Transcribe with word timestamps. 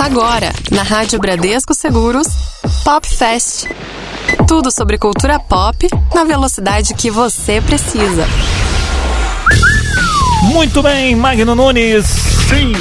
Agora, 0.00 0.52
na 0.70 0.82
Rádio 0.82 1.18
Bradesco 1.18 1.74
Seguros, 1.74 2.28
Pop 2.84 3.06
Fest. 3.06 3.66
Tudo 4.46 4.70
sobre 4.70 4.96
cultura 4.96 5.38
pop 5.38 5.88
na 6.14 6.24
velocidade 6.24 6.94
que 6.94 7.10
você 7.10 7.60
precisa. 7.60 8.26
Muito 10.44 10.82
bem, 10.82 11.14
Magno 11.16 11.54
Nunes. 11.54 12.06
Sim. 12.48 12.72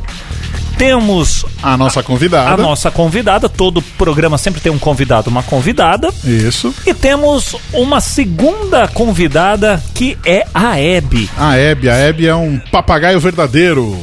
Temos 0.78 1.44
A 1.62 1.76
nossa 1.76 2.04
convidada. 2.04 2.54
a 2.54 2.58
nossa 2.58 2.92
convidada, 2.92 3.50
todo 3.50 3.82
programa 3.82 4.38
sempre 4.38 4.62
tem 4.62 4.72
um 4.72 4.78
convidado, 4.78 5.30
uma 5.30 5.42
convidada. 5.42 6.10
Isso. 6.24 6.74
E 6.86 6.94
temos 6.94 7.56
uma 7.74 8.00
segunda 8.00 8.88
convidada 8.88 9.82
que 9.96 10.18
é 10.24 10.46
a 10.54 10.80
Hebe. 10.80 11.30
A 11.38 11.58
Hebe. 11.58 11.90
A 11.90 11.96
Hebe 11.96 12.28
é 12.28 12.36
um 12.36 12.60
papagaio 12.72 13.20
verdadeiro. 13.20 13.98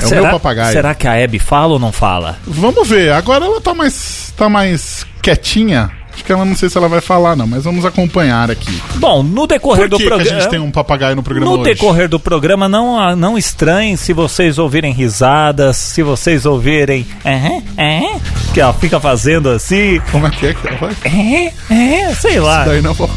É 0.00 0.06
o 0.06 0.10
meu 0.10 0.30
papagaio. 0.30 0.72
Será 0.72 0.94
que 0.94 1.08
a 1.08 1.16
Hebe 1.16 1.38
fala 1.38 1.72
ou 1.72 1.78
não 1.78 1.90
fala? 1.92 2.36
Vamos 2.46 2.86
ver. 2.88 3.10
Agora 3.12 3.46
ela 3.46 3.60
tá 3.60 3.74
mais, 3.74 4.32
tá 4.36 4.48
mais 4.48 5.04
quietinha. 5.22 5.90
Acho 6.18 6.24
que 6.24 6.32
ela 6.32 6.44
não 6.44 6.56
sei 6.56 6.68
se 6.68 6.76
ela 6.76 6.88
vai 6.88 7.00
falar, 7.00 7.36
não, 7.36 7.46
mas 7.46 7.62
vamos 7.62 7.84
acompanhar 7.84 8.50
aqui. 8.50 8.82
Bom, 8.96 9.22
no 9.22 9.46
decorrer 9.46 9.88
do 9.88 9.96
que 9.96 10.02
a 10.02 10.08
programa. 10.08 10.40
gente 10.40 10.50
tem 10.50 10.58
um 10.58 10.68
papagaio 10.70 11.14
no 11.14 11.22
programa 11.22 11.48
No 11.52 11.60
hoje? 11.60 11.70
decorrer 11.74 12.08
do 12.08 12.18
programa, 12.18 12.68
não, 12.68 13.14
não 13.14 13.38
estranhem 13.38 13.96
se 13.96 14.12
vocês 14.12 14.58
ouvirem 14.58 14.92
risadas, 14.92 15.76
se 15.76 16.02
vocês 16.02 16.44
ouvirem. 16.44 17.06
"Aham, 17.24 17.62
aham", 17.78 18.20
que 18.52 18.60
ela 18.60 18.72
fica 18.72 18.98
fazendo 18.98 19.48
assim. 19.48 20.00
Como 20.10 20.26
é 20.26 20.30
que 20.30 20.46
é 20.48 20.54
que 20.54 20.66
ela 20.66 20.76
vai? 20.76 20.96
"É, 21.04 21.52
é", 21.72 22.14
sei 22.16 22.40
lá. 22.40 22.64
Daí 22.64 22.82
não. 22.82 22.94
Não, 22.94 23.08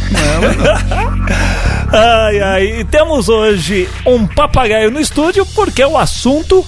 ela 0.46 0.54
não. 0.54 1.26
Ai, 1.94 2.40
ai. 2.40 2.64
E 2.80 2.84
temos 2.86 3.28
hoje 3.28 3.90
um 4.06 4.26
papagaio 4.28 4.92
no 4.92 5.00
estúdio, 5.00 5.46
porque 5.56 5.84
o 5.84 5.98
assunto 5.98 6.66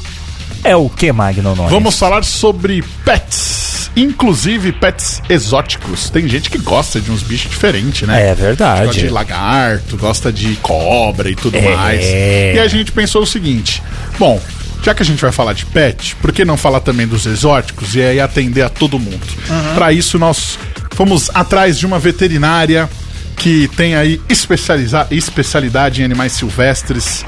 é 0.63 0.75
o 0.75 0.89
que, 0.89 1.11
Magno 1.11 1.55
Nunes? 1.55 1.71
Vamos 1.71 1.97
falar 1.97 2.23
sobre 2.23 2.83
pets. 3.05 3.91
Inclusive 3.95 4.71
pets 4.71 5.21
exóticos. 5.29 6.09
Tem 6.09 6.27
gente 6.27 6.49
que 6.49 6.57
gosta 6.57 6.99
de 6.99 7.11
uns 7.11 7.21
bichos 7.21 7.51
diferentes, 7.51 8.07
né? 8.07 8.23
É 8.23 8.27
Gosta 8.29 8.43
verdade. 8.43 8.99
de 8.99 9.09
lagarto, 9.09 9.97
gosta 9.97 10.31
de 10.31 10.55
cobra 10.55 11.29
e 11.29 11.35
tudo 11.35 11.57
É. 11.57 11.75
mais. 11.75 12.01
E 12.03 12.59
a 12.59 12.67
gente 12.67 12.91
pensou 12.91 13.21
o 13.21 13.25
seguinte: 13.27 13.83
bom, 14.17 14.41
já 14.81 14.95
que 14.95 15.03
a 15.03 15.05
gente 15.05 15.21
vai 15.21 15.31
falar 15.31 15.53
de 15.53 15.65
pet, 15.67 16.15
por 16.15 16.31
que 16.31 16.43
não 16.43 16.57
falar 16.57 16.79
também 16.79 17.05
dos 17.05 17.25
exóticos 17.27 17.93
e 17.95 18.01
aí 18.01 18.19
atender 18.19 18.63
a 18.63 18.69
todo 18.69 18.97
mundo? 18.97 19.21
Pra 19.75 19.93
isso, 19.93 20.17
nós 20.17 20.57
fomos 20.95 21.29
atrás 21.33 21.77
de 21.77 21.85
uma 21.85 21.99
veterinária 21.99 22.89
que 23.37 23.67
tem 23.75 23.95
aí 23.95 24.19
especializa- 24.27 25.05
especialidade 25.11 26.01
em 26.01 26.05
animais 26.05 26.31
silvestres 26.33 27.23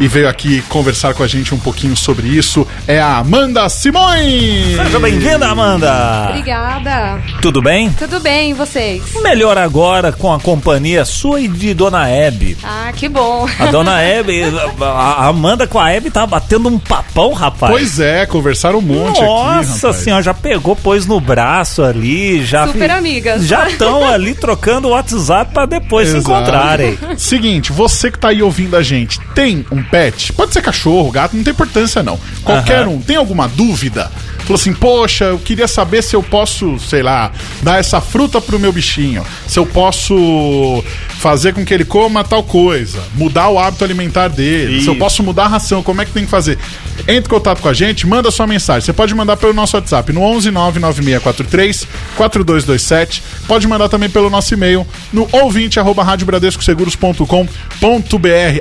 e 0.00 0.06
veio 0.08 0.28
aqui 0.28 0.62
conversar 0.62 1.14
com 1.14 1.22
a 1.22 1.26
gente 1.26 1.54
um 1.54 1.58
pouquinho 1.58 1.96
sobre 1.96 2.28
isso. 2.28 2.66
É 2.86 3.00
a 3.00 3.18
Amanda 3.18 3.68
Simões! 3.68 4.76
Seja 4.76 4.98
bem-vinda, 5.00 5.48
Amanda! 5.48 6.26
Obrigada. 6.30 7.22
Tudo 7.42 7.60
bem? 7.60 7.90
Tudo 7.90 8.20
bem, 8.20 8.50
e 8.50 8.54
vocês? 8.54 9.02
Melhor 9.22 9.58
agora 9.58 10.12
com 10.12 10.32
a 10.32 10.38
companhia 10.38 11.04
sua 11.04 11.40
e 11.40 11.48
de 11.48 11.74
Dona 11.74 12.08
Hebe. 12.08 12.56
Ah, 12.62 12.92
que 12.94 13.08
bom. 13.08 13.48
A 13.58 13.66
Dona 13.66 14.00
Hebe, 14.00 14.42
a 14.80 15.26
Amanda 15.26 15.66
com 15.66 15.78
a 15.78 15.90
Hebe 15.90 16.10
tá 16.10 16.26
batendo 16.26 16.68
um 16.68 16.78
papão, 16.78 17.32
rapaz. 17.32 17.72
Pois 17.72 18.00
é, 18.00 18.26
conversaram 18.26 18.78
um 18.78 18.82
monte 18.82 19.20
Nossa 19.20 19.60
aqui, 19.60 19.76
rapaz. 19.76 19.96
senhora, 19.96 20.22
já 20.22 20.34
pegou, 20.34 20.76
pôs 20.76 21.06
no 21.06 21.20
braço 21.20 21.82
ali, 21.82 22.44
já 22.44 22.66
Super 22.66 22.90
amigas. 22.90 23.46
Já 23.46 23.68
estão 23.68 24.06
ali 24.06 24.34
trocando 24.34 24.88
o 24.88 24.90
WhatsApp 24.92 25.52
pra 25.52 25.66
depois 25.66 26.08
se 26.08 26.16
Exato. 26.16 26.30
encontrarem. 26.30 26.98
Seguinte, 27.16 27.72
você 27.72 28.10
que 28.10 28.18
tá 28.18 28.28
aí 28.28 28.42
ouvindo 28.42 28.76
a 28.76 28.82
gente, 28.82 29.20
tem 29.34 29.64
um 29.72 29.82
pet? 29.90 30.32
Pode 30.32 30.52
ser 30.52 30.62
cachorro, 30.62 31.10
gato, 31.10 31.36
não 31.36 31.44
tem 31.44 31.52
importância 31.52 32.02
não. 32.02 32.18
Qualquer 32.42 32.82
Aham. 32.82 32.90
um, 32.90 33.00
tem 33.00 33.16
alguma 33.16 33.48
dúvida? 33.48 34.10
Falou 34.40 34.54
assim, 34.54 34.72
poxa, 34.72 35.24
eu 35.26 35.38
queria 35.38 35.68
saber 35.68 36.02
se 36.02 36.16
eu 36.16 36.22
posso, 36.22 36.78
sei 36.78 37.02
lá, 37.02 37.30
dar 37.62 37.78
essa 37.78 38.00
fruta 38.00 38.40
pro 38.40 38.58
meu 38.58 38.72
bichinho. 38.72 39.22
Se 39.46 39.58
eu 39.58 39.66
posso 39.66 40.82
fazer 41.18 41.52
com 41.52 41.64
que 41.66 41.74
ele 41.74 41.84
coma 41.84 42.24
tal 42.24 42.42
coisa. 42.42 43.02
Mudar 43.14 43.48
o 43.48 43.58
hábito 43.58 43.84
alimentar 43.84 44.28
dele. 44.28 44.80
Se 44.80 44.86
eu 44.86 44.92
Isso. 44.92 44.98
posso 44.98 45.22
mudar 45.22 45.44
a 45.44 45.48
ração, 45.48 45.82
como 45.82 46.00
é 46.00 46.06
que 46.06 46.12
tem 46.12 46.24
que 46.24 46.30
fazer? 46.30 46.58
Entre 47.00 47.16
em 47.16 47.22
contato 47.22 47.60
com 47.60 47.68
a 47.68 47.74
gente, 47.74 48.06
manda 48.06 48.30
sua 48.30 48.46
mensagem. 48.46 48.82
Você 48.84 48.92
pode 48.92 49.14
mandar 49.14 49.36
pelo 49.36 49.52
nosso 49.52 49.76
WhatsApp 49.76 50.12
no 50.12 50.22
11 50.22 50.50
99643 50.50 51.86
4227. 52.16 53.22
Pode 53.46 53.66
mandar 53.66 53.88
também 53.88 54.10
pelo 54.10 54.28
nosso 54.28 54.52
e-mail 54.54 54.86
no 55.12 55.28
ouvinte 55.32 55.78
arroba. 55.78 56.02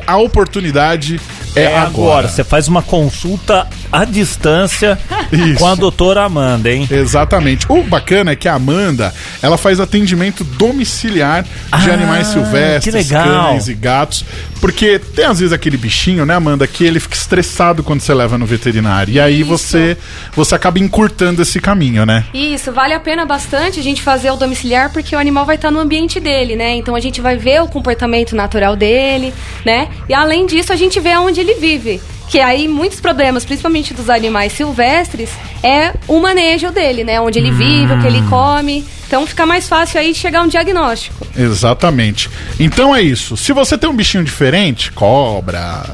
A 0.08 0.18
oportunidade 0.18 1.20
é, 1.56 1.62
É 1.64 1.78
agora. 1.78 1.88
agora. 1.88 2.28
Você 2.30 2.44
faz 2.44 2.68
uma 2.68 2.82
consulta 2.82 3.68
à 3.92 4.06
distância 4.06 4.98
Isso. 5.32 5.60
com 5.60 5.68
a 5.68 5.76
doutora 5.76 6.24
Amanda, 6.24 6.72
hein? 6.72 6.88
Exatamente. 6.90 7.66
O 7.70 7.84
bacana 7.84 8.32
é 8.32 8.36
que 8.36 8.48
a 8.48 8.54
Amanda, 8.56 9.14
ela 9.42 9.58
faz 9.58 9.80
atendimento 9.80 10.44
domiciliar 10.44 11.44
de 11.44 11.50
Ah, 11.72 11.94
animais 11.94 12.28
silvestres, 12.28 13.10
cães 13.10 13.68
e 13.68 13.74
gatos. 13.74 14.26
Porque 14.60 14.98
tem 14.98 15.26
às 15.26 15.40
vezes 15.40 15.54
aquele 15.54 15.78
bichinho, 15.78 16.26
né, 16.26 16.34
Amanda, 16.34 16.66
que 16.66 16.84
ele 16.84 17.00
fica 17.00 17.16
estressado 17.16 17.84
quando 17.84 18.02
você 18.02 18.14
leva 18.14 18.38
no 18.38 18.46
veterinário. 18.46 19.14
E 19.14 19.20
aí 19.20 19.42
Isso. 19.42 19.50
você 19.50 19.98
você 20.36 20.56
acaba 20.56 20.80
encurtando 20.80 21.42
esse 21.42 21.60
caminho, 21.60 22.06
né? 22.06 22.26
Isso, 22.34 22.72
vale 22.72 22.94
a 22.94 23.00
pena 23.00 23.26
bastante 23.26 23.80
a 23.80 23.84
gente 23.84 24.02
fazer 24.02 24.32
o 24.32 24.36
domiciliar 24.36 24.92
porque 24.92 25.16
o 25.16 25.20
animal 25.20 25.46
vai 25.46 25.56
estar 25.56 25.70
no 25.70 25.80
ambiente 25.80 26.20
dele, 26.20 26.56
né? 26.56 26.76
Então 26.76 26.96
a 26.96 27.00
gente 27.00 27.22
vai 27.22 27.38
ver 27.38 27.62
o 27.62 27.68
comportamento 27.68 28.36
natural 28.36 28.76
dele, 28.76 29.34
né? 29.66 29.90
E 30.10 30.14
além 30.14 30.46
disso, 30.48 30.74
a 30.74 30.76
gente 30.76 31.00
vê 31.00 31.16
onde 31.18 31.40
ele 31.40 31.54
vive. 31.56 32.02
Que 32.30 32.40
aí 32.40 32.68
muitos 32.68 33.00
problemas, 33.00 33.46
principalmente 33.46 33.94
dos 33.94 34.10
animais 34.10 34.54
silvestres, 34.54 35.30
é 35.64 35.94
o 36.08 36.20
manejo 36.20 36.72
dele, 36.72 37.04
né? 37.04 37.20
Onde 37.22 37.40
ele 37.40 37.52
vive, 37.52 37.94
o 37.94 38.02
que 38.02 38.08
ele 38.08 38.22
come. 38.30 38.86
Então 39.08 39.26
fica 39.26 39.46
mais 39.46 39.68
fácil 39.70 40.00
aí 40.00 40.14
chegar 40.14 40.42
a 40.42 40.44
um 40.44 40.48
diagnóstico. 40.48 41.26
Exatamente. 41.38 42.30
Então 42.60 42.94
é 42.94 43.02
isso. 43.02 43.38
Se 43.38 43.54
você 43.54 43.78
tem 43.78 43.90
um 43.90 43.96
bichinho 43.96 44.24
diferente, 44.24 44.92
cobra, 44.92 45.86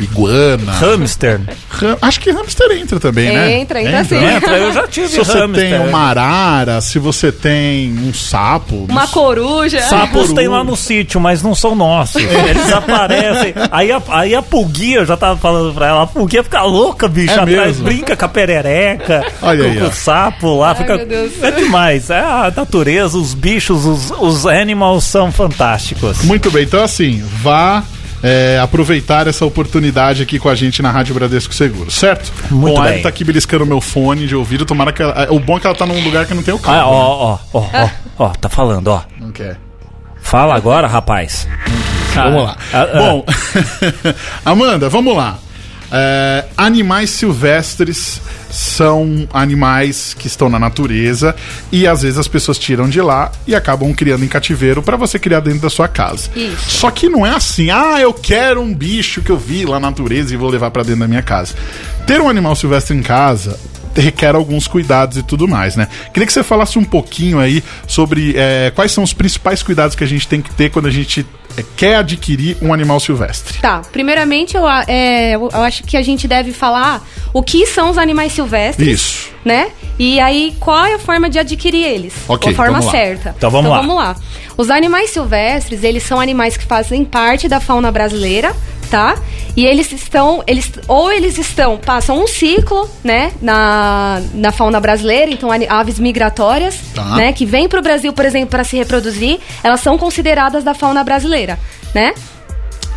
iguana. 0.00 0.72
Hamster. 0.72 1.40
Ram- 1.70 1.96
Acho 2.02 2.20
que 2.20 2.30
hamster 2.30 2.70
entra 2.72 2.98
também, 3.00 3.32
né? 3.32 3.58
Entra, 3.60 3.82
entra 3.82 4.04
sim. 4.04 4.16
Entra, 4.16 4.58
eu 4.58 4.72
já 4.72 4.86
tive 4.88 5.08
Se 5.08 5.18
você 5.18 5.38
hamster. 5.38 5.70
tem 5.70 5.78
uma 5.88 5.98
arara, 6.00 6.80
se 6.80 6.98
você 6.98 7.30
tem 7.32 7.92
um 7.98 8.12
sapo. 8.14 8.86
Uma 8.88 9.06
coruja. 9.08 9.80
Sapos 9.82 10.32
tem 10.32 10.48
lá 10.48 10.62
no 10.64 10.76
sítio, 10.76 11.20
mas 11.20 11.42
não 11.42 11.54
são 11.54 11.74
nossos. 11.74 12.22
Eles 12.22 12.72
aparecem. 12.72 13.54
Aí 13.70 13.90
a, 13.92 14.02
aí 14.10 14.34
a 14.34 14.42
pulguinha, 14.42 14.98
eu 14.98 15.06
já 15.06 15.16
tava 15.16 15.38
falando 15.38 15.72
pra 15.74 15.86
ela, 15.88 16.02
a 16.02 16.06
pulguinha 16.06 16.42
fica 16.42 16.62
louca, 16.62 17.08
bicho, 17.08 17.30
É 17.32 17.34
atrás, 17.40 17.66
mesmo? 17.78 17.84
brinca 17.84 18.16
com 18.16 18.24
a 18.24 18.28
perereca, 18.28 19.24
Olha 19.42 19.64
com, 19.64 19.70
aí, 19.70 19.78
com 19.80 19.86
o 19.86 19.92
sapo 19.92 20.58
lá, 20.58 20.74
fica. 20.74 20.96
meu 20.96 21.06
Deus. 21.06 21.32
É 21.42 21.50
demais. 21.50 22.10
É 22.10 22.20
a 22.20 22.52
natureza, 22.54 23.16
os 23.18 23.34
bichos, 23.34 23.84
os, 23.86 24.10
os 24.18 24.46
animals 24.46 25.04
são 25.04 25.30
fantásticos. 25.32 26.22
Muito 26.24 26.50
bem, 26.50 26.64
então 26.64 26.82
assim, 26.82 27.22
vá 27.42 27.82
é, 28.22 28.58
aproveitar 28.62 29.26
essa 29.26 29.44
oportunidade 29.44 30.22
aqui 30.22 30.38
com 30.38 30.48
a 30.48 30.54
gente 30.54 30.80
na 30.80 30.90
Rádio 30.90 31.14
Bradesco 31.14 31.52
Seguro, 31.54 31.90
certo? 31.90 32.32
Muito 32.50 32.74
bom, 32.76 32.80
a 32.80 32.84
bem. 32.84 32.92
Ellen 32.92 33.02
tá 33.02 33.08
aqui 33.08 33.24
beliscando 33.24 33.64
o 33.64 33.66
meu 33.66 33.80
fone 33.80 34.26
de 34.26 34.36
ouvido, 34.36 34.64
tomara 34.64 34.92
que 34.92 35.02
ela, 35.02 35.26
O 35.30 35.40
bom 35.40 35.56
é 35.56 35.60
que 35.60 35.66
ela 35.66 35.76
tá 35.76 35.84
num 35.86 36.02
lugar 36.04 36.26
que 36.26 36.34
não 36.34 36.42
tem 36.42 36.54
o 36.54 36.58
cabo. 36.58 36.78
Ah, 36.78 36.86
ó, 36.86 36.92
ó, 36.92 37.38
ó, 37.52 37.58
ó, 37.58 37.68
ó, 37.72 37.90
ó, 38.26 38.28
tá 38.30 38.48
falando, 38.48 38.88
ó. 38.88 38.98
né? 38.98 39.04
Não 39.20 39.32
quer. 39.32 39.58
Fala 40.20 40.54
agora, 40.54 40.86
rapaz. 40.86 41.48
vamos 42.14 42.44
lá. 42.44 42.56
ah, 42.72 42.82
ah. 42.82 42.98
Bom, 42.98 43.24
Amanda, 44.44 44.88
vamos 44.88 45.16
lá. 45.16 45.38
É, 45.94 46.46
animais 46.56 47.10
silvestres 47.10 48.20
são 48.50 49.28
animais 49.32 50.14
que 50.14 50.26
estão 50.26 50.48
na 50.48 50.58
natureza 50.58 51.36
e 51.70 51.86
às 51.86 52.02
vezes 52.02 52.18
as 52.18 52.28
pessoas 52.28 52.58
tiram 52.58 52.88
de 52.88 53.00
lá 53.00 53.30
e 53.46 53.54
acabam 53.54 53.92
criando 53.92 54.24
em 54.24 54.28
cativeiro 54.28 54.82
para 54.82 54.96
você 54.96 55.18
criar 55.18 55.40
dentro 55.40 55.60
da 55.60 55.70
sua 55.70 55.88
casa. 55.88 56.30
Isso. 56.34 56.70
Só 56.70 56.90
que 56.90 57.08
não 57.08 57.26
é 57.26 57.30
assim, 57.30 57.70
ah, 57.70 58.00
eu 58.00 58.14
quero 58.14 58.62
um 58.62 58.74
bicho 58.74 59.20
que 59.20 59.30
eu 59.30 59.36
vi 59.36 59.64
lá 59.66 59.78
na 59.78 59.90
natureza 59.90 60.32
e 60.32 60.36
vou 60.36 60.48
levar 60.48 60.70
para 60.70 60.82
dentro 60.82 61.00
da 61.00 61.08
minha 61.08 61.22
casa. 61.22 61.54
Ter 62.06 62.20
um 62.20 62.28
animal 62.28 62.56
silvestre 62.56 62.96
em 62.96 63.02
casa 63.02 63.58
requer 64.00 64.34
alguns 64.34 64.66
cuidados 64.66 65.16
e 65.18 65.22
tudo 65.22 65.46
mais, 65.46 65.76
né? 65.76 65.88
Queria 66.12 66.26
que 66.26 66.32
você 66.32 66.42
falasse 66.42 66.78
um 66.78 66.84
pouquinho 66.84 67.38
aí 67.38 67.62
sobre 67.86 68.34
é, 68.36 68.72
quais 68.74 68.92
são 68.92 69.04
os 69.04 69.12
principais 69.12 69.62
cuidados 69.62 69.94
que 69.94 70.04
a 70.04 70.06
gente 70.06 70.26
tem 70.26 70.40
que 70.40 70.50
ter 70.54 70.70
quando 70.70 70.86
a 70.86 70.90
gente 70.90 71.26
é, 71.56 71.64
quer 71.76 71.96
adquirir 71.96 72.56
um 72.62 72.72
animal 72.72 72.98
silvestre. 72.98 73.58
Tá, 73.58 73.82
primeiramente 73.92 74.56
eu, 74.56 74.66
é, 74.86 75.34
eu 75.34 75.62
acho 75.62 75.82
que 75.84 75.96
a 75.96 76.02
gente 76.02 76.26
deve 76.26 76.52
falar 76.52 77.06
o 77.32 77.42
que 77.42 77.66
são 77.66 77.90
os 77.90 77.98
animais 77.98 78.32
silvestres. 78.32 78.88
Isso. 78.88 79.32
Né? 79.44 79.70
E 79.98 80.20
aí, 80.20 80.54
qual 80.60 80.84
é 80.84 80.94
a 80.94 80.98
forma 80.98 81.28
de 81.28 81.38
adquirir 81.38 81.84
eles? 81.84 82.14
Ok, 82.28 82.52
a 82.52 82.54
forma 82.54 82.72
vamos 82.78 82.86
lá. 82.86 82.92
certa. 82.92 83.34
Então 83.36 83.50
vamos 83.50 83.70
lá. 83.70 83.80
vamos 83.80 83.96
lá. 83.96 84.16
Os 84.56 84.70
animais 84.70 85.10
silvestres, 85.10 85.82
eles 85.82 86.02
são 86.02 86.20
animais 86.20 86.56
que 86.56 86.64
fazem 86.64 87.04
parte 87.04 87.48
da 87.48 87.60
fauna 87.60 87.90
brasileira, 87.90 88.54
tá? 88.92 89.16
E 89.56 89.64
eles 89.64 89.90
estão, 89.90 90.44
eles 90.46 90.70
ou 90.86 91.10
eles 91.10 91.38
estão, 91.38 91.78
passam 91.78 92.22
um 92.22 92.26
ciclo, 92.26 92.88
né, 93.02 93.32
na, 93.40 94.20
na 94.34 94.52
fauna 94.52 94.78
brasileira, 94.78 95.30
então 95.30 95.48
aves 95.68 95.98
migratórias, 95.98 96.78
Tá. 96.94 97.16
né, 97.16 97.32
que 97.32 97.46
vêm 97.46 97.66
para 97.70 97.78
o 97.78 97.82
Brasil, 97.82 98.12
por 98.12 98.26
exemplo, 98.26 98.50
para 98.50 98.64
se 98.64 98.76
reproduzir, 98.76 99.40
elas 99.64 99.80
são 99.80 99.96
consideradas 99.96 100.62
da 100.62 100.74
fauna 100.74 101.02
brasileira, 101.02 101.58
né? 101.94 102.12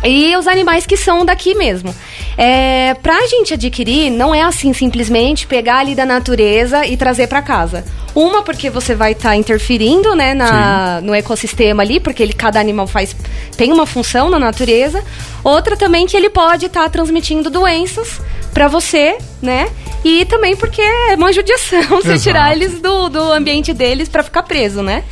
E 0.06 0.36
os 0.36 0.46
animais 0.46 0.86
que 0.86 0.96
são 0.96 1.24
daqui 1.24 1.54
mesmo. 1.54 1.94
É, 2.38 2.94
pra 3.02 3.26
gente 3.26 3.54
adquirir, 3.54 4.10
não 4.10 4.34
é 4.34 4.42
assim 4.42 4.72
simplesmente 4.72 5.46
pegar 5.46 5.78
ali 5.78 5.94
da 5.94 6.04
natureza 6.04 6.86
e 6.86 6.96
trazer 6.96 7.26
pra 7.26 7.40
casa. 7.42 7.84
Uma, 8.14 8.42
porque 8.42 8.70
você 8.70 8.94
vai 8.94 9.12
estar 9.12 9.36
interferindo 9.36 10.14
né, 10.14 10.34
na, 10.34 11.00
no 11.02 11.14
ecossistema 11.14 11.82
ali, 11.82 11.98
porque 11.98 12.22
ele, 12.22 12.32
cada 12.32 12.60
animal 12.60 12.86
faz 12.86 13.16
tem 13.56 13.72
uma 13.72 13.86
função 13.86 14.28
na 14.30 14.38
natureza. 14.38 15.02
Outra 15.42 15.76
também 15.76 16.06
que 16.06 16.16
ele 16.16 16.30
pode 16.30 16.66
estar 16.66 16.88
transmitindo 16.90 17.50
doenças 17.50 18.20
pra 18.52 18.68
você, 18.68 19.18
né? 19.42 19.68
E 20.04 20.24
também 20.24 20.56
porque 20.56 20.80
é 20.80 21.14
uma 21.14 21.32
judiação 21.32 21.82
você 22.02 22.18
tirar 22.18 22.52
eles 22.52 22.80
do, 22.80 23.08
do 23.08 23.32
ambiente 23.32 23.72
deles 23.72 24.08
pra 24.08 24.22
ficar 24.22 24.42
preso, 24.44 24.82
né? 24.82 25.04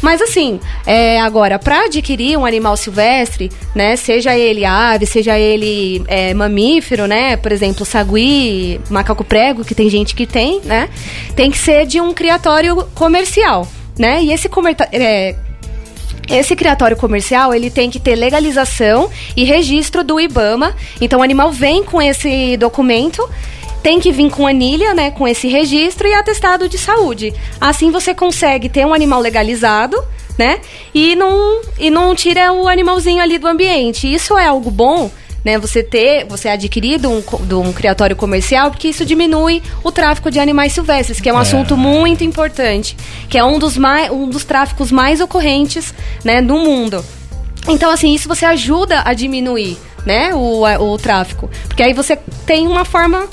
Mas 0.00 0.22
assim, 0.22 0.60
é, 0.86 1.20
agora, 1.20 1.58
para 1.58 1.84
adquirir 1.84 2.36
um 2.38 2.46
animal 2.46 2.76
silvestre, 2.76 3.50
né, 3.74 3.96
seja 3.96 4.36
ele 4.36 4.64
ave, 4.64 5.06
seja 5.06 5.38
ele 5.38 6.02
é, 6.06 6.32
mamífero, 6.34 7.06
né, 7.06 7.36
por 7.36 7.50
exemplo, 7.52 7.84
sagui, 7.84 8.80
macaco 8.88 9.24
prego, 9.24 9.64
que 9.64 9.74
tem 9.74 9.90
gente 9.90 10.14
que 10.14 10.26
tem, 10.26 10.60
né, 10.64 10.88
tem 11.34 11.50
que 11.50 11.58
ser 11.58 11.86
de 11.86 12.00
um 12.00 12.14
criatório 12.14 12.86
comercial, 12.94 13.66
né, 13.98 14.22
e 14.22 14.32
esse 14.32 14.48
comerta- 14.48 14.88
é, 14.92 15.34
esse 16.30 16.54
criatório 16.54 16.96
comercial, 16.96 17.54
ele 17.54 17.70
tem 17.70 17.90
que 17.90 17.98
ter 17.98 18.14
legalização 18.14 19.10
e 19.34 19.44
registro 19.44 20.04
do 20.04 20.20
IBAMA. 20.20 20.76
Então, 21.00 21.20
o 21.20 21.22
animal 21.22 21.50
vem 21.50 21.82
com 21.82 22.02
esse 22.02 22.54
documento, 22.58 23.26
tem 23.82 24.00
que 24.00 24.12
vir 24.12 24.30
com 24.30 24.46
anilha, 24.46 24.94
né, 24.94 25.10
com 25.10 25.26
esse 25.26 25.48
registro 25.48 26.06
e 26.08 26.14
atestado 26.14 26.68
de 26.68 26.78
saúde. 26.78 27.32
Assim 27.60 27.90
você 27.90 28.14
consegue 28.14 28.68
ter 28.68 28.86
um 28.86 28.94
animal 28.94 29.20
legalizado, 29.20 30.02
né, 30.38 30.60
e 30.94 31.16
não, 31.16 31.60
e 31.78 31.90
não 31.90 32.14
tira 32.14 32.52
o 32.52 32.68
animalzinho 32.68 33.22
ali 33.22 33.38
do 33.38 33.46
ambiente. 33.46 34.12
Isso 34.12 34.36
é 34.38 34.46
algo 34.46 34.70
bom, 34.70 35.10
né, 35.44 35.58
você 35.58 35.82
ter, 35.82 36.26
você 36.26 36.48
adquirir 36.48 36.98
de 36.98 37.06
um, 37.06 37.22
de 37.42 37.54
um 37.54 37.72
criatório 37.72 38.14
comercial, 38.14 38.70
porque 38.70 38.88
isso 38.88 39.04
diminui 39.04 39.62
o 39.82 39.90
tráfico 39.90 40.30
de 40.30 40.38
animais 40.38 40.72
silvestres, 40.72 41.20
que 41.20 41.28
é 41.28 41.32
um 41.32 41.38
assunto 41.38 41.76
muito 41.76 42.24
importante, 42.24 42.96
que 43.28 43.38
é 43.38 43.44
um 43.44 43.58
dos, 43.58 43.76
mais, 43.76 44.10
um 44.10 44.28
dos 44.28 44.44
tráficos 44.44 44.92
mais 44.92 45.20
ocorrentes, 45.20 45.94
né, 46.24 46.40
no 46.40 46.58
mundo. 46.58 47.04
Então, 47.68 47.90
assim, 47.90 48.14
isso 48.14 48.28
você 48.28 48.44
ajuda 48.44 49.02
a 49.04 49.12
diminuir, 49.14 49.76
né, 50.04 50.34
o, 50.34 50.64
o 50.64 50.98
tráfico. 50.98 51.50
Porque 51.66 51.82
aí 51.82 51.92
você 51.92 52.16
tem 52.46 52.66
uma 52.66 52.84
forma, 52.84 53.28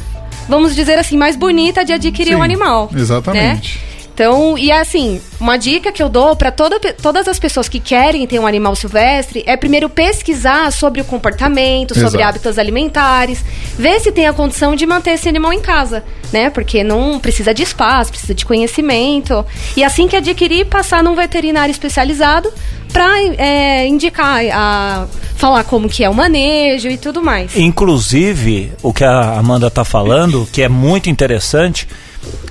vamos 0.47 0.75
dizer 0.75 0.97
assim, 0.99 1.17
mais 1.17 1.35
bonita 1.35 1.83
de 1.83 1.93
adquirir 1.93 2.31
Sim, 2.33 2.35
um 2.35 2.43
animal. 2.43 2.89
exatamente. 2.95 3.79
né? 3.79 3.94
Então, 4.15 4.57
e 4.57 4.71
assim, 4.71 5.19
uma 5.41 5.57
dica 5.57 5.91
que 5.91 6.01
eu 6.01 6.07
dou 6.07 6.37
para 6.37 6.49
toda, 6.49 6.79
todas 6.93 7.27
as 7.27 7.37
pessoas 7.37 7.67
que 7.67 7.81
querem 7.81 8.25
ter 8.25 8.39
um 8.39 8.47
animal 8.47 8.73
silvestre 8.73 9.43
é 9.45 9.57
primeiro 9.57 9.89
pesquisar 9.89 10.71
sobre 10.71 11.01
o 11.01 11.03
comportamento, 11.03 11.93
sobre 11.93 12.07
Exato. 12.07 12.23
hábitos 12.23 12.57
alimentares, 12.57 13.43
ver 13.77 13.99
se 13.99 14.13
tem 14.13 14.25
a 14.25 14.31
condição 14.31 14.73
de 14.73 14.85
manter 14.85 15.11
esse 15.11 15.27
animal 15.27 15.51
em 15.51 15.59
casa, 15.59 16.01
né? 16.31 16.49
Porque 16.49 16.81
não 16.81 17.19
precisa 17.19 17.53
de 17.53 17.63
espaço, 17.63 18.11
precisa 18.11 18.33
de 18.33 18.45
conhecimento. 18.45 19.45
E 19.75 19.83
assim 19.83 20.07
que 20.07 20.15
adquirir, 20.15 20.65
passar 20.67 21.03
num 21.03 21.13
veterinário 21.13 21.71
especializado 21.71 22.49
para 22.93 23.85
indicar, 23.85 24.39
a, 24.53 25.07
falar 25.35 25.65
como 25.65 25.89
que 25.89 26.05
é 26.05 26.09
o 26.09 26.13
manejo 26.13 26.87
e 26.87 26.97
tudo 26.97 27.21
mais. 27.21 27.53
Inclusive, 27.57 28.71
o 28.81 28.93
que 28.93 29.03
a 29.03 29.37
Amanda 29.37 29.69
tá 29.69 29.83
falando, 29.83 30.47
que 30.53 30.61
é 30.61 30.69
muito 30.69 31.09
interessante, 31.09 31.85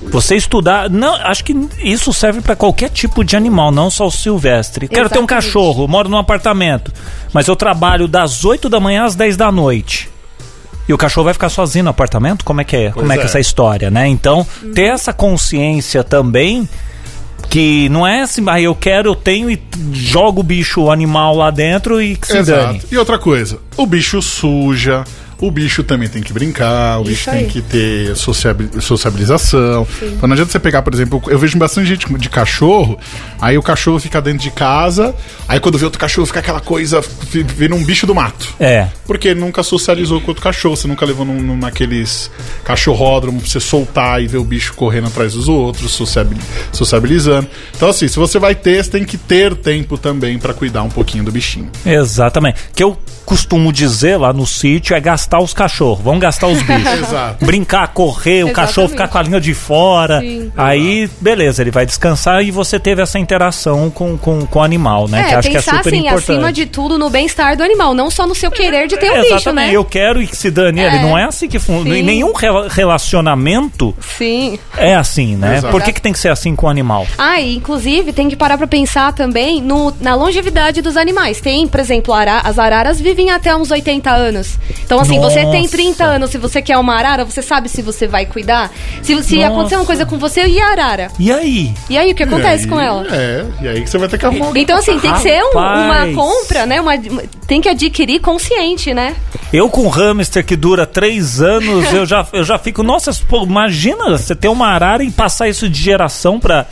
você 0.03 0.35
estudar, 0.35 0.89
não, 0.89 1.15
acho 1.15 1.43
que 1.43 1.55
isso 1.79 2.13
serve 2.13 2.41
para 2.41 2.55
qualquer 2.55 2.89
tipo 2.89 3.23
de 3.23 3.35
animal, 3.35 3.71
não 3.71 3.89
só 3.89 4.07
o 4.07 4.11
silvestre. 4.11 4.87
Quero 4.87 5.09
ter 5.09 5.19
um 5.19 5.23
Exatamente. 5.23 5.45
cachorro, 5.45 5.87
moro 5.87 6.07
num 6.09 6.17
apartamento, 6.17 6.91
mas 7.33 7.47
eu 7.47 7.55
trabalho 7.55 8.07
das 8.07 8.45
8 8.45 8.69
da 8.69 8.79
manhã 8.79 9.05
às 9.05 9.15
10 9.15 9.35
da 9.35 9.51
noite. 9.51 10.09
E 10.87 10.93
o 10.93 10.97
cachorro 10.97 11.25
vai 11.25 11.33
ficar 11.33 11.49
sozinho 11.49 11.85
no 11.85 11.89
apartamento? 11.89 12.45
Como 12.45 12.61
é 12.61 12.63
que 12.63 12.75
é? 12.75 12.91
Como 12.91 13.11
é 13.11 13.15
que 13.15 13.21
é 13.21 13.23
é. 13.23 13.25
essa 13.25 13.39
história, 13.39 13.89
né? 13.89 14.07
Então, 14.07 14.45
ter 14.73 14.83
essa 14.83 15.11
consciência 15.11 16.03
também 16.03 16.69
que 17.49 17.89
não 17.89 18.05
é 18.05 18.21
assim, 18.21 18.43
ah, 18.47 18.59
eu 18.59 18.75
quero, 18.75 19.09
eu 19.09 19.15
tenho 19.15 19.49
e 19.49 19.61
jogo 19.91 20.41
o 20.41 20.43
bicho, 20.43 20.81
o 20.81 20.91
animal 20.91 21.35
lá 21.35 21.49
dentro 21.49 22.01
e 22.01 22.15
que 22.15 22.27
se 22.27 22.43
dane. 22.43 22.77
Exato. 22.77 22.93
E 22.93 22.97
outra 22.97 23.17
coisa, 23.17 23.59
o 23.77 23.85
bicho 23.85 24.21
suja, 24.21 25.03
o 25.47 25.51
bicho 25.51 25.83
também 25.83 26.07
tem 26.09 26.21
que 26.21 26.31
brincar, 26.33 26.99
o 26.99 27.03
Isso 27.03 27.09
bicho 27.11 27.29
aí. 27.29 27.39
tem 27.39 27.47
que 27.49 27.61
ter 27.61 28.15
sociabi- 28.15 28.69
sociabilização. 28.81 29.87
Então 30.01 30.27
não 30.27 30.33
adianta 30.33 30.51
você 30.51 30.59
pegar, 30.59 30.81
por 30.81 30.93
exemplo, 30.93 31.21
eu 31.27 31.37
vejo 31.39 31.57
bastante 31.57 31.87
gente 31.87 32.05
de 32.17 32.29
cachorro, 32.29 32.97
aí 33.41 33.57
o 33.57 33.61
cachorro 33.63 33.99
fica 33.99 34.21
dentro 34.21 34.39
de 34.39 34.51
casa, 34.51 35.15
aí 35.47 35.59
quando 35.59 35.77
vê 35.77 35.85
outro 35.85 35.99
cachorro 35.99 36.25
fica 36.25 36.39
aquela 36.39 36.59
coisa, 36.59 37.01
vira 37.31 37.73
um 37.75 37.83
bicho 37.83 38.05
do 38.05 38.13
mato. 38.15 38.53
É. 38.59 38.87
Porque 39.05 39.33
nunca 39.33 39.63
socializou 39.63 40.19
com 40.21 40.31
outro 40.31 40.43
cachorro, 40.43 40.75
você 40.75 40.87
nunca 40.87 41.05
levou 41.05 41.25
num, 41.25 41.41
num- 41.41 41.57
naqueles 41.57 42.29
cachorródromo 42.63 43.39
pra 43.39 43.49
você 43.49 43.59
soltar 43.59 44.21
e 44.21 44.27
ver 44.27 44.37
o 44.37 44.43
bicho 44.43 44.73
correndo 44.73 45.07
atrás 45.07 45.33
dos 45.33 45.47
outros, 45.47 45.91
sociabil- 45.91 46.37
sociabilizando. 46.71 47.47
Então, 47.75 47.89
assim, 47.89 48.07
se 48.07 48.17
você 48.17 48.39
vai 48.39 48.55
ter, 48.55 48.83
você 48.83 48.91
tem 48.91 49.03
que 49.05 49.17
ter 49.17 49.55
tempo 49.55 49.97
também 49.97 50.37
pra 50.37 50.53
cuidar 50.53 50.83
um 50.83 50.89
pouquinho 50.89 51.23
do 51.23 51.31
bichinho. 51.31 51.69
Exatamente. 51.85 52.59
O 52.71 52.75
que 52.75 52.83
eu 52.83 52.97
costumo 53.25 53.71
dizer 53.73 54.17
lá 54.17 54.31
no 54.31 54.45
sítio 54.45 54.95
é 54.95 54.99
gastar 54.99 55.34
os 55.39 55.53
cachorros. 55.53 56.03
Vamos 56.03 56.19
gastar 56.19 56.47
os 56.47 56.61
bichos. 56.61 56.93
Exato. 57.07 57.45
Brincar, 57.45 57.87
correr, 57.89 58.43
o 58.43 58.51
cachorro 58.53 58.89
ficar 58.89 59.07
com 59.07 59.17
a 59.17 59.21
língua 59.21 59.41
de 59.41 59.53
fora. 59.53 60.19
Sim. 60.21 60.51
Aí, 60.55 61.09
beleza, 61.21 61.61
ele 61.61 61.71
vai 61.71 61.85
descansar 61.85 62.43
e 62.43 62.51
você 62.51 62.79
teve 62.79 63.01
essa 63.01 63.17
interação 63.19 63.89
com, 63.89 64.17
com, 64.17 64.45
com 64.45 64.59
o 64.59 64.61
animal, 64.61 65.07
né? 65.07 65.21
É, 65.21 65.23
que 65.29 65.35
acho 65.35 65.49
que 65.49 65.57
é 65.57 65.61
super 65.61 65.79
assim, 65.79 65.97
importante. 65.99 66.31
acima 66.31 66.53
de 66.53 66.65
tudo 66.65 66.97
no 66.97 67.09
bem-estar 67.09 67.55
do 67.57 67.63
animal, 67.63 67.93
não 67.93 68.09
só 68.09 68.25
no 68.27 68.35
seu 68.35 68.49
querer 68.51 68.87
de 68.87 68.97
ter 68.97 69.11
um 69.11 69.21
bicho, 69.21 69.33
Exatamente, 69.35 69.67
né? 69.69 69.75
eu 69.75 69.85
quero 69.85 70.21
e 70.21 70.27
que 70.27 70.35
se 70.35 70.49
dane 70.51 70.81
ele. 70.81 70.95
É. 70.97 71.01
Não 71.01 71.17
é 71.17 71.23
assim 71.25 71.47
que 71.47 71.59
funciona. 71.59 71.89
Nenhum 72.01 72.33
rela- 72.33 72.67
relacionamento 72.69 73.93
Sim. 73.99 74.59
é 74.77 74.95
assim, 74.95 75.35
né? 75.35 75.57
Exato. 75.57 75.71
Por 75.71 75.81
que, 75.81 75.93
que 75.93 76.01
tem 76.01 76.11
que 76.13 76.19
ser 76.19 76.29
assim 76.29 76.55
com 76.55 76.67
o 76.67 76.69
animal? 76.69 77.05
Ah, 77.17 77.39
e 77.39 77.55
inclusive 77.55 78.11
tem 78.13 78.29
que 78.29 78.35
parar 78.35 78.57
pra 78.57 78.67
pensar 78.67 79.13
também 79.13 79.61
no, 79.61 79.93
na 80.01 80.15
longevidade 80.15 80.81
dos 80.81 80.97
animais. 80.97 81.39
Tem, 81.41 81.67
por 81.67 81.79
exemplo, 81.79 82.13
ara- 82.13 82.41
as 82.43 82.59
araras 82.59 82.99
vivem 82.99 83.31
até 83.31 83.55
uns 83.55 83.71
80 83.71 84.09
anos. 84.11 84.57
Então, 84.83 84.99
assim, 84.99 85.14
você 85.19 85.45
tem 85.45 85.61
Nossa. 85.63 85.69
30 85.77 86.03
anos, 86.03 86.29
se 86.29 86.37
você 86.37 86.61
quer 86.61 86.77
uma 86.77 86.95
arara, 86.95 87.23
você 87.25 87.41
sabe 87.41 87.69
se 87.69 87.81
você 87.81 88.07
vai 88.07 88.25
cuidar? 88.25 88.71
Se, 89.01 89.21
se 89.23 89.35
Nossa. 89.35 89.47
acontecer 89.47 89.75
uma 89.75 89.85
coisa 89.85 90.05
com 90.05 90.17
você, 90.17 90.45
e 90.47 90.59
a 90.59 90.67
arara? 90.71 91.07
E 91.19 91.31
aí? 91.31 91.73
E 91.89 91.97
aí, 91.97 92.11
o 92.11 92.15
que 92.15 92.23
acontece 92.23 92.63
aí, 92.65 92.69
com 92.69 92.79
ela? 92.79 93.05
É, 93.11 93.45
e 93.61 93.67
aí 93.67 93.81
que 93.81 93.89
você 93.89 93.97
vai 93.97 94.07
ter 94.07 94.17
que 94.17 94.25
arrumar 94.25 94.47
alguém. 94.47 94.63
Então, 94.63 94.77
assim, 94.77 94.99
tem 94.99 95.13
que 95.13 95.19
ser 95.21 95.41
um- 95.43 95.51
uma 95.57 96.07
compra, 96.13 96.65
né? 96.65 96.79
Uma, 96.81 96.93
tem 97.47 97.61
que 97.61 97.69
adquirir 97.69 98.19
consciente, 98.19 98.93
né? 98.93 99.15
Eu 99.53 99.69
com 99.69 99.87
hamster 99.87 100.43
que 100.45 100.55
dura 100.55 100.85
três 100.85 101.41
anos, 101.41 101.85
eu 101.93 102.05
já, 102.05 102.25
eu 102.33 102.43
já 102.43 102.57
fico, 102.57 102.83
nossa, 102.83 103.11
pô, 103.27 103.43
imagina 103.43 104.09
você 104.17 104.35
ter 104.35 104.47
uma 104.47 104.67
arara 104.67 105.03
e 105.03 105.11
passar 105.11 105.47
isso 105.47 105.69
de 105.69 105.81
geração 105.81 106.39
pra. 106.39 106.65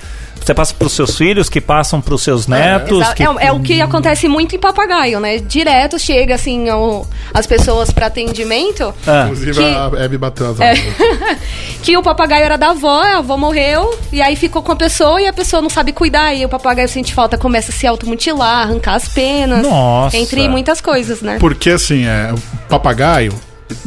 Você 0.43 0.53
passa 0.53 0.73
para 0.73 0.87
os 0.87 0.91
seus 0.93 1.17
filhos, 1.17 1.47
que 1.47 1.61
passam 1.61 2.01
para 2.01 2.13
os 2.13 2.21
seus 2.21 2.47
netos. 2.47 2.99
Exa- 3.01 3.13
que- 3.13 3.23
É, 3.23 3.47
é 3.47 3.51
o 3.53 3.61
que 3.61 3.81
acontece 3.81 4.27
muito 4.27 4.53
em 4.55 4.59
papagaio, 4.59 5.19
né? 5.21 5.37
Direto 5.37 5.97
chega 5.97 6.35
assim 6.35 6.69
o- 6.69 7.05
as 7.33 7.47
pessoas 7.47 7.91
para 7.91 8.07
atendimento 8.07 8.93
Ah, 9.07 9.23
Inclusive 9.25 9.53
Que- 9.53 9.63
a 9.63 10.03
Hebe 10.03 10.17
bateu 10.17 10.51
as 10.51 10.59
É. 10.59 10.73
que 11.81 11.95
o 11.97 12.03
papagaio 12.03 12.43
era 12.43 12.57
da 12.57 12.71
avó, 12.71 13.01
a 13.01 13.17
avó 13.19 13.37
morreu, 13.37 13.97
e 14.11 14.21
aí 14.21 14.35
ficou 14.35 14.61
com 14.61 14.71
a 14.73 14.75
pessoa 14.75 15.21
e 15.21 15.27
a 15.27 15.33
pessoa 15.33 15.61
não 15.61 15.69
sabe 15.69 15.91
cuidar. 15.93 16.33
E 16.33 16.45
o 16.45 16.49
papagaio 16.49 16.89
sente 16.89 17.13
falta, 17.13 17.37
começa 17.37 17.71
a 17.71 17.73
se 17.73 17.87
automutilar, 17.87 18.63
arrancar 18.63 18.95
as 18.95 19.07
penas. 19.07 19.65
Nossa. 19.65 20.17
Entre 20.17 20.47
muitas 20.49 20.81
coisas, 20.81 21.21
né? 21.21 21.37
Porque 21.39 21.69
assim, 21.69 22.05
é, 22.05 22.33
o 22.33 22.67
papagaio. 22.67 23.33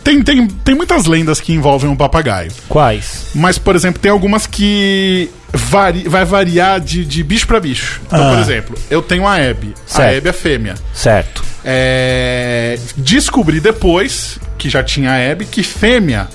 Tem, 0.02 0.22
tem, 0.22 0.46
tem 0.46 0.74
muitas 0.74 1.06
lendas 1.06 1.40
que 1.40 1.52
envolvem 1.52 1.90
o 1.90 1.96
papagaio. 1.96 2.50
quais? 2.68 3.26
Mas, 3.34 3.58
por 3.58 3.76
exemplo, 3.76 4.00
tem 4.00 4.10
algumas 4.10 4.46
que 4.46 5.30
vari- 5.52 6.08
vai 6.08 6.24
variar 6.24 6.80
de, 6.80 7.04
de 7.04 7.22
bicho 7.22 7.46
pra 7.46 7.60
bicho. 7.60 8.00
Então, 8.06 8.26
Ah. 8.26 8.30
por 8.30 8.38
exemplo, 8.40 8.78
eu 8.90 9.02
tenho 9.02 9.26
a 9.26 9.38
Hebe. 9.38 9.74
A 9.88 9.94
Certo. 9.94 10.14
Hebe 10.16 10.28
é 10.28 10.32
fêmea. 10.32 10.74
Certo. 10.94 11.44
É, 11.64 12.78
descobri 12.96 13.60
depois, 13.60 14.38
que 14.58 14.68
já 14.70 14.82
tinha 14.82 15.10
a 15.12 15.18
Hebe, 15.18 15.44
que 15.44 15.62
fêmea, 15.62 16.28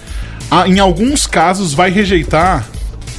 a- 0.49 0.67
em 0.67 0.79
alguns 0.79 1.25
casos, 1.25 1.73
vai 1.73 1.89
rejeitar 1.91 2.65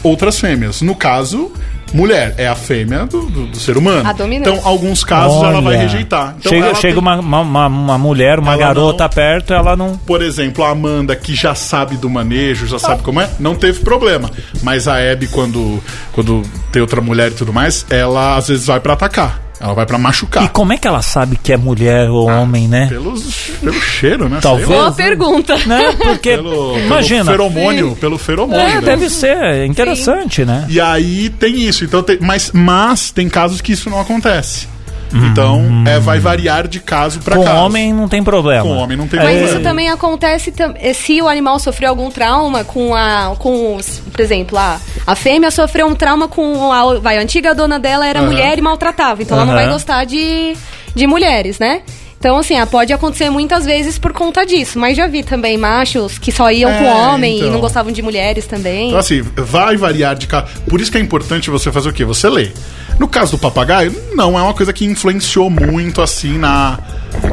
outras 0.03 0.39
fêmeas. 0.39 0.81
No 0.83 0.95
caso, 0.95 1.53
mulher 1.93 2.35
é 2.39 2.47
a 2.49 2.55
fêmea 2.55 3.07
do, 3.07 3.23
do- 3.27 3.47
do 3.47 3.57
ser 3.59 3.77
humano. 3.77 4.09
A 4.09 4.13
dominante. 4.13 4.49
Então, 4.51 4.67
alguns 4.69 5.05
casos 5.05 5.43
ela 5.43 5.61
vai 5.61 5.77
rejeitar. 5.77 6.35
Então, 6.39 6.51
chega 6.51 6.67
ela 6.67 6.75
chega 6.75 6.95
tem- 6.95 7.03
uma, 7.03 7.17
uma, 7.17 7.41
uma- 7.41 7.67
uma 7.67 7.99
mulher, 7.99 8.39
uma 8.39 8.53
Ela 8.55 8.61
garota 8.63 9.05
não- 9.05 9.11
perto, 9.11 9.53
ela 9.53 9.77
não. 9.77 9.97
Por 9.99 10.23
exemplo, 10.23 10.65
a 10.65 10.71
Amanda, 10.71 11.15
que 11.17 11.35
já 11.35 11.55
sabe 11.55 11.97
do 11.97 12.09
manejo, 12.09 12.67
já 12.67 12.79
sabe 12.79 13.03
como 13.03 13.21
é, 13.21 13.29
não 13.39 13.55
teve 13.55 13.81
problema. 13.81 14.31
Mas 14.63 14.87
a 14.89 14.97
Abby, 14.99 15.27
quando, 15.29 15.83
quando 16.13 16.43
tem 16.71 16.81
outra 16.81 17.01
mulher 17.01 17.31
e 17.31 17.35
tudo 17.35 17.53
mais, 17.53 17.85
ela 17.91 18.37
às 18.37 18.49
vezes 18.49 18.67
vai 18.67 18.81
pra 18.81 18.93
atacar. 18.95 19.42
Ela 19.63 19.75
vai 19.75 19.87
pra 19.87 19.97
machucar. 19.97 20.43
E 20.43 20.49
como 20.49 20.73
é 20.73 20.77
que 20.77 20.89
ela 20.89 21.01
sabe 21.03 21.39
que 21.41 21.53
é 21.53 21.57
mulher 21.57 22.11
ou 22.11 22.29
homem, 22.29 22.67
né? 22.67 22.89
Pelos, 22.89 23.23
pelo 23.61 23.81
cheiro, 23.81 24.29
né? 24.29 24.41
Talvez. 24.43 24.69
Boa 24.69 24.91
pergunta. 24.91 25.57
Né? 25.67 25.93
Porque, 26.03 26.31
Pelo, 26.31 26.77
imagina. 26.81 27.25
pelo 27.25 27.49
feromônio, 27.49 27.97
pelo 27.97 28.19
feromônio. 28.19 28.61
É, 28.61 28.75
né? 28.75 28.81
deve 28.81 29.09
ser 29.09 29.37
é 29.37 29.65
interessante, 29.65 30.45
né? 30.45 30.67
E 30.69 30.81
aí 30.81 31.29
tem 31.31 31.61
isso. 31.61 31.85
Então 31.85 32.03
tem, 32.03 32.19
mas, 32.21 32.51
mas 32.53 33.13
tem 33.13 33.29
casos 33.29 33.61
que 33.61 33.73
isso 33.73 33.89
não 33.89 34.01
acontece. 34.01 34.67
Então 35.15 35.63
é, 35.87 35.99
vai 35.99 36.19
variar 36.19 36.67
de 36.67 36.81
caso 36.81 37.21
pra 37.21 37.37
Com 37.37 37.45
caso. 37.45 37.57
homem 37.57 37.93
não 37.93 38.09
tem 38.09 38.23
problema. 38.23 38.63
Com 38.63 38.77
homem 38.77 38.97
não 38.97 39.07
tem 39.07 39.19
Mas 39.21 39.29
problema. 39.31 39.51
isso 39.53 39.63
também 39.63 39.89
acontece 39.91 40.53
eh, 40.81 40.93
se 40.93 41.21
o 41.21 41.29
animal 41.29 41.59
sofreu 41.59 41.91
algum 41.91 42.11
trauma 42.11 42.65
com 42.65 42.95
a. 42.95 43.35
com 43.39 43.77
os- 43.77 44.01
Por 44.13 44.21
exemplo, 44.21 44.57
a, 44.59 44.79
a 45.07 45.15
fêmea 45.15 45.51
sofreu 45.51 45.87
um 45.87 45.95
trauma 45.95 46.29
com 46.29 46.73
a. 46.73 46.99
Vai, 46.99 47.19
a 47.19 47.21
antiga 47.23 47.55
dona 47.55 47.79
dela 47.79 48.07
era 48.07 48.21
Aham. 48.21 48.29
mulher 48.29 48.59
e 48.59 48.63
maltratava. 48.63 49.23
Então 49.23 49.37
ela 49.37 49.47
não 49.47 49.55
vai 49.55 49.69
gostar 49.69 50.05
de, 50.05 50.57
de 50.95 51.07
mulheres, 51.07 51.59
né? 51.59 51.83
Então, 52.23 52.39
assim, 52.39 52.57
ah, 52.57 52.65
pode 52.65 52.93
acontecer 52.93 53.29
muitas 53.31 53.65
vezes 53.65 53.99
por 53.99 54.13
conta 54.13 54.47
disso. 54.47 54.79
Mas 54.79 54.97
já 54.97 55.09
vi 55.09 55.25
também 55.25 55.59
machos 55.59 56.19
que 56.21 56.31
só 56.31 56.53
iam 56.53 56.71
É, 56.71 56.79
com 56.79 56.85
homem 56.85 57.39
então. 57.39 57.49
e 57.49 57.51
não 57.51 57.59
gostavam 57.59 57.91
de 57.91 58.01
mulheres 58.01 58.47
também. 58.47 58.87
Então, 58.91 59.01
assim, 59.01 59.23
vai 59.35 59.77
variar 59.77 60.15
de 60.15 60.29
caso. 60.29 60.47
Por 60.69 60.81
isso 60.81 60.89
que 60.93 60.97
é 60.97 61.01
importante 61.01 61.51
você 61.51 61.73
fazer 61.73 61.89
o 61.89 61.93
quê? 61.93 62.05
Você 62.05 62.29
lê. 62.29 62.53
No 62.97 63.09
caso 63.09 63.33
do 63.33 63.39
papagaio, 63.39 63.93
não 64.15 64.39
é 64.39 64.43
uma 64.43 64.55
coisa 64.55 64.73
que 64.73 64.85
influenciou 64.85 65.51
muito, 65.51 66.01
assim, 66.01 66.39
na, 66.39 66.79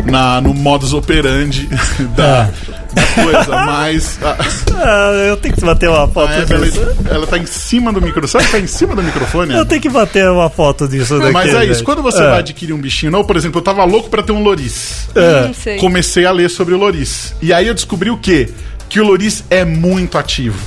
na, 0.05 0.41
no 0.41 0.53
modus 0.53 0.93
operandi 0.93 1.67
da, 2.15 2.49
da 2.93 3.23
coisa. 3.23 3.65
Mas 3.65 4.19
a, 4.23 4.35
Ah, 4.81 5.11
eu 5.27 5.37
tenho 5.37 5.55
que 5.55 5.61
bater 5.65 5.89
uma 5.89 6.07
foto 6.07 6.31
a 6.31 6.35
Hebe, 6.37 6.53
ela, 6.53 6.67
ela 7.11 7.27
tá 7.27 7.37
em 7.37 7.45
cima 7.45 7.91
do 7.91 8.01
microfone. 8.01 8.27
Sabe 8.29 8.45
que 8.45 8.51
tá 8.51 8.59
em 8.59 8.67
cima 8.67 8.95
do 8.95 9.03
microfone? 9.03 9.53
Eu 9.53 9.65
tenho 9.65 9.81
que 9.81 9.89
bater 9.89 10.29
uma 10.29 10.49
foto 10.49 10.87
disso 10.87 11.19
daqui. 11.19 11.31
Mas 11.31 11.53
é 11.53 11.65
isso. 11.65 11.83
Quando 11.83 12.01
você 12.01 12.21
É. 12.21 12.29
vai 12.29 12.39
adquirir 12.39 12.73
um 12.73 12.79
bichinho 12.79 13.11
novo, 13.11 13.25
por 13.25 13.35
exemplo, 13.37 13.59
eu 13.59 13.63
tava 13.63 13.83
louco 13.83 14.09
pra 14.09 14.23
ter 14.23 14.31
um 14.31 14.41
loris. 14.41 15.07
Sei. 15.53 15.77
Comecei 15.77 16.25
a 16.25 16.31
ler 16.31 16.49
sobre 16.49 16.73
o 16.73 16.77
loris. 16.77 17.33
E 17.41 17.51
aí 17.53 17.67
eu 17.67 17.73
descobri 17.73 18.09
o 18.09 18.17
quê? 18.17 18.49
Que 18.87 18.99
o 18.99 19.05
loris 19.05 19.43
é 19.49 19.63
muito 19.65 20.17
ativo. 20.17 20.57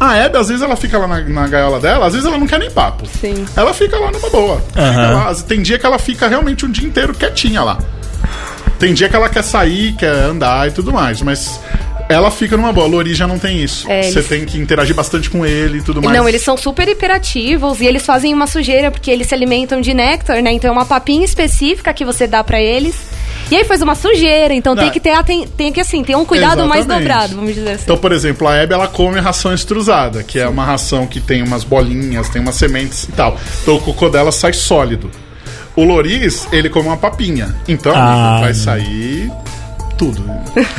A 0.00 0.16
Hebe, 0.16 0.38
às 0.38 0.46
vezes, 0.46 0.62
ela 0.62 0.76
fica 0.76 0.96
lá 0.96 1.08
na, 1.08 1.20
na 1.22 1.48
gaiola 1.48 1.80
dela, 1.80 2.06
às 2.06 2.12
vezes 2.12 2.24
ela 2.26 2.38
não 2.38 2.46
quer 2.46 2.60
nem 2.60 2.70
papo. 2.70 3.04
Sim. 3.20 3.44
Ela 3.56 3.74
fica 3.74 3.98
lá 3.98 4.12
numa 4.12 4.30
boa. 4.30 4.62
Aham. 4.76 5.12
lá. 5.24 5.34
Tem 5.34 5.60
dia 5.60 5.76
que 5.76 5.84
ela 5.84 5.98
fica 5.98 6.28
realmente 6.28 6.64
um 6.64 6.70
dia 6.70 6.86
inteiro 6.86 7.12
quietinha 7.12 7.62
lá. 7.64 7.78
Tem 8.78 8.94
dia 8.94 9.08
que 9.08 9.16
ela 9.16 9.28
quer 9.28 9.42
sair, 9.42 9.92
quer 9.94 10.10
andar 10.12 10.68
e 10.68 10.70
tudo 10.70 10.92
mais, 10.92 11.20
mas 11.20 11.60
ela 12.08 12.30
fica 12.30 12.56
numa 12.56 12.72
boa. 12.72 12.86
O 12.86 12.90
Loris 12.90 13.16
já 13.16 13.26
não 13.26 13.38
tem 13.38 13.62
isso. 13.62 13.90
É, 13.90 14.02
Você 14.02 14.18
eles- 14.20 14.28
tem 14.28 14.44
que 14.44 14.58
interagir 14.58 14.94
bastante 14.94 15.28
com 15.28 15.44
ele 15.44 15.78
e 15.78 15.82
tudo 15.82 16.00
mais. 16.00 16.16
Não, 16.16 16.28
eles 16.28 16.42
são 16.42 16.56
super 16.56 16.88
hiperativos 16.88 17.80
e 17.80 17.86
eles 17.86 18.06
fazem 18.06 18.32
uma 18.32 18.46
sujeira 18.46 18.90
porque 18.90 19.10
eles 19.10 19.26
se 19.26 19.34
alimentam 19.34 19.80
de 19.80 19.92
néctar, 19.92 20.40
né? 20.42 20.52
Então 20.52 20.70
é 20.70 20.72
uma 20.72 20.86
papinha 20.86 21.24
específica 21.24 21.92
que 21.92 22.04
você 22.04 22.26
dá 22.26 22.42
pra 22.44 22.60
eles. 22.60 22.94
E 23.50 23.56
aí 23.56 23.64
faz 23.64 23.80
uma 23.82 23.94
sujeira, 23.94 24.52
então 24.54 24.76
tem 24.76 24.84
Não. 24.86 24.92
que 24.92 25.00
ter 25.00 25.10
aten- 25.12 25.46
tem 25.56 25.72
que 25.72 25.80
assim, 25.80 26.04
ter 26.04 26.14
um 26.14 26.24
cuidado 26.24 26.66
mais 26.66 26.84
Exatamente. 26.84 27.08
dobrado, 27.08 27.34
vamos 27.36 27.54
dizer 27.54 27.70
assim. 27.70 27.82
Então, 27.84 27.96
por 27.96 28.12
exemplo, 28.12 28.46
a 28.46 28.54
Hebe 28.54 28.74
ela 28.74 28.86
come 28.86 29.18
ração 29.20 29.54
extrusada, 29.54 30.22
que 30.22 30.38
é 30.38 30.46
uma 30.46 30.64
ração 30.66 31.06
que 31.06 31.18
tem 31.18 31.42
umas 31.42 31.64
bolinhas, 31.64 32.28
tem 32.28 32.42
umas 32.42 32.56
sementes 32.56 33.04
e 33.04 33.12
tal. 33.12 33.38
Então 33.62 33.76
o 33.76 33.80
cocô 33.80 34.08
dela 34.10 34.30
sai 34.30 34.52
sólido. 34.52 35.10
O 35.78 35.84
Loris, 35.84 36.48
ele 36.50 36.68
come 36.68 36.88
uma 36.88 36.96
papinha. 36.96 37.54
Então, 37.68 37.92
Ah. 37.94 38.38
vai 38.40 38.52
sair 38.54 39.30
tudo. 39.96 40.24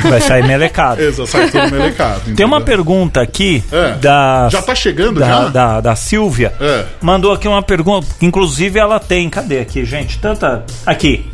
Vai 0.00 0.20
sair 0.20 0.44
melecado. 0.46 1.00
Exato, 1.02 1.26
sai 1.26 1.48
tudo 1.50 1.70
melecado. 1.70 2.34
Tem 2.34 2.44
uma 2.44 2.60
pergunta 2.60 3.20
aqui 3.22 3.64
É. 3.72 3.92
da. 3.94 4.48
Já 4.50 4.60
tá 4.60 4.74
chegando, 4.74 5.20
da, 5.20 5.26
já? 5.26 5.48
Da, 5.48 5.80
da 5.80 5.96
Silvia. 5.96 6.52
É. 6.60 6.84
Mandou 7.00 7.32
aqui 7.32 7.48
uma 7.48 7.62
pergunta. 7.62 8.06
que 8.18 8.26
Inclusive 8.26 8.78
ela 8.78 9.00
tem. 9.00 9.30
Cadê 9.30 9.60
aqui, 9.60 9.84
gente? 9.86 10.18
Tanta. 10.18 10.64
Aqui. 10.84 11.26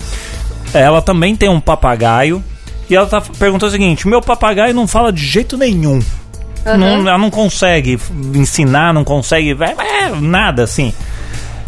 Ela 0.73 1.03
também 1.03 1.35
tem 1.35 1.49
um 1.49 1.59
papagaio. 1.61 2.43
E 2.89 2.95
ela 2.95 3.07
tá 3.07 3.21
perguntando 3.21 3.69
o 3.71 3.73
seguinte: 3.73 4.07
meu 4.07 4.21
papagaio 4.21 4.73
não 4.75 4.87
fala 4.87 5.13
de 5.13 5.25
jeito 5.27 5.57
nenhum. 5.57 6.01
Não- 6.65 7.09
ela 7.09 7.19
não 7.19 7.31
consegue 7.31 7.99
ensinar, 8.35 8.93
não 8.95 9.03
consegue. 9.05 9.57
É, 9.61 10.09
nada 10.21 10.63
assim. 10.65 10.93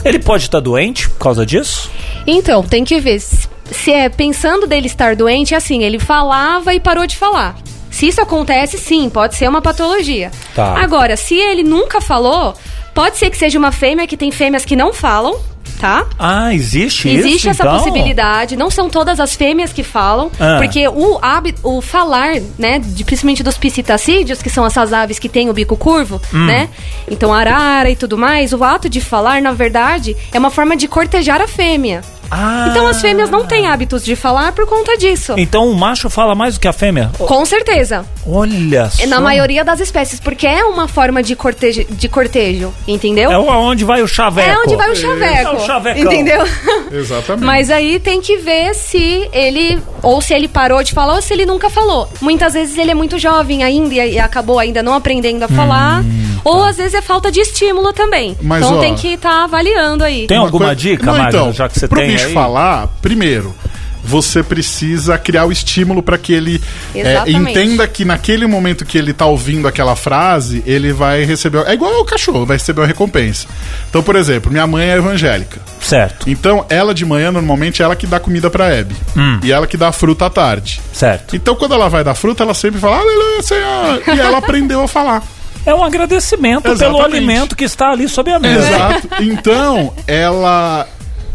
Ele 0.05 0.19
pode 0.19 0.45
estar 0.45 0.61
doente 0.61 1.09
por 1.11 1.19
causa 1.19 1.45
disso? 1.45 1.90
Então, 2.26 2.62
tem 2.62 2.85
que 2.85 3.00
ver 3.00 3.21
se 3.21 3.93
é 3.93 4.09
pensando 4.09 4.67
dele 4.67 4.87
estar 4.87 5.14
doente, 5.17 5.55
é 5.55 5.57
assim, 5.57 5.83
ele 5.83 5.99
falava 5.99 6.73
e 6.75 6.81
parou 6.81 7.07
de 7.07 7.17
falar. 7.17 7.57
Se 7.90 8.07
isso 8.07 8.21
acontece, 8.21 8.78
sim, 8.78 9.09
pode 9.11 9.35
ser 9.35 9.49
uma 9.49 9.61
patologia. 9.61 10.31
Tá. 10.55 10.78
Agora, 10.78 11.17
se 11.17 11.35
ele 11.35 11.62
nunca 11.62 12.00
falou, 12.00 12.55
pode 12.95 13.17
ser 13.17 13.31
que 13.31 13.37
seja 13.37 13.59
uma 13.59 13.73
fêmea 13.73 14.07
que 14.07 14.17
tem 14.17 14.31
fêmeas 14.31 14.64
que 14.64 14.76
não 14.76 14.93
falam, 14.93 15.38
tá? 15.78 16.04
Ah, 16.18 16.52
existe, 16.54 17.08
isso? 17.08 17.26
Existe 17.26 17.49
essa 17.49 17.62
então? 17.62 17.76
possibilidade. 17.76 18.56
Não 18.56 18.70
são 18.70 18.88
todas 18.90 19.20
as 19.20 19.35
fêmeas 19.35 19.73
que 19.73 19.82
falam, 19.82 20.30
Ah. 20.38 20.56
porque 20.58 20.87
o 20.88 21.18
hábito, 21.23 21.61
o 21.62 21.80
falar, 21.80 22.35
né, 22.58 22.78
de, 22.78 23.04
principalmente 23.04 23.42
dos 23.42 23.56
piscitacídeos, 23.56 24.42
que 24.42 24.50
são 24.50 24.66
essas 24.66 24.92
aves 24.92 25.18
que 25.18 25.28
têm 25.28 25.49
o 25.49 25.52
bico 25.52 25.76
curvo, 25.76 26.20
Hum. 26.35 26.47
né? 26.47 26.68
Então 27.11 27.32
arara 27.32 27.90
e 27.90 27.97
tudo 27.97 28.18
mais, 28.18 28.52
o 28.52 28.62
ato 28.64 28.88
de 28.88 29.00
falar, 29.00 29.40
na 29.40 29.52
verdade, 29.52 30.16
é 30.32 30.38
uma 30.38 30.50
forma 30.50 30.76
de 30.76 30.88
cortejar 30.88 31.40
a 31.40 31.47
fêmea. 31.49 32.02
Ah. 32.30 32.66
Então 32.70 32.87
as 32.87 33.00
fêmeas 33.00 33.30
não 33.30 33.44
têm 33.47 33.66
hábitos 33.66 34.04
de 34.04 34.14
falar 34.16 34.52
por 34.52 34.66
conta 34.66 34.97
disso. 34.97 35.35
Então 35.37 35.68
o 35.70 35.75
macho 35.75 36.08
fala 36.11 36.35
mais 36.35 36.54
do 36.54 36.61
que 36.61 36.68
a 36.68 36.73
fêmea? 36.73 37.11
Com 37.18 37.44
certeza. 37.44 38.04
Olha 38.26 38.90
só. 38.90 39.06
Na 39.06 39.20
maioria 39.20 39.64
das 39.64 39.80
espécies, 39.80 40.20
porque 40.20 40.47
é 40.47 40.64
uma 40.64 40.87
forma 40.88 41.23
de 41.23 41.35
cortejo, 41.35 41.85
de 41.90 42.08
cortejo 42.08 42.73
entendeu? 42.87 43.30
É 43.30 43.38
onde 43.38 43.85
vai 43.85 44.02
o 44.02 44.08
chaveco. 44.08 44.49
É 44.49 44.58
onde 44.58 44.76
vai 44.76 44.90
o 44.90 44.97
chaveco. 44.97 45.49
É 45.49 45.52
o 45.52 45.61
chavecão. 45.61 46.02
Entendeu? 46.12 46.44
Exatamente. 46.92 47.44
Mas 47.44 47.70
aí 47.70 47.99
tem 47.99 48.20
que 48.20 48.37
ver 48.37 48.75
se 48.75 49.28
ele, 49.32 49.78
ou 50.02 50.20
se 50.20 50.35
ele 50.35 50.49
parou 50.49 50.82
de 50.82 50.92
falar, 50.92 51.14
ou 51.14 51.23
se 51.23 51.32
ele 51.32 51.47
nunca 51.47 51.70
falou. 51.70 52.08
Muitas 52.20 52.54
vezes 52.54 52.76
ele 52.78 52.90
é 52.90 52.94
muito 52.94 53.18
jovem 53.18 53.62
ainda 53.62 53.94
e, 53.94 54.18
acabou 54.18 54.58
ainda 54.58 54.82
não 54.82 54.94
aprendendo 54.94 55.42
a 55.44 55.49
falar. 55.49 56.02
ou 56.44 56.62
às 56.62 56.76
vezes 56.76 56.94
é 56.94 57.02
falta 57.02 57.30
de 57.30 57.40
estímulo 57.40 57.92
também. 57.92 58.37
Mas, 58.42 58.62
então 58.64 58.78
ó, 58.78 58.80
tem 58.80 58.94
que 58.94 59.08
estar 59.14 59.44
avaliando 59.44 60.04
aí. 60.04 60.26
Tem 60.26 60.38
Uma 60.38 60.47
alguma 60.47 60.66
coisa- 60.66 60.76
dica, 60.80 61.06
Não, 61.06 61.12
Magno, 61.12 61.28
então, 61.28 61.52
já 61.52 61.68
que 61.68 61.78
você 61.78 61.88
tem 61.88 62.18
aí? 62.27 62.33
falar, 62.33 62.89
primeiro, 63.01 63.55
você 64.03 64.43
precisa 64.43 65.19
criar 65.19 65.45
o 65.45 65.53
estímulo 65.53 66.03
para 66.03 66.17
que 66.17 66.33
ele 66.33 66.63
é, 66.95 67.31
entenda 67.31 67.87
que 67.87 68.05
naquele 68.05 68.47
momento 68.47 68.85
que 68.87 68.97
ele 68.97 69.13
tá 69.13 69.27
ouvindo 69.27 69.69
aquela 69.69 69.95
frase, 69.95 70.63
ele 70.67 70.93
vai 70.93 71.25
receber. 71.25 71.67
É 71.67 71.75
igual 71.75 72.01
o 72.01 72.05
cachorro, 72.05 72.47
vai 72.47 72.57
receber 72.57 72.81
uma 72.81 72.87
recompensa. 72.87 73.47
Então, 73.91 74.03
por 74.03 74.17
exemplo, 74.17 74.51
minha 74.51 74.67
mãe 74.67 74.89
é 74.89 74.97
evangélica. 74.97 75.61
Certo, 75.81 76.29
Então, 76.31 76.65
ela 76.71 76.95
de 76.95 77.05
manhã, 77.05 77.31
normalmente, 77.31 77.83
é 77.83 77.85
ela 77.85 77.95
que 77.97 78.07
dá 78.07 78.19
comida 78.19 78.49
pra 78.49 78.67
Abby. 78.79 78.97
Hum. 79.17 79.41
E 79.43 79.53
ela 79.53 79.67
que 79.67 79.77
dá 79.77 79.93
fruta 79.93 80.27
à 80.27 80.31
tarde. 80.31 80.81
certo. 80.93 81.37
Então, 81.37 81.55
quando 81.55 81.75
ela 81.75 81.89
vai 81.89 82.03
dar 82.03 82.15
fruta, 82.15 82.43
ela 82.45 82.55
sempre 82.55 82.81
fala, 82.81 82.99
aleluia, 83.01 83.43
Senhor. 83.43 84.03
E 84.17 84.21
ela 84.21 84.39
aprendeu 84.39 84.83
a 84.83 84.89
falar. 84.89 85.23
É 85.67 85.75
um 85.75 85.83
agradecimento 85.85 86.63
pelo 86.63 86.75
Exatamente. 86.75 87.05
alimento 87.05 87.57
que 87.57 87.65
está 87.65 87.91
ali 87.91 88.09
sob 88.09 88.31
a 88.33 88.39
mesa. 88.39 88.69
Exato. 88.69 89.09
Então, 89.21 89.93
ela 90.07 90.87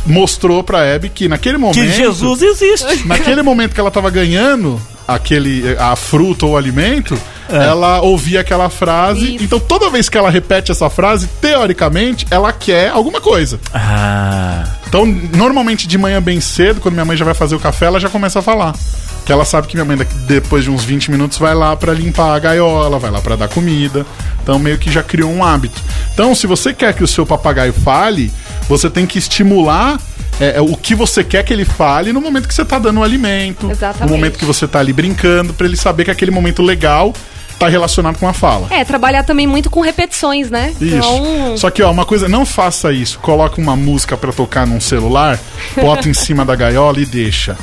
mostrou 0.05 0.63
pra 0.63 0.93
Abby 0.95 1.09
que 1.09 1.27
naquele 1.27 1.57
momento. 1.57 1.75
Que 1.75 1.91
Jesus 1.91 2.41
existe. 2.41 3.07
Naquele 3.07 3.41
momento 3.41 3.73
que 3.73 3.79
ela 3.79 3.91
tava 3.91 4.09
ganhando 4.09 4.79
aquele, 5.07 5.75
a 5.79 5.95
fruta 5.95 6.45
ou 6.45 6.53
o 6.53 6.57
alimento, 6.57 7.17
ela 7.49 8.01
ouvia 8.01 8.39
aquela 8.41 8.69
frase. 8.69 9.35
Isso. 9.35 9.43
Então 9.43 9.59
toda 9.59 9.89
vez 9.89 10.09
que 10.09 10.17
ela 10.17 10.29
repete 10.29 10.71
essa 10.71 10.89
frase, 10.89 11.27
teoricamente, 11.41 12.25
ela 12.31 12.51
quer 12.51 12.89
alguma 12.89 13.19
coisa. 13.21 13.59
Ah. 13.73 14.63
Então, 14.87 15.05
normalmente 15.05 15.87
de 15.87 15.97
manhã 15.97 16.21
bem 16.21 16.39
cedo, 16.39 16.79
quando 16.79 16.93
minha 16.93 17.05
mãe 17.05 17.17
já 17.17 17.25
vai 17.25 17.33
fazer 17.33 17.55
o 17.55 17.59
café, 17.59 17.85
ela 17.87 17.99
já 17.99 18.09
começa 18.09 18.39
a 18.39 18.41
falar. 18.41 18.73
Que 19.25 19.31
ela 19.31 19.43
sabe 19.45 19.67
que 19.67 19.75
minha 19.75 19.85
mãe, 19.85 19.97
daqui- 19.97 20.13
depois 20.27 20.63
de 20.65 20.69
uns 20.69 20.83
20 20.83 21.09
minutos, 21.09 21.37
vai 21.37 21.55
lá 21.55 21.75
pra 21.75 21.93
limpar 21.93 22.35
a 22.35 22.39
gaiola, 22.39 22.99
vai 22.99 23.09
lá 23.09 23.19
pra 23.21 23.35
dar 23.35 23.47
comida. 23.47 24.05
Então, 24.43 24.59
meio 24.59 24.77
que 24.77 24.91
já 24.91 25.01
criou 25.01 25.31
um 25.31 25.43
hábito. 25.43 25.81
Então, 26.13 26.35
se 26.35 26.45
você 26.45 26.73
quer 26.73 26.93
que 26.93 27.03
o 27.03 27.07
seu 27.07 27.25
papagaio 27.25 27.73
fale, 27.73 28.31
você 28.67 28.89
tem 28.89 29.05
que 29.05 29.17
estimular 29.17 29.99
é, 30.39 30.57
é, 30.57 30.61
o 30.61 30.75
que 30.75 30.95
você 30.95 31.23
quer 31.23 31.43
que 31.43 31.53
ele 31.53 31.65
fale 31.65 32.11
no 32.11 32.19
momento 32.19 32.47
que 32.47 32.53
você 32.53 32.65
tá 32.65 32.79
dando 32.79 32.99
o 32.99 33.03
alimento, 33.03 33.69
Exatamente. 33.69 34.09
no 34.09 34.17
momento 34.17 34.39
que 34.39 34.45
você 34.45 34.67
tá 34.67 34.79
ali 34.79 34.91
brincando, 34.91 35.53
pra 35.53 35.67
ele 35.67 35.77
saber 35.77 36.05
que 36.05 36.11
aquele 36.11 36.31
momento 36.31 36.61
legal 36.61 37.13
tá 37.59 37.67
relacionado 37.67 38.17
com 38.17 38.27
a 38.27 38.33
fala. 38.33 38.67
É, 38.69 38.83
trabalhar 38.83 39.23
também 39.23 39.47
muito 39.47 39.69
com 39.69 39.81
repetições, 39.81 40.49
né? 40.49 40.73
Isso. 40.81 40.95
Então, 40.95 41.57
Só 41.57 41.69
que, 41.69 41.81
ó, 41.81 41.91
uma 41.91 42.05
coisa, 42.05 42.27
não 42.27 42.45
faça 42.45 42.91
isso. 42.91 43.19
Coloca 43.19 43.59
uma 43.61 43.75
música 43.75 44.17
pra 44.17 44.31
tocar 44.33 44.67
num 44.67 44.81
celular, 44.81 45.39
bota 45.81 46.09
em 46.09 46.13
cima 46.13 46.43
da 46.45 46.55
gaiola 46.55 46.99
e 46.99 47.05
deixa. 47.05 47.55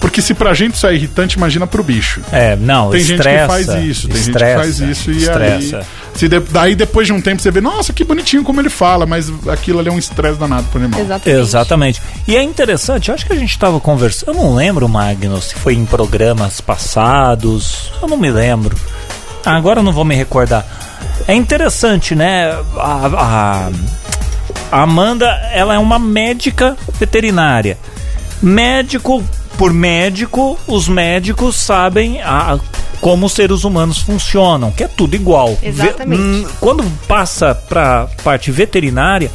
Porque 0.00 0.22
se 0.22 0.32
pra 0.32 0.54
gente 0.54 0.74
isso 0.74 0.86
é 0.86 0.94
irritante, 0.94 1.36
imagina 1.36 1.66
pro 1.66 1.82
bicho. 1.82 2.20
É, 2.30 2.54
não, 2.54 2.90
Tem 2.90 3.00
gente 3.00 3.16
estressa. 3.16 3.40
que 3.58 3.64
faz 3.66 3.84
isso, 3.84 4.08
tem 4.08 4.20
estressa, 4.20 4.62
gente 4.64 4.76
que 4.78 4.84
faz 4.84 4.98
isso 4.98 5.10
e 5.10 5.16
estressa. 5.18 5.78
aí. 5.78 5.84
Se 6.14 6.28
de- 6.28 6.40
daí 6.40 6.74
depois 6.74 7.06
de 7.06 7.12
um 7.12 7.20
tempo 7.20 7.40
você 7.42 7.50
vê, 7.50 7.60
nossa, 7.60 7.92
que 7.92 8.02
bonitinho 8.04 8.42
como 8.44 8.60
ele 8.60 8.68
fala, 8.70 9.06
mas 9.06 9.32
aquilo 9.48 9.78
ali 9.80 9.88
é 9.88 9.92
um 9.92 9.98
estresse 9.98 10.38
danado 10.38 10.66
pro 10.68 10.80
animal. 10.80 11.00
exatamente. 11.00 11.38
Exatamente. 11.40 12.02
E 12.28 12.36
é 12.36 12.42
interessante, 12.42 13.08
eu 13.08 13.14
acho 13.14 13.26
que 13.26 13.32
a 13.32 13.36
gente 13.36 13.50
estava 13.50 13.78
conversando. 13.80 14.30
Eu 14.30 14.34
não 14.34 14.54
lembro, 14.54 14.88
Magnus, 14.88 15.46
se 15.46 15.54
foi 15.56 15.74
em 15.74 15.84
programas 15.84 16.60
passados. 16.60 17.92
Eu 18.02 18.08
não 18.08 18.16
me 18.16 18.30
lembro. 18.30 18.76
Ah, 19.48 19.56
Agora 19.56 19.80
eu 19.80 19.84
não 19.84 19.92
vou 19.92 20.04
me 20.04 20.14
recordar. 20.14 20.64
É 21.26 21.34
interessante, 21.34 22.14
né? 22.14 22.50
A, 22.76 23.70
a- 23.70 23.70
Amanda, 24.82 25.26
ela 25.52 25.74
é 25.74 25.78
uma 25.78 25.98
médica 25.98 26.76
veterinária. 26.98 27.78
Médico 28.42 29.24
por 29.56 29.72
médico, 29.72 30.56
os 30.68 30.88
médicos 30.88 31.56
sabem 31.56 32.20
a- 32.22 32.58
como 33.00 33.26
os 33.26 33.32
seres 33.32 33.64
humanos 33.64 33.98
funcionam, 33.98 34.70
que 34.70 34.84
é 34.84 34.88
tudo 34.88 35.14
igual. 35.16 35.54
Ve- 35.60 35.68
Exatamente. 35.68 36.20
hum, 36.22 36.46
quando 36.60 36.84
passa 37.08 37.54
para 37.54 38.06
parte 38.22 38.50
veterinária, 38.50 39.30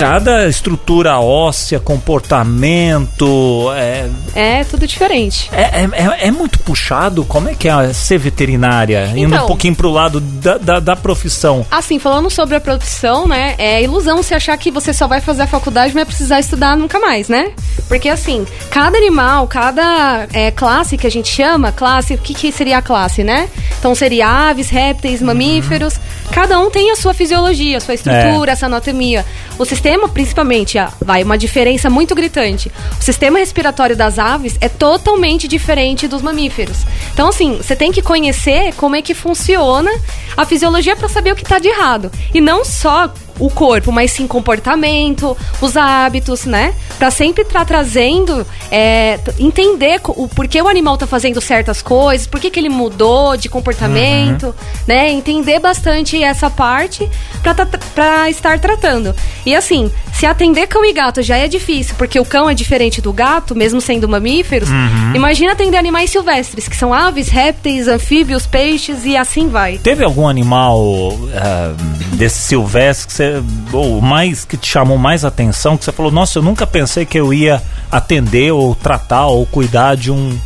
cada 0.00 0.48
estrutura 0.48 1.18
óssea, 1.20 1.78
comportamento, 1.80 3.70
é, 3.74 4.08
É 4.34 4.64
tudo 4.64 4.86
diferente. 4.86 5.48
é, 5.52 5.62
é, 5.62 5.88
é- 5.92 6.26
é 6.28 6.30
muito 6.30 6.58
puxado. 6.60 7.24
Como 7.24 7.48
é 7.48 7.54
que 7.54 7.68
é 7.68 7.92
ser 7.92 8.18
veterinária? 8.18 9.06
Indo 9.14 9.32
um 9.32 9.36
Então- 9.36 9.46
pouquinho 9.46 9.74
pro 9.74 9.90
lado 9.90 10.20
da, 10.20 10.58
da, 10.58 10.80
da 10.80 10.96
profissão. 10.96 11.64
Assim, 11.70 11.98
falando 11.98 12.30
sobre 12.30 12.56
a 12.56 12.60
profissão, 12.60 13.26
né? 13.26 13.54
É 13.58 13.82
ilusão 13.82 14.22
se 14.22 14.34
achar 14.34 14.56
que 14.56 14.70
você 14.70 14.92
só 14.92 15.06
vai 15.06 15.20
fazer 15.20 15.42
a 15.42 15.46
faculdade 15.46 15.90
e 15.90 15.94
vai 15.94 16.04
precisar 16.04 16.40
estudar 16.40 16.76
nunca 16.76 16.98
mais, 16.98 17.28
né? 17.28 17.52
Porque 17.88 18.08
assim, 18.08 18.46
cada 18.70 18.96
animal, 18.96 19.46
cada 19.46 20.26
é, 20.32 20.50
classe 20.50 20.96
que 20.96 21.06
a 21.06 21.10
gente 21.10 21.28
chama, 21.28 21.72
classe, 21.72 22.14
o 22.14 22.18
que, 22.18 22.34
que 22.34 22.52
seria 22.52 22.78
a 22.78 22.82
classe, 22.82 23.22
né? 23.24 23.48
Então 23.78 23.94
seria 23.94 24.26
aves, 24.28 24.68
répteis, 24.70 25.20
mamíferos. 25.22 25.94
Cada 26.32 26.58
um 26.60 26.70
tem 26.70 26.90
a 26.92 26.96
sua 26.96 27.12
fisiologia, 27.12 27.78
a 27.78 27.80
sua 27.80 27.94
estrutura, 27.94 28.52
essa 28.52 28.66
anatomia. 28.66 29.24
O 29.58 29.64
sistema, 29.64 29.89
principalmente, 30.08 30.78
ah, 30.78 30.92
vai 31.00 31.22
uma 31.22 31.38
diferença 31.38 31.90
muito 31.90 32.14
gritante. 32.14 32.70
O 32.98 33.02
sistema 33.02 33.38
respiratório 33.38 33.96
das 33.96 34.18
aves 34.18 34.56
é 34.60 34.68
totalmente 34.68 35.48
diferente 35.48 36.06
dos 36.06 36.22
mamíferos. 36.22 36.78
Então, 37.12 37.28
assim, 37.28 37.56
você 37.56 37.74
tem 37.74 37.92
que 37.92 38.02
conhecer 38.02 38.74
como 38.74 38.96
é 38.96 39.02
que 39.02 39.14
funciona 39.14 39.90
a 40.36 40.44
fisiologia 40.44 40.96
para 40.96 41.08
saber 41.08 41.32
o 41.32 41.36
que 41.36 41.44
tá 41.44 41.58
de 41.58 41.68
errado. 41.68 42.10
E 42.34 42.40
não 42.40 42.64
só 42.64 43.12
o 43.38 43.48
corpo, 43.50 43.90
mas 43.92 44.12
sim 44.12 44.26
comportamento, 44.26 45.36
os 45.60 45.76
hábitos, 45.76 46.44
né? 46.44 46.74
Pra 46.98 47.10
sempre 47.10 47.42
estar 47.42 47.64
trazendo, 47.64 48.46
é, 48.70 49.18
entender 49.38 50.00
o 50.08 50.28
porquê 50.28 50.60
o 50.60 50.68
animal 50.68 50.96
tá 50.96 51.06
fazendo 51.06 51.40
certas 51.40 51.80
coisas, 51.82 52.26
por 52.26 52.40
que 52.40 52.58
ele 52.58 52.68
mudou 52.68 53.36
de 53.36 53.48
comportamento, 53.48 54.54
né? 54.86 55.10
Entender 55.10 55.58
bastante 55.58 56.22
essa 56.22 56.50
parte 56.50 57.08
pra, 57.42 57.54
tá- 57.54 57.66
pra 57.94 58.28
estar 58.30 58.58
tratando. 58.58 59.14
E 59.46 59.54
assim, 59.54 59.90
se 60.12 60.26
atender 60.26 60.66
cão 60.66 60.84
e 60.84 60.92
gato 60.92 61.22
já 61.22 61.36
é 61.36 61.48
difícil, 61.48 61.94
porque 61.96 62.18
o 62.20 62.24
cão 62.24 62.48
é 62.50 62.54
diferente 62.54 63.00
do 63.00 63.12
gato, 63.12 63.54
mesmo 63.54 63.80
sendo 63.80 64.08
mamíferos, 64.08 64.68
imagina 65.14 65.52
atender 65.52 65.76
animais 65.78 66.10
silvestres, 66.10 66.68
que 66.68 66.76
são 66.76 66.92
aves, 66.92 67.28
répteis, 67.28 67.88
anfíbios, 67.88 68.46
peixes 68.46 69.04
e 69.04 69.16
assim 69.16 69.48
vai. 69.48 69.78
Teve 69.78 70.04
algum 70.04 70.28
animal 70.28 70.80
ah, 71.34 71.72
desse 72.14 72.40
silvestre 72.42 73.06
que 73.06 73.12
você, 73.12 73.29
ou 73.72 74.00
mais 74.00 74.44
que 74.44 74.56
te 74.56 74.68
chamou 74.68 74.98
mais 74.98 75.24
atenção, 75.24 75.76
que 75.76 75.84
você 75.84 75.92
falou, 75.92 76.10
nossa, 76.10 76.38
eu 76.38 76.42
nunca 76.42 76.66
pensei 76.66 77.04
que 77.04 77.18
eu 77.18 77.32
ia 77.32 77.62
atender 77.90 78.52
ou 78.52 78.74
tratar 78.74 79.26
ou 79.26 79.44
cuidar 79.46 79.96
de 79.96 80.10
um, 80.10 80.38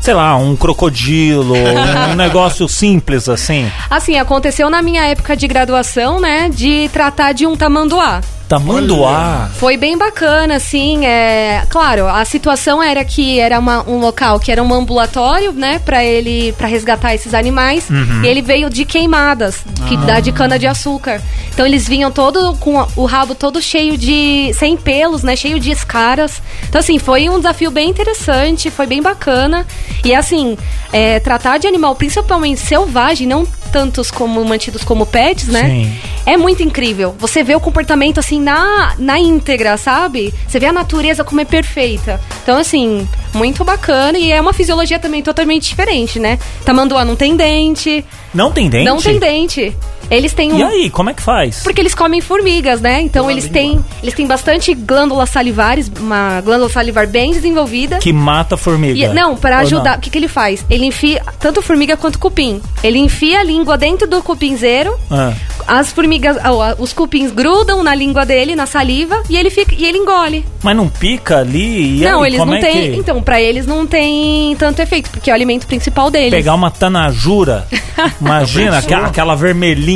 sei 0.00 0.14
lá, 0.14 0.36
um 0.36 0.56
crocodilo, 0.56 1.54
um 2.10 2.14
negócio 2.14 2.68
simples 2.68 3.28
assim. 3.28 3.70
Assim, 3.90 4.16
aconteceu 4.18 4.70
na 4.70 4.82
minha 4.82 5.04
época 5.04 5.36
de 5.36 5.46
graduação, 5.46 6.20
né? 6.20 6.48
De 6.48 6.88
tratar 6.92 7.32
de 7.32 7.46
um 7.46 7.56
tamanduá. 7.56 8.20
Tamanduá. 8.48 9.50
Foi 9.54 9.76
bem 9.76 9.98
bacana, 9.98 10.56
assim, 10.56 11.04
é... 11.04 11.64
Claro, 11.68 12.06
a 12.08 12.24
situação 12.24 12.82
era 12.82 13.04
que 13.04 13.38
era 13.40 13.58
uma- 13.58 13.82
um 13.88 13.98
local 13.98 14.38
que 14.38 14.52
era 14.52 14.62
um 14.62 14.72
ambulatório, 14.72 15.52
né? 15.52 15.80
Pra 15.84 16.04
ele, 16.04 16.52
para 16.56 16.66
resgatar 16.66 17.14
esses 17.14 17.34
animais. 17.34 17.88
E 18.22 18.26
ele 18.26 18.42
veio 18.42 18.70
de 18.70 18.84
queimadas, 18.84 19.64
que 19.88 19.96
dá 19.98 20.20
de 20.20 20.32
cana-de-açúcar. 20.32 21.20
Então 21.52 21.66
eles 21.66 21.88
vinham 21.88 22.10
todo 22.10 22.54
com 22.58 22.86
o 22.96 23.04
rabo 23.04 23.34
todo 23.34 23.60
cheio 23.60 23.96
de... 23.96 24.52
Sem 24.54 24.76
pelos, 24.76 25.22
né? 25.22 25.34
Cheio 25.36 25.58
de 25.58 25.70
escaras. 25.70 26.40
Então, 26.68 26.78
assim, 26.80 26.98
foi 26.98 27.28
um 27.28 27.36
desafio 27.38 27.70
bem 27.70 27.88
interessante, 27.90 28.70
foi 28.70 28.86
bem 28.86 29.02
bacana. 29.02 29.66
E, 30.04 30.14
assim, 30.14 30.56
é, 30.92 31.18
tratar 31.20 31.58
de 31.58 31.66
animal, 31.66 31.94
principalmente 31.94 32.60
selvagem, 32.60 33.26
não 33.26 33.46
tantos 33.72 34.10
como 34.10 34.42
mantidos 34.44 34.84
como 34.84 35.04
pets, 35.04 35.48
né? 35.48 35.64
Sim. 35.64 35.98
É 36.24 36.36
muito 36.36 36.62
incrível. 36.62 37.14
Você 37.18 37.42
vê 37.42 37.54
o 37.54 37.60
comportamento 37.60 38.18
assim 38.18 38.35
na, 38.40 38.94
na 38.98 39.18
íntegra, 39.18 39.76
sabe? 39.76 40.32
Você 40.46 40.58
vê 40.58 40.66
a 40.66 40.72
natureza 40.72 41.24
como 41.24 41.40
é 41.40 41.44
perfeita. 41.44 42.20
Então, 42.42 42.58
assim, 42.58 43.06
muito 43.34 43.64
bacana. 43.64 44.18
E 44.18 44.32
é 44.32 44.40
uma 44.40 44.52
fisiologia 44.52 44.98
também 44.98 45.22
totalmente 45.22 45.68
diferente, 45.68 46.18
né? 46.18 46.38
Tamanduá 46.64 47.04
não 47.04 47.16
tem 47.16 47.36
dente. 47.36 48.04
Não 48.34 48.50
tem 48.50 48.68
dente? 48.68 48.84
Não 48.84 48.98
tem 48.98 49.18
dente. 49.18 49.76
Eles 50.10 50.32
têm 50.32 50.52
um. 50.52 50.58
E 50.58 50.62
aí, 50.62 50.90
como 50.90 51.10
é 51.10 51.14
que 51.14 51.22
faz? 51.22 51.62
Porque 51.62 51.80
eles 51.80 51.94
comem 51.94 52.20
formigas, 52.20 52.80
né? 52.80 53.00
Então 53.00 53.30
eles 53.30 53.48
têm, 53.48 53.84
eles 54.02 54.14
têm 54.14 54.26
bastante 54.26 54.74
glândulas 54.74 55.30
salivares, 55.30 55.90
uma 55.98 56.40
glândula 56.40 56.70
salivar 56.70 57.06
bem 57.06 57.32
desenvolvida. 57.32 57.98
Que 57.98 58.12
mata 58.12 58.54
a 58.54 58.58
formiga. 58.58 58.98
E- 58.98 59.08
não, 59.14 59.36
para 59.36 59.58
ajudar, 59.58 59.98
o 59.98 60.00
que, 60.00 60.10
que 60.10 60.18
ele 60.18 60.28
faz? 60.28 60.64
Ele 60.70 60.86
enfia 60.86 61.22
tanto 61.40 61.60
formiga 61.62 61.96
quanto 61.96 62.18
cupim. 62.18 62.60
Ele 62.82 62.98
enfia 62.98 63.40
a 63.40 63.42
língua 63.42 63.76
dentro 63.76 64.06
do 64.06 64.22
cupinzeiro. 64.22 64.96
Ah. 65.10 65.32
As 65.66 65.90
formigas, 65.92 66.36
ó, 66.44 66.74
os 66.78 66.92
cupins 66.92 67.32
grudam 67.32 67.82
na 67.82 67.94
língua 67.94 68.24
dele, 68.24 68.54
na 68.54 68.66
saliva, 68.66 69.20
e 69.28 69.36
ele 69.36 69.50
fica, 69.50 69.74
e 69.74 69.84
ele 69.84 69.98
engole. 69.98 70.44
Mas 70.62 70.76
não 70.76 70.88
pica 70.88 71.38
ali? 71.38 71.98
E 71.98 72.04
não, 72.04 72.22
aí, 72.22 72.30
eles 72.30 72.38
como 72.38 72.52
não 72.52 72.58
é 72.58 72.60
têm. 72.60 72.92
que... 72.92 72.98
Então, 72.98 73.20
pra 73.20 73.40
eles 73.40 73.66
não 73.66 73.84
tem 73.86 74.54
tanto 74.56 74.80
efeito, 74.80 75.10
porque 75.10 75.28
é 75.28 75.32
o 75.32 75.34
alimento 75.34 75.66
principal 75.66 76.10
deles. 76.10 76.30
Pegar 76.30 76.54
uma 76.54 76.70
tanajura, 76.70 77.66
imagina, 78.20 78.78
aquela, 78.78 79.06
aquela 79.08 79.34
vermelhinha. 79.34 79.95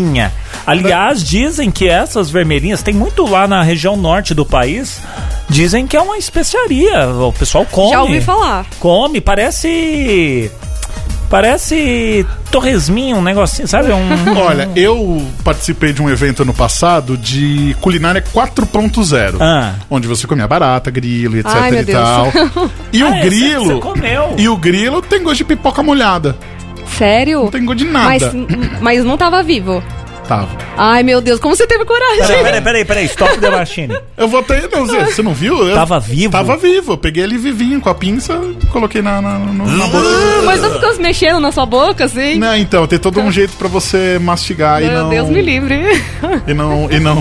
Aliás, 0.67 1.25
dizem 1.25 1.71
que 1.71 1.89
essas 1.89 2.31
vermelhinhas, 2.31 2.83
tem 2.83 2.95
muito 2.95 3.27
lá 3.29 3.47
na 3.49 3.63
região 3.63 3.97
norte 3.97 4.35
do 4.35 4.45
país, 4.45 5.01
dizem 5.49 5.87
que 5.87 5.97
é 5.97 6.01
uma 6.01 6.17
especiaria. 6.19 7.09
O 7.09 7.33
pessoal 7.33 7.67
come. 7.71 7.91
Já 7.91 8.03
ouvi 8.03 8.21
falar. 8.21 8.67
Come, 8.79 9.21
parece. 9.21 10.51
Parece 11.29 12.27
torresminho, 12.51 13.19
um 13.19 13.23
negocinho, 13.23 13.69
sabe? 13.69 13.93
Um. 13.93 14.09
Olha, 14.37 14.69
eu 14.75 15.25
participei 15.45 15.93
de 15.93 16.03
um 16.03 16.11
evento 16.11 16.43
ano 16.43 16.53
passado 16.53 17.17
de 17.17 17.77
culinária 17.81 18.21
4.0. 18.21 19.37
Ah. 19.41 19.75
Onde 19.89 20.09
você 20.09 20.27
comia 20.27 20.49
barata, 20.49 20.91
grilo, 20.91 21.37
etc 21.39 21.53
Ai, 21.55 21.79
e 21.79 21.85
tal. 21.85 22.33
E 22.93 23.01
Ah, 23.03 23.07
o 23.07 23.15
esse 23.15 23.21
grilo. 23.29 23.65
você 23.77 23.81
comeu. 23.81 24.35
E 24.37 24.49
o 24.49 24.57
grilo 24.57 25.01
tem 25.01 25.23
gosto 25.23 25.37
de 25.39 25.45
pipoca 25.45 25.85
molhada. 25.85 26.37
Sério? 26.97 27.45
Não 27.45 27.51
tem 27.51 27.65
gosto 27.65 27.79
de 27.79 27.85
nada. 27.87 28.09
Mas, 28.09 28.23
mas 28.81 29.05
não 29.05 29.17
tava 29.17 29.43
vivo. 29.43 29.83
Tava. 30.29 30.49
Ai, 30.77 31.03
meu 31.03 31.21
Deus, 31.21 31.41
como 31.41 31.57
você 31.57 31.67
teve 31.67 31.85
coragem? 31.85 32.19
Peraí, 32.25 32.43
peraí, 32.45 32.61
peraí, 32.63 32.85
peraí, 32.85 33.05
stop 33.07 33.37
the 33.39 33.51
machine. 33.51 33.97
Eu 34.17 34.29
vou 34.29 34.39
até. 34.39 34.69
Não, 34.69 34.87
Zé, 34.87 35.07
você 35.07 35.23
não 35.23 35.35
viu? 35.35 35.67
Eu- 35.67 35.75
Tava 35.75 35.99
vivo? 35.99 36.31
Tava 36.31 36.57
vivo. 36.57 36.93
Eu 36.93 36.97
peguei 36.99 37.25
ele 37.25 37.37
vivinho 37.37 37.81
com 37.81 37.89
a 37.89 37.95
pinça, 37.97 38.41
coloquei 38.71 39.03
na, 39.03 39.21
na, 39.21 39.41
no- 39.41 39.67
na 39.67 39.87
boca. 39.89 40.07
Mas 40.47 40.61
não 40.63 40.71
ficou 40.73 40.93
se 40.95 41.01
mexendo 41.01 41.41
na 41.41 41.51
sua 41.51 41.67
boca, 41.67 42.05
assim? 42.05 42.37
Não, 42.37 42.55
então, 42.57 42.87
tem 42.87 42.97
todo 42.97 43.19
um 43.19 43.33
jeito 43.33 43.55
pra 43.57 43.67
você 43.67 44.21
mastigar 44.21 44.81
e 44.81 44.87
Meu 44.87 45.03
não. 45.03 45.09
Deus 45.11 45.29
me 45.31 45.43
livre. 45.43 45.81
E 46.47 46.55
não, 46.55 46.89
e 46.89 47.01
não. 47.01 47.21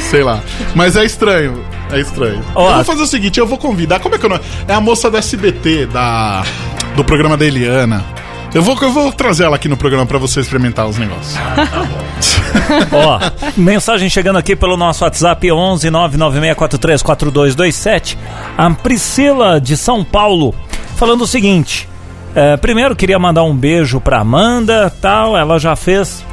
Sei 0.00 0.24
lá. 0.24 0.40
Mas 0.74 0.96
é 0.96 1.04
estranho. 1.04 1.64
É 1.92 2.00
estranho. 2.00 2.42
Ó, 2.56 2.68
eu 2.68 2.74
vou 2.76 2.84
fazer 2.84 3.02
o 3.02 3.06
seguinte: 3.06 3.38
eu 3.38 3.46
vou 3.46 3.58
convidar. 3.58 4.00
Como 4.00 4.16
é 4.16 4.18
que 4.18 4.26
eu 4.26 4.30
não. 4.30 4.40
É 4.66 4.74
a 4.74 4.80
moça 4.80 5.08
do 5.08 5.16
SBT, 5.16 5.86
da, 5.86 6.42
do 6.96 7.04
programa 7.04 7.36
da 7.36 7.44
Eliana. 7.44 8.04
Eu 8.52 8.62
vou, 8.62 8.76
eu 8.82 8.90
vou 8.92 9.12
trazer 9.12 9.44
ela 9.44 9.54
aqui 9.56 9.68
no 9.68 9.76
programa 9.76 10.04
pra 10.04 10.18
você 10.18 10.40
experimentar 10.40 10.86
os 10.88 10.98
negócios. 10.98 11.38
Ó, 12.92 13.20
mensagem 13.56 14.10
chegando 14.10 14.38
aqui 14.38 14.56
pelo 14.56 14.76
nosso 14.76 15.04
WhatsApp 15.04 15.50
11 15.52 15.88
996434227. 15.88 18.16
A 18.58 18.68
Priscila 18.70 19.60
de 19.60 19.76
São 19.76 20.02
Paulo 20.04 20.52
falando 20.96 21.20
o 21.22 21.26
seguinte: 21.28 21.88
é, 22.34 22.56
primeiro 22.56 22.96
queria 22.96 23.18
mandar 23.20 23.44
um 23.44 23.54
beijo 23.54 24.00
pra 24.00 24.18
Amanda, 24.20 24.92
tal. 25.00 25.36
Ela 25.36 25.58
já 25.60 25.76
fez 25.76 26.24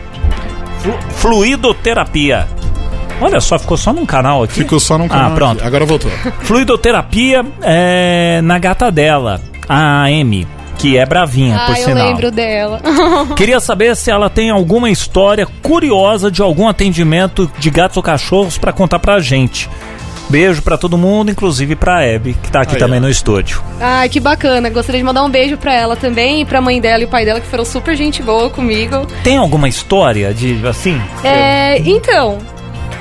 flu- 0.82 0.98
fluidoterapia. 1.18 2.48
Olha 3.22 3.40
só, 3.40 3.60
ficou 3.60 3.78
só 3.78 3.94
num 3.94 4.06
canal 4.08 4.42
aqui. 4.44 4.54
Ficou 4.56 4.80
só 4.80 4.98
num 4.98 5.08
canal. 5.08 5.32
Ah, 5.32 5.36
pronto. 5.36 5.60
aqui. 5.60 5.68
Agora 5.68 5.86
voltou. 5.86 6.10
Fluidoterapia 6.42 7.46
é, 7.62 8.42
na 8.44 8.58
gata 8.60 8.92
dela, 8.92 9.40
a 9.70 10.04
Amy, 10.06 10.48
que 10.78 10.98
é 10.98 11.06
bravinha, 11.06 11.58
por 11.66 11.76
Ah, 11.76 11.80
eu 11.80 11.86
sinal. 11.86 12.08
lembro 12.08 12.32
dela. 12.32 12.82
Queria 13.36 13.60
saber 13.60 13.96
se 13.96 14.12
ela 14.12 14.30
tem 14.30 14.50
alguma 14.50 14.90
história 14.90 15.48
curiosa 15.62 16.30
de 16.32 16.42
algum 16.42 16.68
atendimento 16.68 17.50
de 17.58 17.70
gatos 17.70 17.98
ou 17.98 18.04
cachorros 18.04 18.58
pra 18.58 18.72
contar 18.72 19.00
pra 19.00 19.20
gente. 19.20 19.70
Beijo 20.30 20.62
pra 20.62 20.78
todo 20.78 20.98
mundo, 20.98 21.32
inclusive 21.32 21.74
pra 21.76 22.00
Abby, 22.04 22.34
que 22.34 22.52
tá 22.52 22.60
aqui 22.62 22.74
Aí, 22.76 22.80
também 22.80 23.00
ó. 23.00 23.04
no 23.04 23.10
estúdio. 23.10 23.62
Ai, 23.80 24.10
que 24.10 24.20
bacana. 24.20 24.70
Gostaria 24.70 25.00
de 25.00 25.06
mandar 25.06 25.24
um 25.24 25.30
beijo 25.30 25.56
pra 25.56 25.74
ela 25.74 25.96
também 25.96 26.42
e 26.42 26.46
pra 26.46 26.60
mãe 26.60 26.82
dela 26.82 27.02
e 27.02 27.06
o 27.06 27.08
pai 27.08 27.24
dela, 27.24 27.40
que 27.40 27.48
foram 27.48 27.64
super 27.64 27.96
gente 27.96 28.22
boa 28.22 28.50
comigo. 28.50 29.08
Tem 29.24 29.38
alguma 29.38 29.70
história 29.70 30.34
de 30.34 30.60
assim? 30.68 31.02
É, 31.24 31.80
então, 31.80 32.40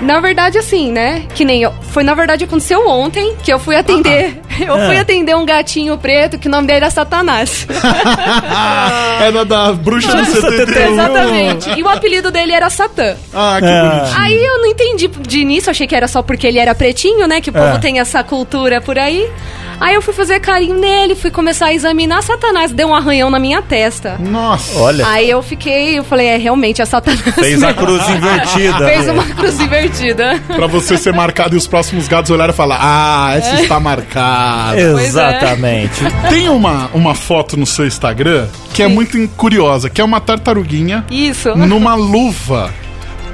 na 0.01 0.21
verdade, 0.21 0.59
assim, 0.59 0.91
né? 0.93 1.25
Que 1.35 1.45
nem 1.45 1.63
eu. 1.63 1.73
Foi, 1.91 2.03
na 2.03 2.15
verdade, 2.15 2.45
aconteceu 2.45 2.87
ontem 2.89 3.35
que 3.43 3.53
eu 3.53 3.59
fui 3.59 3.77
atender. 3.77 4.41
Eu 4.59 4.75
fui 4.87 4.97
É. 4.97 5.01
atender 5.01 5.37
um 5.37 5.45
gatinho 5.45 5.99
preto 5.99 6.39
que 6.39 6.49
o 6.49 6.51
nome 6.51 6.67
dele 6.67 6.79
era 6.79 6.91
Satanás. 6.91 7.67
é 9.21 9.45
da, 9.45 9.73
bruxa 9.73 10.09
do 10.13 10.17
Nossa, 10.17 10.41
71. 10.51 10.93
Exatamente. 10.95 11.71
E 11.79 11.83
o 11.83 11.89
apelido 11.91 12.31
dele 12.31 12.53
era 12.55 12.71
Satã. 12.71 13.17
Ah, 13.35 13.57
que 13.61 13.67
É. 13.67 13.83
bonitinho. 13.83 14.23
Aí 14.23 14.35
eu 14.45 14.59
não 14.59 14.67
entendi 14.67 15.09
de 15.09 15.41
início, 15.41 15.71
achei 15.71 15.87
que 15.87 15.95
era 15.95 16.09
só 16.09 16.23
porque 16.23 16.47
ele 16.47 16.59
era 16.59 16.75
pretinho, 16.75 17.27
né? 17.27 17.41
Que 17.43 17.51
o 17.51 17.53
povo 17.53 17.77
É. 17.77 17.79
tem 17.79 18.01
essa 18.01 18.25
cultura 18.25 18.81
por 18.81 18.99
aí. 18.99 19.29
Aí 19.81 19.95
eu 19.95 20.03
fui 20.03 20.15
fazer 20.15 20.41
carinho 20.41 20.79
nele, 20.79 21.15
fui 21.15 21.31
começar 21.31 21.67
a 21.67 21.75
examinar 21.75 22.23
Satanás, 22.23 22.73
deu 22.73 22.89
um 22.89 22.95
arranhão 22.95 23.31
na 23.31 23.39
minha 23.39 23.61
testa. 23.63 24.17
Nossa. 24.19 24.79
Olha, 24.79 25.07
Aí 25.07 25.29
eu 25.29 25.43
fiquei, 25.43 25.99
eu 25.99 26.05
falei, 26.05 26.27
é 26.27 26.37
realmente 26.37 26.81
é 26.81 26.85
Satanás. 26.85 27.21
fez 27.21 27.63
a 27.63 27.75
cruz 27.75 28.09
invertida. 28.09 28.87
Fez 28.89 29.09
uma 29.09 29.25
cruz 29.25 29.61
invertida. 29.61 30.41
Pra 30.47 30.67
você 30.67 30.97
ser 30.97 31.13
marcado 31.13 31.55
e 31.55 31.59
os 31.59 31.67
próximos 31.67 32.09
gatos 32.09 32.31
olharem 32.31 32.53
e 32.53 32.57
falar: 32.57 32.79
Ah, 32.81 33.35
essa 33.37 33.61
está 33.61 33.79
marcada. 33.81 34.79
é. 34.81 34.93
Exatamente. 35.05 36.01
Tem 36.29 36.49
uma, 36.49 36.89
uma 36.95 37.15
foto 37.15 37.57
no 37.57 37.67
seu 37.67 37.87
Instagram 37.87 38.47
que 38.73 38.83
é 38.83 38.89
muito 38.89 39.17
in- 39.19 39.27
curiosa, 39.27 39.89
que 39.91 40.01
é 40.01 40.05
uma 40.05 40.21
tartaruguinha 40.21 41.05
Isso. 41.11 41.55
numa 41.57 41.95
luva. 41.95 42.73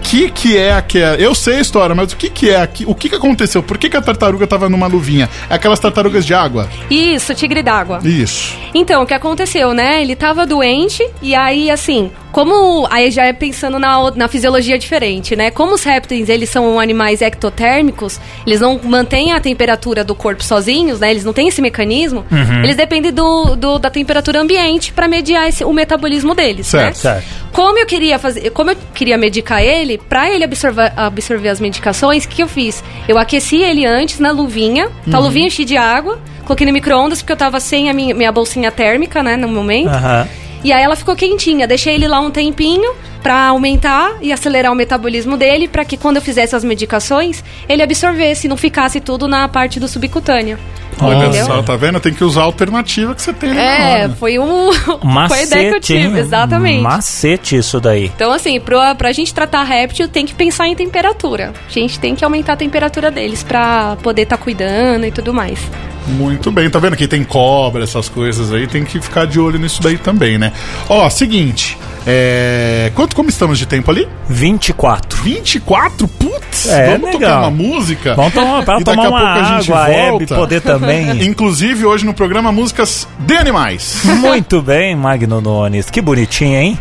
O 0.03 0.05
que, 0.12 0.29
que 0.31 0.59
é 0.59 0.73
aquela. 0.73 1.15
Eu 1.15 1.33
sei 1.33 1.59
a 1.59 1.61
história, 1.61 1.95
mas 1.95 2.12
o 2.12 2.17
que, 2.17 2.29
que 2.29 2.51
é 2.51 2.61
aqui? 2.61 2.85
O 2.87 2.95
que, 2.95 3.09
que 3.09 3.15
aconteceu? 3.15 3.62
Por 3.62 3.79
que, 3.79 3.88
que 3.88 3.97
a 3.97 4.03
tartaruga 4.03 4.47
tava 4.49 4.69
numa 4.69 4.88
luvinha? 4.88 5.31
É 5.49 5.55
aquelas 5.55 5.79
tartarugas 5.79 6.27
de 6.27 6.35
água? 6.35 6.69
Isso, 6.91 7.33
tigre 7.35 7.62
d'água. 7.62 8.01
Isso. 8.03 8.59
Então, 8.75 9.05
o 9.05 9.07
que 9.07 9.15
aconteceu, 9.15 9.73
né? 9.73 10.03
Ele 10.03 10.17
tava 10.17 10.45
doente 10.45 11.09
e 11.23 11.37
aí, 11.37 11.71
assim, 11.71 12.11
como... 12.33 12.87
Aí 12.90 13.11
já 13.11 13.25
é 13.27 13.33
pensando 13.33 13.79
na, 13.79 14.11
na 14.12 14.27
fisiologia 14.29 14.79
diferente, 14.79 15.37
né? 15.37 15.51
Como 15.51 15.75
os 15.75 15.85
répteis, 15.85 16.29
eles 16.29 16.49
são 16.51 16.81
animais 16.81 17.21
ectotérmicos, 17.23 18.18
eles 18.47 18.61
não 18.61 18.81
mantêm 18.83 19.33
a 19.33 19.40
temperatura 19.40 20.03
do 20.03 20.14
corpo 20.14 20.42
sozinhos, 20.42 20.99
né? 21.01 21.11
Eles 21.11 21.25
não 21.25 21.33
têm 21.33 21.49
esse 21.49 21.61
mecanismo. 21.61 22.25
Eles 22.64 22.77
dependem 22.77 23.12
do, 23.12 23.55
do- 23.57 23.79
da 23.79 23.90
temperatura 23.90 24.40
ambiente 24.40 24.92
para 24.92 25.07
mediar 25.07 25.49
esse- 25.49 25.64
o 25.64 25.73
metabolismo 25.73 26.35
deles, 26.35 26.66
Certo. 26.66 26.87
né? 26.87 26.92
Certo. 26.95 27.25
Como 27.53 27.79
eu 27.79 27.85
queria 27.87 28.18
fazer, 28.18 28.49
como 28.51 28.71
eu 28.71 28.77
queria 28.95 29.18
medicar 29.18 29.62
ele, 29.62 29.99
pra 29.99 30.31
ele 30.31 30.42
absorver, 30.45 30.90
absorver 30.97 31.51
as 31.51 31.61
medicações, 31.61 32.25
o 32.25 32.29
que, 32.29 32.42
eu 32.42 32.49
fiz? 32.49 32.83
Eu 33.07 33.18
aqueci 33.18 33.57
ele 33.57 33.85
antes 33.85 34.18
na 34.18 34.31
luvinha, 34.31 34.88
tá 35.11 35.18
a 35.18 35.21
luvinha 35.21 35.51
cheia 35.51 35.66
de 35.66 35.77
água, 35.77 36.18
coloquei 36.47 36.66
no 36.66 36.73
micro-ondas 36.73 37.21
porque 37.21 37.33
eu 37.33 37.37
tava 37.37 37.61
sem 37.61 37.90
a 37.90 37.92
minha, 37.92 38.14
minha 38.14 38.33
bolsinha 38.33 38.71
térmica, 38.71 39.23
né, 39.23 39.37
no 39.37 39.49
momento. 39.49 39.88
Aham. 39.90 40.27
E 40.64 40.72
aí 40.72 40.83
ela 40.83 40.94
ficou 40.96 41.16
quentinha, 41.16 41.66
deixei 41.66 41.94
ele 41.94 42.07
lá 42.07 42.20
um 42.20 42.31
tempinho 42.31 42.94
pra 43.22 43.46
aumentar 43.48 44.14
e 44.20 44.33
acelerar 44.33 44.72
o 44.72 44.75
metabolismo 44.75 45.37
dele, 45.37 45.68
pra 45.68 45.85
que 45.85 45.96
quando 45.96 46.16
eu 46.16 46.22
fizesse 46.22 46.55
as 46.57 46.64
medicações, 46.64 47.42
ele 47.68 47.83
absorvesse, 47.83 48.48
não 48.48 48.57
ficasse 48.57 49.01
tudo 49.01 49.29
na 49.29 49.48
parte 49.48 49.79
do 49.79 49.87
subcutâneo. 49.87 50.59
Olha 51.01 51.16
Entendeu? 51.27 51.46
só, 51.46 51.62
tá 51.62 51.75
vendo? 51.77 51.98
Tem 52.01 52.12
que 52.12 52.22
usar 52.22 52.42
a 52.42 52.44
alternativa 52.44 53.14
que 53.14 53.22
você 53.22 53.33
tem 53.33 53.51
É, 53.59 54.03
hora. 54.05 54.09
foi 54.18 54.38
um 54.38 54.72
foi 54.75 54.98
a 55.03 55.05
Macete, 55.05 55.46
ideia 55.46 55.70
que 55.70 55.77
eu 55.77 55.81
tive, 55.81 56.01
hein? 56.01 56.16
exatamente. 56.18 56.81
Macete 56.83 57.57
isso 57.57 57.81
daí. 57.81 58.05
Então, 58.14 58.31
assim, 58.33 58.61
pra, 58.61 58.94
pra 58.94 59.11
gente 59.12 59.33
tratar 59.33 59.62
réptil, 59.62 60.07
tem 60.09 60.27
que 60.27 60.35
pensar 60.35 60.68
em 60.68 60.75
temperatura. 60.75 61.53
A 61.68 61.72
gente 61.72 61.98
tem 61.98 62.14
que 62.14 62.25
aumentar 62.25 62.53
a 62.53 62.57
temperatura 62.57 63.11
deles 63.11 63.42
pra 63.42 63.96
poder 64.03 64.22
estar 64.22 64.37
cuidando 64.37 65.07
e 65.07 65.11
tudo 65.11 65.33
mais. 65.33 65.59
Muito 66.07 66.51
bem, 66.51 66.69
tá 66.69 66.79
vendo? 66.79 66.97
Quem 66.97 67.09
tem 67.09 67.23
cobra, 67.23 67.85
essas 67.85 68.09
coisas 68.09 68.53
aí, 68.53 68.67
tem 68.67 68.85
que 68.85 69.01
ficar 69.01 69.27
de 69.27 69.38
olho 69.38 69.59
nisso 69.59 69.81
daí 69.83 69.99
também, 69.99 70.38
né? 70.38 70.53
Ó, 70.88 71.09
seguinte. 71.09 71.79
É... 72.07 72.91
Quanto, 72.95 73.15
como 73.15 73.29
estamos 73.29 73.59
de 73.59 73.67
tempo 73.67 73.91
ali? 73.91 74.09
24. 74.29 75.23
24? 75.23 76.09
Putz! 76.09 76.69
É, 76.69 76.87
vamos 76.93 77.15
legal. 77.15 77.21
tocar 77.21 77.38
uma 77.41 77.51
música? 77.51 78.15
Vamos 78.15 78.33
tomar, 78.35 78.65
pra 78.65 78.81
E 78.81 78.85
daqui 78.85 79.01
tomar 79.01 79.07
a 79.07 79.11
uma 79.11 79.21
pouco 79.21 79.38
a 79.38 79.61
gente 79.61 79.73
água, 79.73 79.85
a 79.85 79.91
Hebe 79.91 80.11
volta. 80.11 80.35
poder 80.35 80.61
também. 80.61 81.23
Inclusive, 81.25 81.85
hoje 81.87 82.05
no 82.05 82.12
programa, 82.12 82.51
músicas 82.51 83.07
de 83.21 83.37
animais. 83.37 84.01
Muito 84.05 84.61
bem, 84.61 84.97
Magno 84.97 85.41
Nunes. 85.41 85.88
Que 85.91 86.01
bonitinho, 86.01 86.59
hein? 86.59 86.81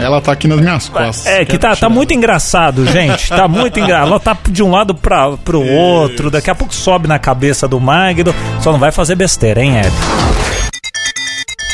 Ela 0.00 0.20
tá 0.20 0.32
aqui 0.32 0.46
nas 0.46 0.60
minhas 0.60 0.88
costas. 0.88 1.26
É, 1.26 1.44
que 1.44 1.58
tá, 1.58 1.74
tá 1.74 1.88
muito 1.88 2.14
engraçado, 2.14 2.86
gente. 2.86 3.28
Tá 3.28 3.48
muito 3.48 3.78
engraçado. 3.80 4.08
Ela 4.08 4.20
tá 4.20 4.36
de 4.48 4.62
um 4.62 4.70
lado 4.70 4.94
pra, 4.94 5.36
pro 5.38 5.60
outro. 5.60 6.30
Daqui 6.30 6.50
a 6.50 6.54
pouco 6.54 6.74
sobe 6.74 7.08
na 7.08 7.18
cabeça 7.18 7.66
do 7.66 7.80
Magno. 7.80 8.34
Só 8.60 8.72
não 8.72 8.78
vai 8.78 8.92
fazer 8.92 9.16
besteira, 9.16 9.62
hein, 9.62 9.76
Hebe? 9.78 9.92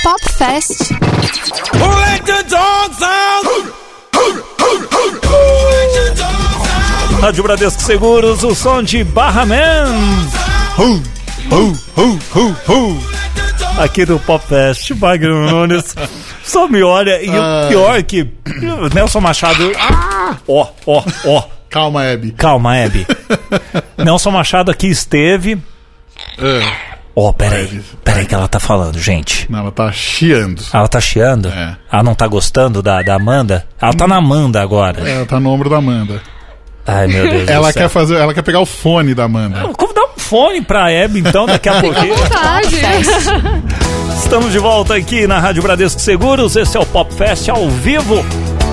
Pop 0.02 0.32
Fest. 0.32 0.90
Rádio 7.20 7.42
Bradesco 7.42 7.82
Seguros, 7.82 8.42
o 8.42 8.54
som 8.54 8.82
de 8.82 9.02
Barra 9.02 9.46
Man. 9.46 9.94
Hu, 10.78 11.02
hu, 11.50 11.78
hu, 11.96 12.18
hu, 12.34 12.56
hu. 12.68 13.23
Aqui 13.78 14.04
do 14.04 14.18
Pop 14.20 14.44
Fest, 14.46 14.90
Magno 14.92 15.50
Nunes. 15.50 15.94
Só 16.44 16.68
me 16.68 16.82
olha. 16.82 17.20
E 17.22 17.28
o 17.28 17.68
pior 17.68 17.98
é 17.98 18.02
que 18.02 18.28
Nelson 18.94 19.20
Machado. 19.20 19.72
Ó, 20.46 20.68
ó, 20.86 21.02
ó. 21.26 21.42
Calma, 21.68 22.04
Abby. 22.12 22.30
Calma, 22.32 22.76
Hebe. 22.76 23.04
Nelson 23.98 24.30
Machado 24.30 24.70
aqui 24.70 24.86
esteve. 24.86 25.58
É. 26.38 26.62
Ó, 27.16 27.32
peraí. 27.32 27.80
Peraí 28.04 28.26
que 28.26 28.34
ela 28.34 28.46
tá 28.46 28.60
falando, 28.60 28.98
gente. 28.98 29.50
Não, 29.50 29.58
ela 29.60 29.72
tá 29.72 29.90
chiando. 29.90 30.62
Ela 30.72 30.86
tá 30.86 31.00
chiando? 31.00 31.48
É. 31.48 31.76
Ela 31.92 32.02
não 32.04 32.14
tá 32.14 32.28
gostando 32.28 32.80
da, 32.80 33.02
da 33.02 33.16
Amanda? 33.16 33.66
Ela 33.80 33.92
tá 33.92 34.06
na 34.06 34.16
Amanda 34.16 34.62
agora. 34.62 35.08
Ela 35.08 35.26
tá 35.26 35.40
no 35.40 35.50
ombro 35.50 35.68
da 35.68 35.78
Amanda. 35.78 36.22
Ai, 36.86 37.06
meu 37.08 37.28
Deus 37.28 37.48
Ela 37.48 37.68
do 37.68 37.72
céu. 37.72 37.82
quer 37.84 37.88
fazer, 37.88 38.16
ela 38.16 38.34
quer 38.34 38.42
pegar 38.42 38.60
o 38.60 38.66
fone 38.66 39.14
da 39.14 39.24
Amanda. 39.24 39.64
Fone 40.24 40.62
pra 40.62 40.90
Hebe, 40.90 41.20
então, 41.20 41.44
daqui 41.44 41.68
a 41.68 41.80
pouquinho. 41.80 42.14
Estamos 44.16 44.52
de 44.52 44.58
volta 44.58 44.94
aqui 44.94 45.26
na 45.26 45.38
Rádio 45.38 45.62
Bradesco 45.62 46.00
Seguros. 46.00 46.56
Esse 46.56 46.78
é 46.78 46.80
o 46.80 46.86
Pop 46.86 47.12
Fest 47.14 47.50
ao 47.50 47.68
vivo 47.68 48.24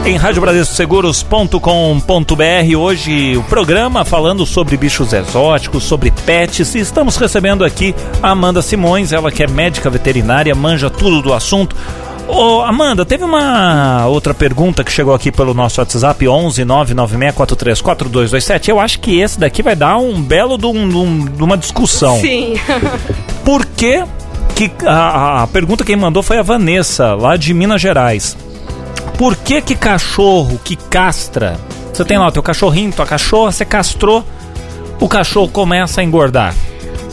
em 0.06 0.16
radiobradescoseguros.com.br. 0.16 2.78
Hoje 2.78 3.36
o 3.38 3.44
programa 3.44 4.06
falando 4.06 4.46
sobre 4.46 4.78
bichos 4.78 5.12
exóticos, 5.12 5.84
sobre 5.84 6.10
pets. 6.26 6.74
E 6.74 6.80
estamos 6.80 7.18
recebendo 7.18 7.66
aqui 7.66 7.94
a 8.24 8.30
Amanda 8.30 8.62
Simões, 8.62 9.12
ela 9.12 9.30
que 9.30 9.44
é 9.44 9.48
médica 9.48 9.90
veterinária, 9.90 10.56
manja 10.56 10.90
tudo 10.90 11.22
do 11.22 11.34
assunto. 11.34 11.76
Ô, 12.34 12.62
Amanda, 12.62 13.04
teve 13.06 13.24
uma 13.26 14.06
outra 14.08 14.34
pergunta 14.34 14.84
que 14.86 14.92
chegou 14.92 15.14
aqui 15.14 15.30
pelo 15.32 15.54
nosso 15.54 15.80
WhatsApp 15.82 16.26
11 16.28 16.64
996434227. 16.64 18.70
Eu 18.70 18.80
acho 18.80 19.00
que 19.00 19.20
esse 19.20 19.38
daqui 19.40 19.62
vai 19.62 19.76
dar 19.76 19.98
um 19.98 20.22
belo 20.22 20.58
de, 20.58 20.66
um- 20.66 20.88
de 20.90 20.96
um- 20.96 21.26
de 21.26 21.44
uma 21.44 21.58
discussão. 21.58 22.20
Sim. 22.22 22.54
Por 23.44 23.66
que, 23.66 24.04
que 24.56 24.72
a, 24.86 25.44
a 25.44 25.48
pergunta 25.48 25.84
quem 25.84 25.96
mandou 25.98 26.24
foi 26.24 26.38
a 26.38 26.44
Vanessa, 26.44 27.14
lá 27.16 27.36
de 27.36 27.54
Minas 27.54 27.82
Gerais. 27.82 28.38
Por 29.18 29.36
que 29.36 29.62
que 29.62 29.76
cachorro 29.76 30.60
que 30.64 30.76
castra, 30.76 31.60
você 31.94 32.04
tem 32.06 32.18
lá 32.18 32.28
o 32.28 32.32
teu 32.32 32.42
cachorrinho, 32.42 32.92
tua 32.94 33.06
cachorra, 33.06 33.52
você 33.52 33.66
castrou, 33.66 34.24
o 35.00 35.08
cachorro 35.08 35.50
começa 35.50 36.02
a 36.02 36.04
engordar? 36.04 36.56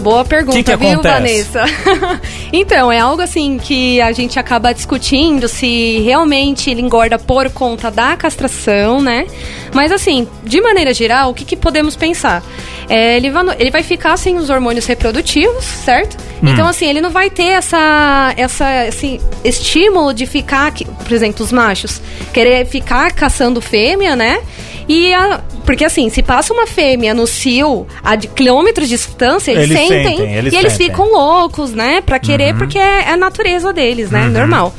Boa 0.00 0.24
pergunta, 0.24 0.56
Que 0.56 0.64
que 0.64 0.76
viu, 0.76 1.00
acontece? 1.00 1.50
Vanessa? 1.52 1.64
então, 2.52 2.90
é 2.90 2.98
algo 2.98 3.20
assim 3.20 3.58
que 3.58 4.00
a 4.00 4.12
gente 4.12 4.38
acaba 4.38 4.72
discutindo 4.72 5.48
se 5.48 6.00
realmente 6.00 6.70
ele 6.70 6.80
engorda 6.80 7.18
por 7.18 7.50
conta 7.50 7.90
da 7.90 8.16
castração, 8.16 9.00
né? 9.02 9.26
Mas 9.74 9.90
assim, 9.92 10.26
de 10.44 10.60
maneira 10.60 10.94
geral, 10.94 11.30
o 11.30 11.34
que, 11.34 11.44
que 11.44 11.56
podemos 11.56 11.96
pensar? 11.96 12.42
É, 12.88 13.16
ele, 13.16 13.30
vai, 13.30 13.44
ele 13.58 13.70
vai 13.70 13.82
ficar 13.82 14.16
sem 14.16 14.36
os 14.36 14.48
hormônios 14.48 14.86
reprodutivos, 14.86 15.64
certo? 15.64 16.16
Então, 16.42 16.66
assim, 16.66 16.86
ele 16.86 17.00
não 17.00 17.10
vai 17.10 17.28
ter 17.28 17.48
essa, 17.48 18.32
essa 18.36 18.82
assim, 18.82 19.20
estímulo 19.44 20.14
de 20.14 20.24
ficar, 20.24 20.72
por 20.72 21.12
exemplo, 21.12 21.44
os 21.44 21.52
machos, 21.52 22.00
querer 22.32 22.64
ficar 22.66 23.12
caçando 23.12 23.60
fêmea, 23.60 24.14
né? 24.14 24.40
E 24.88 25.12
a- 25.12 25.40
porque 25.66 25.84
assim, 25.84 26.08
se 26.08 26.22
passa 26.22 26.52
uma 26.54 26.66
fêmea 26.66 27.12
no 27.14 27.26
cio 27.26 27.86
a 28.02 28.16
de 28.16 28.26
quilômetros 28.28 28.88
de 28.88 28.96
distância, 28.96 29.52
eles, 29.52 29.64
Eles 29.70 29.78
sentem, 29.78 30.16
sentem, 30.16 30.34
eles 30.34 30.52
e 30.52 30.56
eles 30.56 30.72
sentem. 30.72 30.88
ficam 30.88 31.12
loucos, 31.12 31.72
né? 31.72 32.00
Pra 32.00 32.18
querer, 32.18 32.54
porque 32.56 32.78
é, 32.78 33.02
é 33.02 33.10
a 33.10 33.16
natureza 33.16 33.72
deles, 33.72 34.10
né? 34.10 34.24
Normal. 34.28 34.74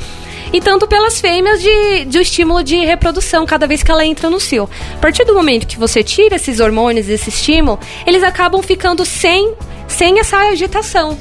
E 0.51 0.59
tanto 0.59 0.87
pelas 0.87 1.21
fêmeas 1.21 1.61
de, 1.61 2.05
de 2.05 2.17
estímulo 2.17 2.63
de 2.63 2.75
reprodução, 2.83 3.45
cada 3.45 3.67
vez 3.67 3.83
que 3.83 3.91
ela 3.91 4.03
entra 4.03 4.31
no 4.31 4.39
cio. 4.39 4.67
A 4.95 4.97
partir 4.97 5.23
do 5.23 5.33
momento 5.35 5.67
que 5.67 5.77
você 5.77 6.01
tira 6.01 6.37
esses 6.37 6.59
hormônios, 6.59 7.07
esse 7.07 7.29
estímulo, 7.29 7.79
eles 8.03 8.23
acabam 8.23 8.59
ficando 8.63 9.05
sem, 9.05 9.53
sem 9.87 10.19
essa 10.19 10.37
agitação. 10.37 11.15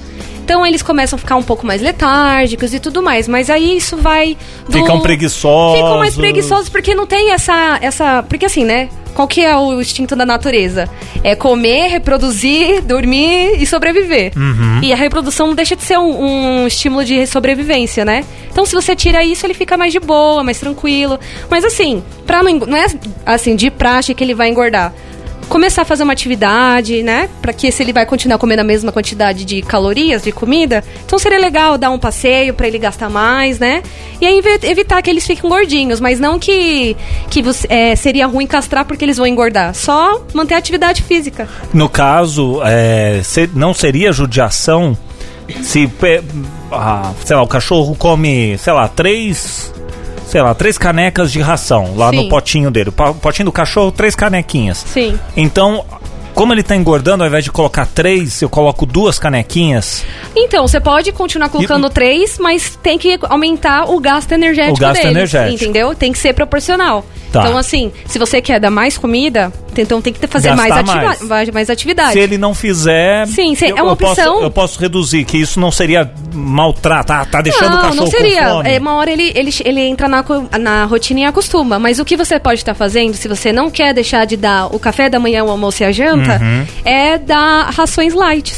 Então 0.49 0.65
eles 0.65 0.81
começam 0.81 1.19
a 1.19 1.21
ficar 1.21 1.37
um 1.37 1.43
pouco 1.43 1.67
mais 1.67 1.83
letárgicos 1.83 2.73
e 2.73 2.81
tudo 2.81 3.03
mais. 3.03 3.29
Mas 3.29 3.51
aí 3.51 3.77
isso 3.77 3.99
vai. 3.99 4.35
do- 4.67 4.73
Ficam 4.79 4.99
preguiçosos. 5.03 5.77
Ficam 5.77 5.99
mais 5.99 6.15
preguiçosos 6.17 6.69
porque 6.71 6.95
não 6.95 7.07
tem 7.07 7.33
essa. 7.33 7.79
essa 7.83 8.23
porque 8.27 8.47
assim, 8.47 8.65
né? 8.65 8.89
Qual 9.15 9.29
que 9.29 9.45
é 9.45 9.55
o 9.55 9.79
instinto 9.79 10.17
da 10.17 10.25
natureza? 10.25 10.89
É 11.23 11.35
comer, 11.35 11.89
reproduzir, 11.89 12.81
dormir 12.83 13.61
e 13.61 13.67
sobreviver. 13.67 14.33
E 14.83 14.91
a 14.93 14.97
reprodução 14.97 15.49
não 15.49 15.55
deixa 15.55 15.77
de 15.77 15.83
ser 15.83 15.99
um, 15.99 16.63
um 16.63 16.67
estímulo 16.67 17.05
de 17.05 17.27
sobrevivência, 17.27 18.05
né? 18.05 18.25
Então, 18.51 18.65
se 18.65 18.75
você 18.75 18.95
tira 18.97 19.23
isso, 19.25 19.45
ele 19.45 19.55
fica 19.55 19.77
mais 19.77 19.93
de 19.93 20.01
boa, 20.01 20.43
mais 20.45 20.59
tranquilo. 20.61 21.19
Mas 21.51 21.63
assim, 21.65 22.03
pra 22.27 22.43
não, 22.43 22.55
não 22.61 22.77
é 22.79 22.87
assim 23.27 23.55
de 23.57 23.71
praxe 23.71 24.15
que 24.15 24.23
ele 24.25 24.35
vai 24.35 24.49
engordar 24.49 24.95
começar 25.49 25.83
a 25.83 25.85
fazer 25.85 26.03
uma 26.05 26.13
atividade, 26.13 27.03
né? 27.03 27.29
Pra 27.41 27.53
que 27.53 27.71
se 27.73 27.83
ele 27.83 27.93
vai 27.93 28.05
continuar 28.07 28.39
comendo 28.39 28.61
a 28.61 28.65
mesma 28.65 28.93
quantidade 28.93 29.45
de 29.45 29.63
calorias 29.63 30.23
de 30.23 30.33
comida, 30.33 30.85
então 31.05 31.19
seria 31.19 31.39
legal 31.39 31.79
dar 31.79 31.91
um 31.91 31.99
passeio 31.99 32.53
pra 32.55 32.67
ele 32.69 32.79
gastar 32.79 33.09
mais, 33.09 33.59
né? 33.59 33.83
E 34.21 34.27
aí 34.27 34.39
evi- 34.39 34.67
evitar 34.67 35.01
que 35.03 35.09
eles 35.11 35.27
fiquem 35.27 35.49
gordinhos, 35.49 36.01
mas 36.01 36.21
não 36.21 36.39
que 36.39 36.97
que 37.31 37.41
você, 37.43 37.67
é, 37.71 37.97
seria 37.97 38.27
ruim 38.27 38.47
castrar 38.47 38.85
porque 38.85 39.05
eles 39.05 39.17
vão 39.17 39.27
engordar. 39.27 39.75
Só 39.75 40.23
manter 40.35 40.55
a 40.55 40.59
atividade 40.59 41.03
física. 41.03 41.49
No 41.73 41.89
caso, 41.89 42.61
é, 42.65 43.21
não 43.55 43.73
seria 43.73 44.13
judiação 44.13 44.97
se, 45.63 45.91
ah, 46.71 47.13
sei 47.25 47.37
lá, 47.37 47.43
o 47.43 47.49
cachorro 47.49 47.95
come, 47.97 48.59
sei 48.59 48.73
lá, 48.73 48.87
três, 48.87 49.73
sei 50.29 50.43
lá, 50.43 50.55
três 50.55 50.77
canecas 50.79 51.33
de 51.33 51.41
ração 51.41 51.95
lá 51.97 52.11
Sim. 52.11 52.17
no 52.17 52.29
potinho 52.29 52.71
dele. 52.71 52.91
O 52.91 53.14
potinho 53.14 53.47
do 53.47 53.53
cachorro, 53.53 53.91
três 53.91 54.14
canequinhas. 54.14 54.85
Sim. 54.87 55.19
Então, 55.37 55.85
como 56.35 56.53
ele 56.53 56.62
tá 56.62 56.77
engordando, 56.77 57.25
ao 57.25 57.29
invés 57.29 57.43
de 57.43 57.51
colocar 57.51 57.87
três, 57.87 58.43
eu 58.43 58.49
coloco 58.49 58.87
duas 58.87 59.19
canequinhas. 59.19 60.05
Então, 60.37 60.69
você 60.69 60.79
pode 60.79 61.11
continuar 61.12 61.49
colocando 61.49 61.88
três, 61.91 62.38
mas 62.38 62.79
tem 62.83 62.99
que 62.99 63.19
aumentar 63.23 63.91
o 63.91 63.99
gasto 63.99 64.31
energético 64.33 64.77
O 64.77 64.81
gasto 64.81 65.01
deles, 65.01 65.17
energético. 65.17 65.64
entendeu? 65.64 65.95
Tem 65.95 66.12
que 66.12 66.19
ser 66.19 66.35
proporcional. 66.35 67.05
Tá. 67.33 67.41
Então, 67.45 67.59
assim, 67.59 67.93
se 68.07 68.19
você 68.19 68.41
quer 68.41 68.59
dar 68.59 68.71
mais 68.71 68.97
comida, 68.97 69.53
então 69.77 70.01
tem 70.01 70.12
que 70.12 70.27
fazer 70.27 70.55
mais, 70.55 70.73
ativa 70.73 70.95
mais. 71.29 71.51
mais. 71.51 71.69
atividade. 71.71 72.12
Se 72.14 72.19
ele 72.19 72.38
não 72.38 72.55
fizer. 72.55 73.27
Sim, 73.27 73.55
se- 73.55 73.67
eu, 73.69 73.77
é 73.77 73.83
uma 73.83 73.93
eu 73.93 73.97
posso- 73.97 74.12
opção. 74.21 74.43
eu 74.43 74.51
posso 74.51 74.81
reduzir, 74.81 75.25
que 75.25 75.37
isso 75.37 75.61
não 75.61 75.71
seria 75.71 76.11
maltrato. 76.33 77.12
Ah, 77.12 77.27
tá 77.27 77.41
deixando 77.43 77.73
o 77.73 77.75
não, 77.77 77.83
cachorro 77.83 77.97
não 77.97 78.07
seria. 78.07 78.43
com 78.45 78.51
fome. 78.57 78.71
É, 78.71 78.79
uma 78.79 78.95
hora 78.95 79.11
ele, 79.11 79.31
ele, 79.35 79.51
ele 79.64 79.81
entra 79.83 80.09
na, 80.09 80.25
na 80.59 80.85
rotina 80.87 81.21
e 81.21 81.25
acostuma. 81.25 81.79
Mas 81.79 81.99
o 81.99 82.05
que 82.05 82.17
você 82.17 82.38
pode 82.41 82.61
estar 82.61 82.75
fazendo, 82.75 83.14
se 83.14 83.29
você 83.29 83.53
não 83.53 83.71
quer 83.71 83.93
deixar 83.93 84.25
de 84.25 84.37
dar 84.37 84.75
o 84.75 84.79
café 84.79 85.09
da 85.11 85.19
manhã, 85.19 85.45
o 85.45 85.51
almoço 85.51 85.83
e 85.83 85.87
a 85.87 85.93
janta, 85.93 86.38
Uhum. 86.41 86.67
é 86.85 87.19
dar 87.19 87.71
rações 87.71 88.14
light. 88.14 88.55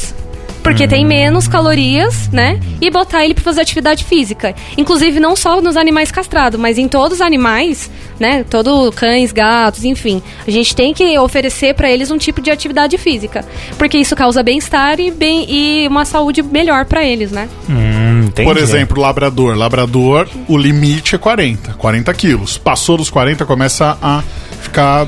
Porque 0.63 0.87
tem 0.87 1.05
menos 1.05 1.47
calorias, 1.47 2.29
né? 2.31 2.59
E 2.79 2.89
botar 2.89 3.25
ele 3.25 3.33
para 3.33 3.43
fazer 3.43 3.61
atividade 3.61 4.03
física. 4.03 4.55
Inclusive, 4.77 5.19
não 5.19 5.35
só 5.35 5.61
nos 5.61 5.75
animais 5.75 6.11
castrados, 6.11 6.59
mas 6.59 6.77
em 6.77 6.87
todos 6.87 7.19
os 7.19 7.21
animais, 7.21 7.89
né? 8.19 8.45
Todo 8.49 8.91
cães, 8.91 9.31
gatos, 9.31 9.83
enfim. 9.83 10.21
A 10.45 10.51
gente 10.51 10.75
tem 10.75 10.93
que 10.93 11.17
oferecer 11.17 11.73
para 11.73 11.89
eles 11.89 12.11
um 12.11 12.17
tipo 12.17 12.41
de 12.41 12.51
atividade 12.51 12.97
física. 12.97 13.43
Porque 13.77 13.97
isso 13.97 14.15
causa 14.15 14.43
bem-estar 14.43 14.99
e, 14.99 15.09
bem, 15.09 15.45
e 15.49 15.87
uma 15.87 16.05
saúde 16.05 16.41
melhor 16.43 16.85
para 16.85 17.03
eles, 17.03 17.31
né? 17.31 17.49
Hum. 17.69 18.29
Por 18.43 18.57
exemplo, 18.57 19.01
labrador. 19.01 19.55
Labrador, 19.57 20.27
o 20.47 20.57
limite 20.57 21.15
é 21.15 21.17
40, 21.17 21.73
40 21.73 22.13
quilos. 22.13 22.57
Passou 22.57 22.97
dos 22.97 23.09
40, 23.09 23.45
começa 23.45 23.97
a 24.01 24.23
ficar. 24.61 25.07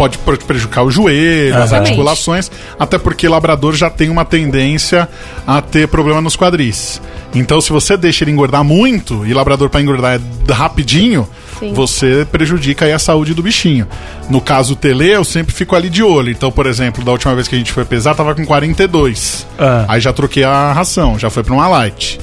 Pode 0.00 0.16
pre- 0.16 0.38
prejudicar 0.38 0.82
o 0.82 0.90
joelho, 0.90 1.58
as 1.62 1.74
articulações, 1.74 2.50
até 2.78 2.96
porque 2.98 3.28
labrador 3.28 3.74
já 3.74 3.90
tem 3.90 4.08
uma 4.08 4.24
tendência 4.24 5.06
a 5.46 5.60
ter 5.60 5.86
problema 5.88 6.22
nos 6.22 6.36
quadris. 6.36 7.02
Então, 7.34 7.60
se 7.60 7.70
você 7.70 7.98
deixa 7.98 8.24
ele 8.24 8.30
engordar 8.30 8.64
muito, 8.64 9.26
e 9.26 9.34
labrador 9.34 9.68
para 9.68 9.82
engordar 9.82 10.18
é 10.18 10.52
rapidinho, 10.54 11.28
Sim. 11.58 11.74
você 11.74 12.26
prejudica 12.32 12.86
aí 12.86 12.94
a 12.94 12.98
saúde 12.98 13.34
do 13.34 13.42
bichinho. 13.42 13.86
No 14.30 14.40
caso 14.40 14.74
Tele, 14.74 15.10
eu 15.10 15.22
sempre 15.22 15.54
fico 15.54 15.76
ali 15.76 15.90
de 15.90 16.02
olho. 16.02 16.30
Então, 16.30 16.50
por 16.50 16.64
exemplo, 16.64 17.04
da 17.04 17.12
última 17.12 17.34
vez 17.34 17.46
que 17.46 17.54
a 17.54 17.58
gente 17.58 17.70
foi 17.70 17.84
pesar, 17.84 18.14
tava 18.14 18.34
com 18.34 18.46
42. 18.46 19.46
Ah. 19.58 19.84
Aí 19.86 20.00
já 20.00 20.14
troquei 20.14 20.44
a 20.44 20.72
ração, 20.72 21.18
já 21.18 21.28
foi 21.28 21.42
para 21.42 21.52
uma 21.52 21.68
light. 21.68 22.18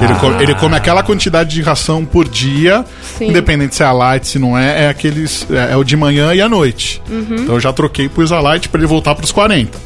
Ele, 0.00 0.14
co- 0.14 0.40
ele 0.40 0.54
come 0.54 0.74
aquela 0.74 1.02
quantidade 1.02 1.50
de 1.50 1.62
ração 1.62 2.04
por 2.04 2.26
dia, 2.28 2.84
Sim. 3.18 3.28
independente 3.28 3.74
se 3.74 3.82
é 3.82 3.86
a 3.86 3.92
light, 3.92 4.26
se 4.26 4.38
não 4.38 4.56
é, 4.56 4.84
é 4.84 4.88
aqueles. 4.88 5.46
É, 5.50 5.72
é 5.72 5.76
o 5.76 5.84
de 5.84 5.96
manhã 5.96 6.32
e 6.34 6.40
à 6.40 6.48
noite. 6.48 7.00
Uhum. 7.10 7.36
Então 7.40 7.54
eu 7.56 7.60
já 7.60 7.72
troquei 7.72 8.10
a 8.32 8.40
light 8.40 8.68
para 8.68 8.80
ele 8.80 8.86
voltar 8.88 9.14
para 9.14 9.24
os 9.24 9.30
40. 9.32 9.78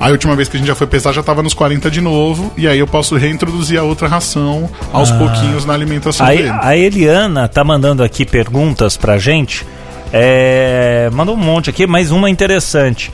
Aí 0.00 0.10
a 0.10 0.12
última 0.12 0.36
vez 0.36 0.48
que 0.48 0.56
a 0.56 0.60
gente 0.60 0.68
já 0.68 0.76
foi 0.76 0.86
pesar 0.86 1.12
já 1.12 1.24
tava 1.24 1.42
nos 1.42 1.54
40 1.54 1.90
de 1.90 2.00
novo, 2.00 2.52
e 2.56 2.68
aí 2.68 2.78
eu 2.78 2.86
posso 2.86 3.16
reintroduzir 3.16 3.80
a 3.80 3.82
outra 3.82 4.06
ração 4.06 4.70
aos 4.92 5.10
pouquinhos 5.10 5.64
na 5.66 5.74
alimentação 5.74 6.24
Aí, 6.24 6.36
dele. 6.38 6.52
a 6.62 6.76
Eliana 6.76 7.48
tá 7.48 7.64
mandando 7.64 8.04
aqui 8.04 8.24
perguntas 8.24 8.96
pra 8.96 9.18
gente. 9.18 9.66
É, 10.12 11.10
mandou 11.12 11.34
um 11.34 11.38
monte 11.38 11.68
aqui, 11.68 11.86
mas 11.86 12.10
uma 12.12 12.30
interessante. 12.30 13.12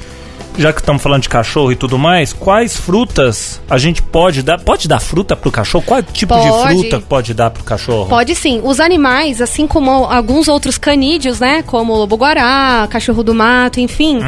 Já 0.57 0.73
que 0.73 0.81
estamos 0.81 1.03
falando 1.03 1.23
de 1.23 1.29
cachorro 1.29 1.73
e 1.73 1.77
tudo 1.77 1.99
mais, 1.99 2.33
quais 2.33 2.77
frutas 2.77 3.61
a 3.69 3.77
gente 3.77 4.01
pode 4.01 4.43
dar? 4.43 4.61
Pode 4.61 4.87
dar 4.87 5.01
fruta 5.01 5.35
pro 5.35 5.51
cachorro? 5.51 5.85
Qual 5.85 6.03
tipo 6.03 6.33
de 6.35 6.49
Pode. 6.49 6.81
fruta 6.81 7.01
pode 7.01 7.35
dar 7.35 7.51
pro 7.51 7.65
cachorro? 7.65 8.09
Pode 8.09 8.35
sim. 8.37 8.61
Os 8.63 8.79
animais, 8.79 9.41
assim 9.41 9.67
como 9.67 9.91
alguns 10.05 10.47
outros 10.47 10.79
canídeos, 10.79 11.41
né? 11.41 11.63
Como 11.63 11.93
o 11.93 11.97
lobo-guará, 11.97 12.87
cachorro 12.89 13.25
do 13.25 13.35
mato, 13.35 13.81
enfim. 13.81 14.21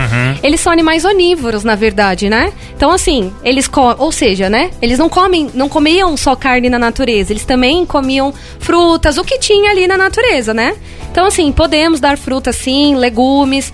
Eles 0.43 0.61
são 0.61 0.73
animais 0.73 1.05
onívoros, 1.05 1.63
na 1.63 1.77
verdade, 1.77 2.29
né? 2.29 2.53
Então, 2.77 2.91
assim, 2.91 3.33
eles 3.45 3.69
co 3.69 3.95
ou 3.99 4.11
seja, 4.11 4.51
né? 4.51 4.73
Eles 4.83 4.99
não 4.99 5.09
comem, 5.09 5.49
não 5.55 5.69
comiam 5.69 6.17
só 6.17 6.35
carne 6.35 6.69
na 6.69 6.79
natureza. 6.79 7.33
Eles 7.33 7.45
também 7.45 7.87
comiam 7.87 8.35
frutas, 8.59 9.17
o 9.17 9.25
que 9.25 9.39
tinha 9.39 9.71
ali 9.71 9.87
na 9.87 9.97
natureza, 9.97 10.53
né? 10.53 10.75
Então, 11.11 11.25
assim, 11.25 11.51
podemos 11.53 12.01
dar 12.01 12.19
frutas 12.19 12.57
sim, 12.57 12.97
legumes. 12.97 13.73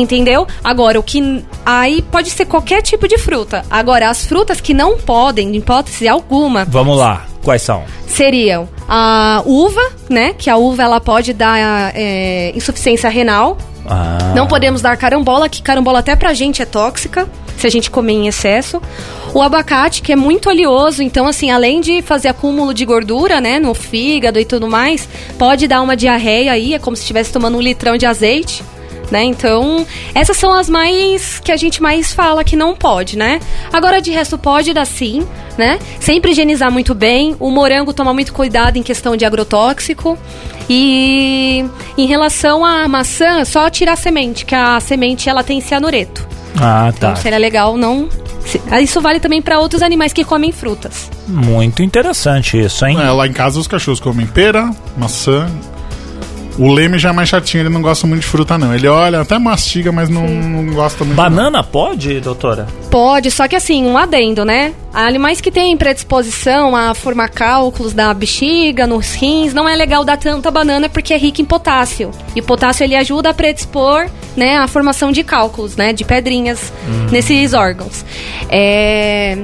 Entendeu? 0.00 0.46
Agora, 0.62 1.00
o 1.00 1.02
que. 1.02 1.42
Aí 1.64 2.02
pode 2.02 2.28
ser 2.30 2.44
qualquer 2.44 2.82
tipo 2.82 3.08
de 3.08 3.16
fruta. 3.16 3.64
Agora, 3.70 4.10
as 4.10 4.26
frutas 4.26 4.60
que 4.60 4.74
não 4.74 4.98
podem, 4.98 5.48
em 5.48 5.56
hipótese 5.56 6.06
alguma, 6.06 6.64
Vamos 6.66 6.98
lá, 6.98 7.24
quais 7.42 7.62
são? 7.62 7.82
seriam 8.06 8.68
a 8.88 9.42
uva, 9.46 9.80
né? 10.08 10.34
Que 10.36 10.48
a 10.50 10.56
uva 10.56 10.82
ela 10.82 11.00
pode 11.00 11.32
dar 11.32 11.92
é, 11.94 12.52
insuficiência 12.54 13.08
renal. 13.08 13.56
Ah, 13.88 14.32
Não 14.34 14.46
podemos 14.46 14.82
dar 14.82 14.96
carambola, 14.96 15.48
que 15.48 15.62
carambola 15.62 16.00
até 16.00 16.14
pra 16.16 16.34
gente 16.34 16.60
é 16.60 16.64
tóxica, 16.64 17.28
se 17.56 17.66
a 17.66 17.70
gente 17.70 17.90
comer 17.90 18.12
em 18.14 18.26
excesso. 18.28 18.82
O 19.32 19.40
abacate, 19.40 20.02
que 20.02 20.12
é 20.12 20.16
muito 20.16 20.48
oleoso, 20.48 21.02
então 21.02 21.26
assim, 21.26 21.50
além 21.50 21.80
de 21.80 22.02
fazer 22.02 22.28
acúmulo 22.28 22.72
de 22.74 22.84
gordura, 22.84 23.40
né, 23.40 23.58
no 23.60 23.74
fígado 23.74 24.40
e 24.40 24.44
tudo 24.44 24.66
mais, 24.66 25.08
pode 25.38 25.68
dar 25.68 25.82
uma 25.82 25.96
diarreia 25.96 26.52
aí, 26.52 26.74
é 26.74 26.78
como 26.78 26.96
se 26.96 27.02
estivesse 27.02 27.32
tomando 27.32 27.58
um 27.58 27.60
litrão 27.60 27.96
de 27.96 28.06
azeite. 28.06 28.62
Né? 29.10 29.22
Então, 29.22 29.86
essas 30.14 30.36
são 30.36 30.52
as 30.52 30.68
mais 30.68 31.38
que 31.38 31.52
a 31.52 31.56
gente 31.56 31.80
mais 31.80 32.12
fala 32.12 32.42
que 32.42 32.56
não 32.56 32.74
pode, 32.74 33.16
né? 33.16 33.38
Agora 33.72 34.00
de 34.02 34.10
resto 34.10 34.36
pode 34.36 34.72
dar 34.72 34.84
sim, 34.84 35.24
né? 35.56 35.78
Sempre 36.00 36.32
higienizar 36.32 36.72
muito 36.72 36.92
bem. 36.94 37.36
O 37.38 37.48
morango 37.50 37.92
tomar 37.94 38.12
muito 38.12 38.32
cuidado 38.32 38.76
em 38.76 38.82
questão 38.82 39.16
de 39.16 39.24
agrotóxico. 39.24 40.18
E 40.68 41.64
em 41.96 42.06
relação 42.06 42.64
à 42.64 42.88
maçã, 42.88 43.44
só 43.44 43.70
tirar 43.70 43.92
a 43.92 43.96
semente, 43.96 44.44
que 44.44 44.54
a 44.54 44.80
semente 44.80 45.28
ela 45.28 45.44
tem 45.44 45.60
cianureto. 45.60 46.26
ah, 46.60 46.92
tá. 46.98 47.10
Então 47.10 47.16
seria 47.16 47.38
legal 47.38 47.76
não. 47.76 48.08
se- 48.44 48.60
Isso 48.82 49.00
vale 49.00 49.20
também 49.20 49.40
para 49.40 49.60
outros 49.60 49.82
animais 49.82 50.12
que 50.12 50.24
comem 50.24 50.50
frutas. 50.50 51.08
Muito 51.28 51.82
interessante 51.82 52.58
isso, 52.60 52.84
hein? 52.84 52.98
É, 53.00 53.10
lá 53.10 53.26
em 53.28 53.32
casa 53.32 53.60
os 53.60 53.68
cachorros 53.68 54.00
comem 54.00 54.26
pera, 54.26 54.70
maçã, 54.96 55.48
O 56.58 56.72
Leme 56.72 56.98
já 56.98 57.10
é 57.10 57.12
mais 57.12 57.28
chatinho, 57.28 57.62
ele 57.62 57.68
não 57.68 57.82
gosta 57.82 58.06
muito 58.06 58.22
de 58.22 58.26
fruta, 58.26 58.56
não. 58.56 58.74
Ele 58.74 58.88
olha, 58.88 59.20
até 59.20 59.38
mastiga, 59.38 59.92
mas 59.92 60.08
não, 60.08 60.26
não 60.26 60.74
gosta 60.74 61.04
muito. 61.04 61.16
Banana 61.16 61.62
pode, 61.62 62.18
doutora? 62.20 62.66
Pode, 62.90 63.30
só 63.30 63.46
que 63.46 63.54
assim, 63.54 63.84
um 63.84 63.98
adendo, 63.98 64.44
né? 64.44 64.72
Animais 64.92 65.40
que 65.40 65.50
têm 65.50 65.76
predisposição 65.76 66.74
a 66.74 66.94
formar 66.94 67.28
cálculos 67.28 67.92
da 67.92 68.14
bexiga, 68.14 68.86
nos 68.86 69.14
rins, 69.14 69.52
não 69.52 69.68
é 69.68 69.76
legal 69.76 70.04
dar 70.04 70.16
tanta 70.16 70.50
banana 70.50 70.88
porque 70.88 71.12
é 71.12 71.18
rica 71.18 71.42
em 71.42 71.44
potássio. 71.44 72.10
E 72.34 72.40
o 72.40 72.42
potássio 72.42 72.84
ele 72.84 72.96
ajuda 72.96 73.30
a 73.30 73.34
predispor, 73.34 74.08
né, 74.34 74.56
a 74.56 74.66
formação 74.66 75.12
de 75.12 75.22
cálculos, 75.22 75.76
né, 75.76 75.92
de 75.92 76.04
pedrinhas 76.04 76.72
nesses 77.10 77.52
órgãos. 77.52 78.04
É... 78.48 79.36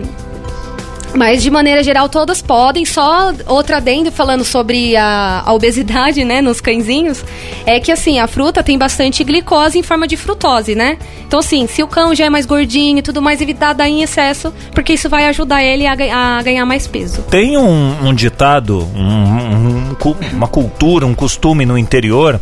Mas 1.15 1.43
de 1.43 1.51
maneira 1.51 1.83
geral 1.83 2.09
todas 2.09 2.41
podem, 2.41 2.85
só 2.87 3.33
outra 3.47 3.77
adendo 3.77 4.11
falando 4.11 4.45
sobre 4.45 4.97
a, 4.97 5.43
a 5.45 5.53
obesidade, 5.53 6.25
né, 6.25 6.41
nos 6.41 6.61
cãezinhos, 6.61 7.23
é 7.67 7.79
que 7.79 7.93
assim, 7.93 8.19
a 8.19 8.27
fruta 8.27 8.63
tem 8.63 8.79
bastante 8.79 9.23
glicose 9.23 9.79
em 9.79 9.83
forma 9.83 10.09
de 10.09 10.17
frutose, 10.17 10.75
né? 10.75 10.97
Então 11.27 11.39
assim, 11.41 11.67
se 11.67 11.83
o 11.83 11.87
cão 11.87 12.15
já 12.15 12.25
é 12.25 12.31
mais 12.31 12.47
gordinho 12.47 12.99
e 12.99 13.03
tudo 13.03 13.21
mais, 13.21 13.41
evitar 13.43 13.75
dar 13.75 13.89
em 13.89 14.03
excesso, 14.03 14.53
porque 14.73 14.95
isso 14.95 15.09
vai 15.11 15.27
ajudar 15.27 15.63
ele 15.63 15.87
a, 15.87 15.93
a 16.39 16.43
ganhar 16.43 16.65
mais 16.65 16.87
peso. 16.87 17.21
Tem 17.23 17.59
um, 17.59 18.09
um 18.09 18.15
ditado, 18.15 18.79
um- 18.95 19.93
um 19.93 19.93
uma 20.33 20.49
cultura, 20.49 21.07
um 21.07 21.15
costume 21.15 21.65
no 21.67 21.77
interior 21.79 22.41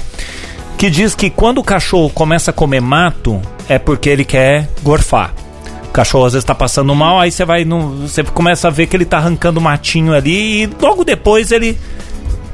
que 0.78 0.88
diz 0.88 1.14
que 1.14 1.28
quando 1.28 1.58
o 1.58 1.64
cachorro 1.64 2.08
começa 2.08 2.50
a 2.50 2.54
comer 2.54 2.80
mato 2.80 3.40
é 3.68 3.78
porque 3.78 4.08
ele 4.08 4.24
quer 4.24 4.68
gorfar. 4.82 5.34
O 5.90 5.92
cachorro 5.92 6.24
às 6.24 6.32
vezes 6.32 6.44
tá 6.44 6.54
passando 6.54 6.94
mal, 6.94 7.18
aí 7.18 7.30
você 7.32 7.44
vai 7.44 7.64
no, 7.64 8.06
você 8.08 8.22
começa 8.22 8.68
a 8.68 8.70
ver 8.70 8.86
que 8.86 8.96
ele 8.96 9.04
tá 9.04 9.18
arrancando 9.18 9.60
matinho 9.60 10.14
ali 10.14 10.62
e 10.62 10.70
logo 10.80 11.04
depois 11.04 11.50
ele 11.50 11.76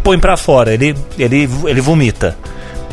põe 0.02 0.18
pra 0.18 0.36
fora, 0.36 0.72
ele 0.72 0.96
ele 1.18 1.48
ele 1.66 1.80
vomita. 1.80 2.36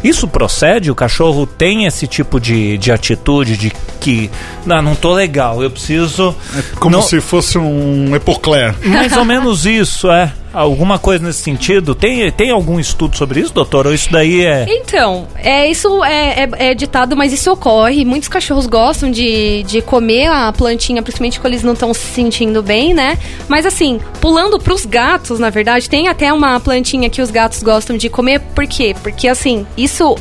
Isso 0.03 0.27
procede? 0.27 0.91
O 0.91 0.95
cachorro 0.95 1.45
tem 1.47 1.85
esse 1.85 2.05
tipo 2.07 2.37
de, 2.37 2.77
de 2.77 2.91
atitude 2.91 3.55
de 3.55 3.71
que 4.01 4.29
não, 4.65 4.81
não 4.81 4.95
tô 4.95 5.13
legal, 5.13 5.63
eu 5.63 5.71
preciso 5.71 6.35
Como 6.77 6.97
não- 6.97 7.01
se 7.01 7.21
fosse 7.21 7.57
um 7.57 8.13
epocler. 8.13 8.75
mais 8.85 9.15
ou 9.15 9.23
menos 9.23 9.65
isso, 9.65 10.11
é. 10.11 10.29
Alguma 10.53 10.99
coisa 10.99 11.25
nesse 11.25 11.41
sentido? 11.41 11.95
Tem, 11.95 12.31
tem 12.31 12.51
algum 12.51 12.79
estudo 12.79 13.17
sobre 13.17 13.39
isso, 13.39 13.53
doutor? 13.53 13.87
Ou 13.87 13.93
isso 13.93 14.11
daí 14.11 14.45
é. 14.45 14.65
Então, 14.69 15.27
é, 15.35 15.67
isso 15.67 16.03
é, 16.03 16.43
é- 16.43 16.69
é 16.69 16.73
ditado, 16.75 17.17
mas 17.17 17.33
isso 17.33 17.51
ocorre. 17.51 18.05
Muitos 18.05 18.29
cachorros 18.29 18.67
gostam 18.67 19.09
de, 19.09 19.63
de 19.63 19.81
comer 19.81 20.27
a 20.27 20.51
plantinha, 20.51 21.01
principalmente 21.01 21.39
quando 21.39 21.53
eles 21.53 21.63
não 21.63 21.73
estão 21.73 21.93
se 21.93 22.05
sentindo 22.05 22.61
bem, 22.61 22.93
né? 22.93 23.17
Mas 23.47 23.65
assim, 23.65 23.99
pulando 24.21 24.59
pros 24.59 24.85
gatos, 24.85 25.39
na 25.39 25.49
verdade, 25.49 25.89
tem 25.89 26.07
até 26.07 26.31
uma 26.31 26.59
plantinha 26.59 27.09
que 27.09 27.21
os 27.21 27.31
gatos 27.31 27.63
gostam 27.63 27.97
de 27.97 28.07
comer. 28.09 28.39
Por 28.39 28.67
quê? 28.67 28.95
Porque 29.01 29.27
assim, 29.27 29.65
isso. 29.75 30.15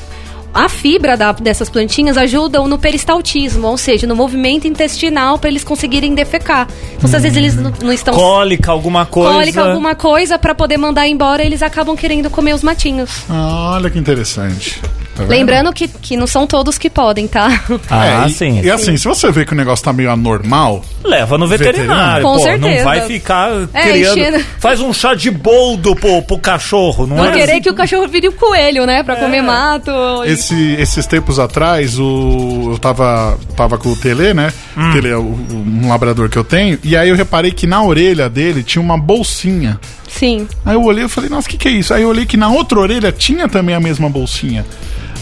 A 0.55 0.69
fibra 0.69 1.17
da- 1.17 1.33
dessas 1.33 1.71
plantinhas 1.71 2.17
ajudam 2.19 2.69
no 2.69 2.79
peristaltismo, 2.79 3.67
ou 3.69 3.79
seja, 3.79 4.07
no 4.07 4.15
movimento 4.15 4.67
intestinal 4.67 5.38
para 5.38 5.49
eles 5.49 5.65
conseguirem 5.65 6.15
defecar. 6.15 6.69
Então, 6.95 7.09
se 7.09 7.17
às 7.17 7.23
vezes 7.23 7.38
eles 7.38 7.57
não, 7.57 7.73
não 7.83 7.93
estão 7.93 8.12
Cólica, 8.15 8.71
alguma 8.71 9.07
coisa. 9.07 9.33
cólica, 9.33 9.65
alguma 9.65 9.95
coisa 9.95 10.38
para 10.38 10.55
poder 10.55 10.77
mandar 10.77 11.09
embora, 11.09 11.43
eles 11.45 11.62
acabam 11.62 11.97
querendo 11.97 12.29
comer 12.29 12.55
os 12.55 12.62
matinhos. 12.62 13.23
Ah, 13.31 13.73
olha 13.77 13.88
que 13.88 13.99
interessante. 13.99 14.81
Tá? 15.14 15.25
Lembrando 15.25 15.70
que, 15.75 15.87
que 15.88 16.16
não 16.16 16.27
são 16.27 16.46
todos 16.46 16.79
que 16.79 16.88
podem, 16.88 17.29
tá? 17.29 17.62
Ah, 17.90 18.25
É, 18.25 18.27
e- 18.29 18.31
sim. 18.31 18.61
E, 18.62 18.70
assim, 18.70 18.96
se 18.96 19.05
você 19.07 19.31
vê 19.31 19.44
que 19.44 19.53
o 19.53 19.57
negócio 19.57 19.85
tá 19.85 19.92
meio 19.92 20.11
anormal, 20.11 20.83
Leva 21.05 21.37
no 21.37 21.46
veterinário. 21.46 21.83
veterinário. 21.83 22.25
Com 22.25 22.37
pô, 22.37 22.42
certeza. 22.42 22.77
Não 22.79 22.85
vai 22.85 23.01
ficar 23.03 23.51
É, 23.75 23.83
criando. 23.90 24.18
enchendo. 24.18 24.44
Faz 24.59 24.81
um 24.81 24.90
chá 24.92 25.14
de 25.14 25.31
boldo 25.31 25.94
pro, 25.94 26.22
pro 26.22 26.38
cachorro, 26.38 27.07
não, 27.07 27.16
Não 27.16 27.27
é? 27.27 27.33
querer 27.33 27.61
que 27.61 27.68
o 27.68 27.75
cachorro 27.75 28.09
vire 28.09 28.29
o 28.29 28.33
coelho, 28.33 28.87
né? 28.87 29.03
Pra 29.03 29.16
comer 29.16 29.42
mato. 29.42 29.90
esse, 30.25 30.77
esses 30.79 31.07
tempos 31.07 31.38
atrás, 31.38 31.98
o, 31.98 32.70
eu 32.72 32.79
tava, 32.79 33.38
tava 33.55 33.77
com 33.77 33.90
o 33.90 33.96
Tele, 33.96 34.33
né? 34.33 34.51
Hum. 34.77 34.88
O 34.88 34.92
Tele 34.94 35.09
é 35.11 35.18
um 35.18 35.88
labrador 35.88 36.31
que 36.31 36.38
eu 36.38 36.44
tenho. 36.44 36.79
E 36.83 36.96
aí 36.96 37.11
eu 37.11 37.16
reparei 37.16 37.51
que 37.51 37.66
na 37.66 37.83
orelha 37.83 38.31
dele 38.31 38.62
tinha 38.62 38.81
uma 38.81 38.96
bolsinha. 38.96 39.79
Sim. 40.09 40.46
Aí 40.64 40.75
eu 40.75 40.83
olhei 40.83 41.05
e 41.05 41.09
falei, 41.09 41.29
nossa, 41.29 41.46
o 41.48 41.51
que, 41.51 41.57
que 41.59 41.68
é 41.68 41.70
isso? 41.72 41.92
Aí 41.92 42.03
eu 42.03 42.09
olhei 42.09 42.25
que 42.27 42.37
na 42.37 42.48
outra 42.51 42.79
orelha 42.79 43.11
tinha 43.12 43.48
também 43.48 43.75
a 43.75 43.81
mesma 43.81 44.09
bolsinha. 44.09 44.64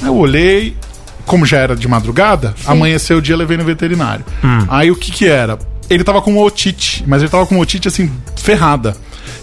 Eu 0.02 0.16
olhei, 0.16 0.76
como 1.26 1.44
já 1.46 1.58
era 1.58 1.76
de 1.76 1.86
madrugada, 1.88 2.54
amanheceu 2.66 3.18
o 3.18 3.22
dia 3.22 3.36
levei 3.36 3.56
no 3.56 3.64
veterinário. 3.64 4.24
Aí 4.68 4.90
o 4.90 4.96
que 4.96 5.10
que 5.10 5.26
era? 5.26 5.58
Ele 5.88 6.04
tava 6.04 6.22
com 6.22 6.36
otite, 6.38 7.04
mas 7.06 7.20
ele 7.20 7.30
tava 7.30 7.46
com 7.46 7.58
otite 7.58 7.88
assim, 7.88 8.10
ferrada. 8.36 8.96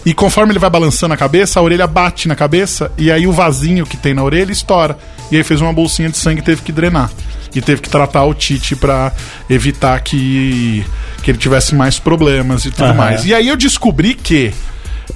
E 0.04 0.14
conforme 0.14 0.52
ele 0.52 0.58
vai 0.58 0.70
balançando 0.70 1.12
a 1.12 1.16
cabeça, 1.16 1.60
a 1.60 1.62
orelha 1.62 1.86
bate 1.86 2.28
na 2.28 2.34
cabeça 2.34 2.90
e 2.96 3.10
aí 3.10 3.26
o 3.26 3.32
vasinho 3.32 3.84
que 3.84 3.96
tem 3.96 4.14
na 4.14 4.22
orelha 4.22 4.52
estoura. 4.52 4.98
E 5.30 5.36
aí 5.36 5.44
fez 5.44 5.60
uma 5.60 5.72
bolsinha 5.72 6.08
de 6.08 6.16
sangue 6.16 6.40
e 6.40 6.44
teve 6.44 6.62
que 6.62 6.72
drenar. 6.72 7.10
E 7.54 7.60
teve 7.60 7.82
que 7.82 7.88
tratar 7.88 8.20
a 8.20 8.24
otite 8.24 8.74
pra 8.76 9.12
evitar 9.48 10.00
que, 10.00 10.84
que 11.22 11.30
ele 11.30 11.38
tivesse 11.38 11.74
mais 11.74 11.98
problemas 11.98 12.64
e 12.64 12.70
tudo 12.70 12.84
Aham. 12.86 12.94
mais. 12.94 13.26
E 13.26 13.34
aí 13.34 13.48
eu 13.48 13.56
descobri 13.56 14.14
que 14.14 14.52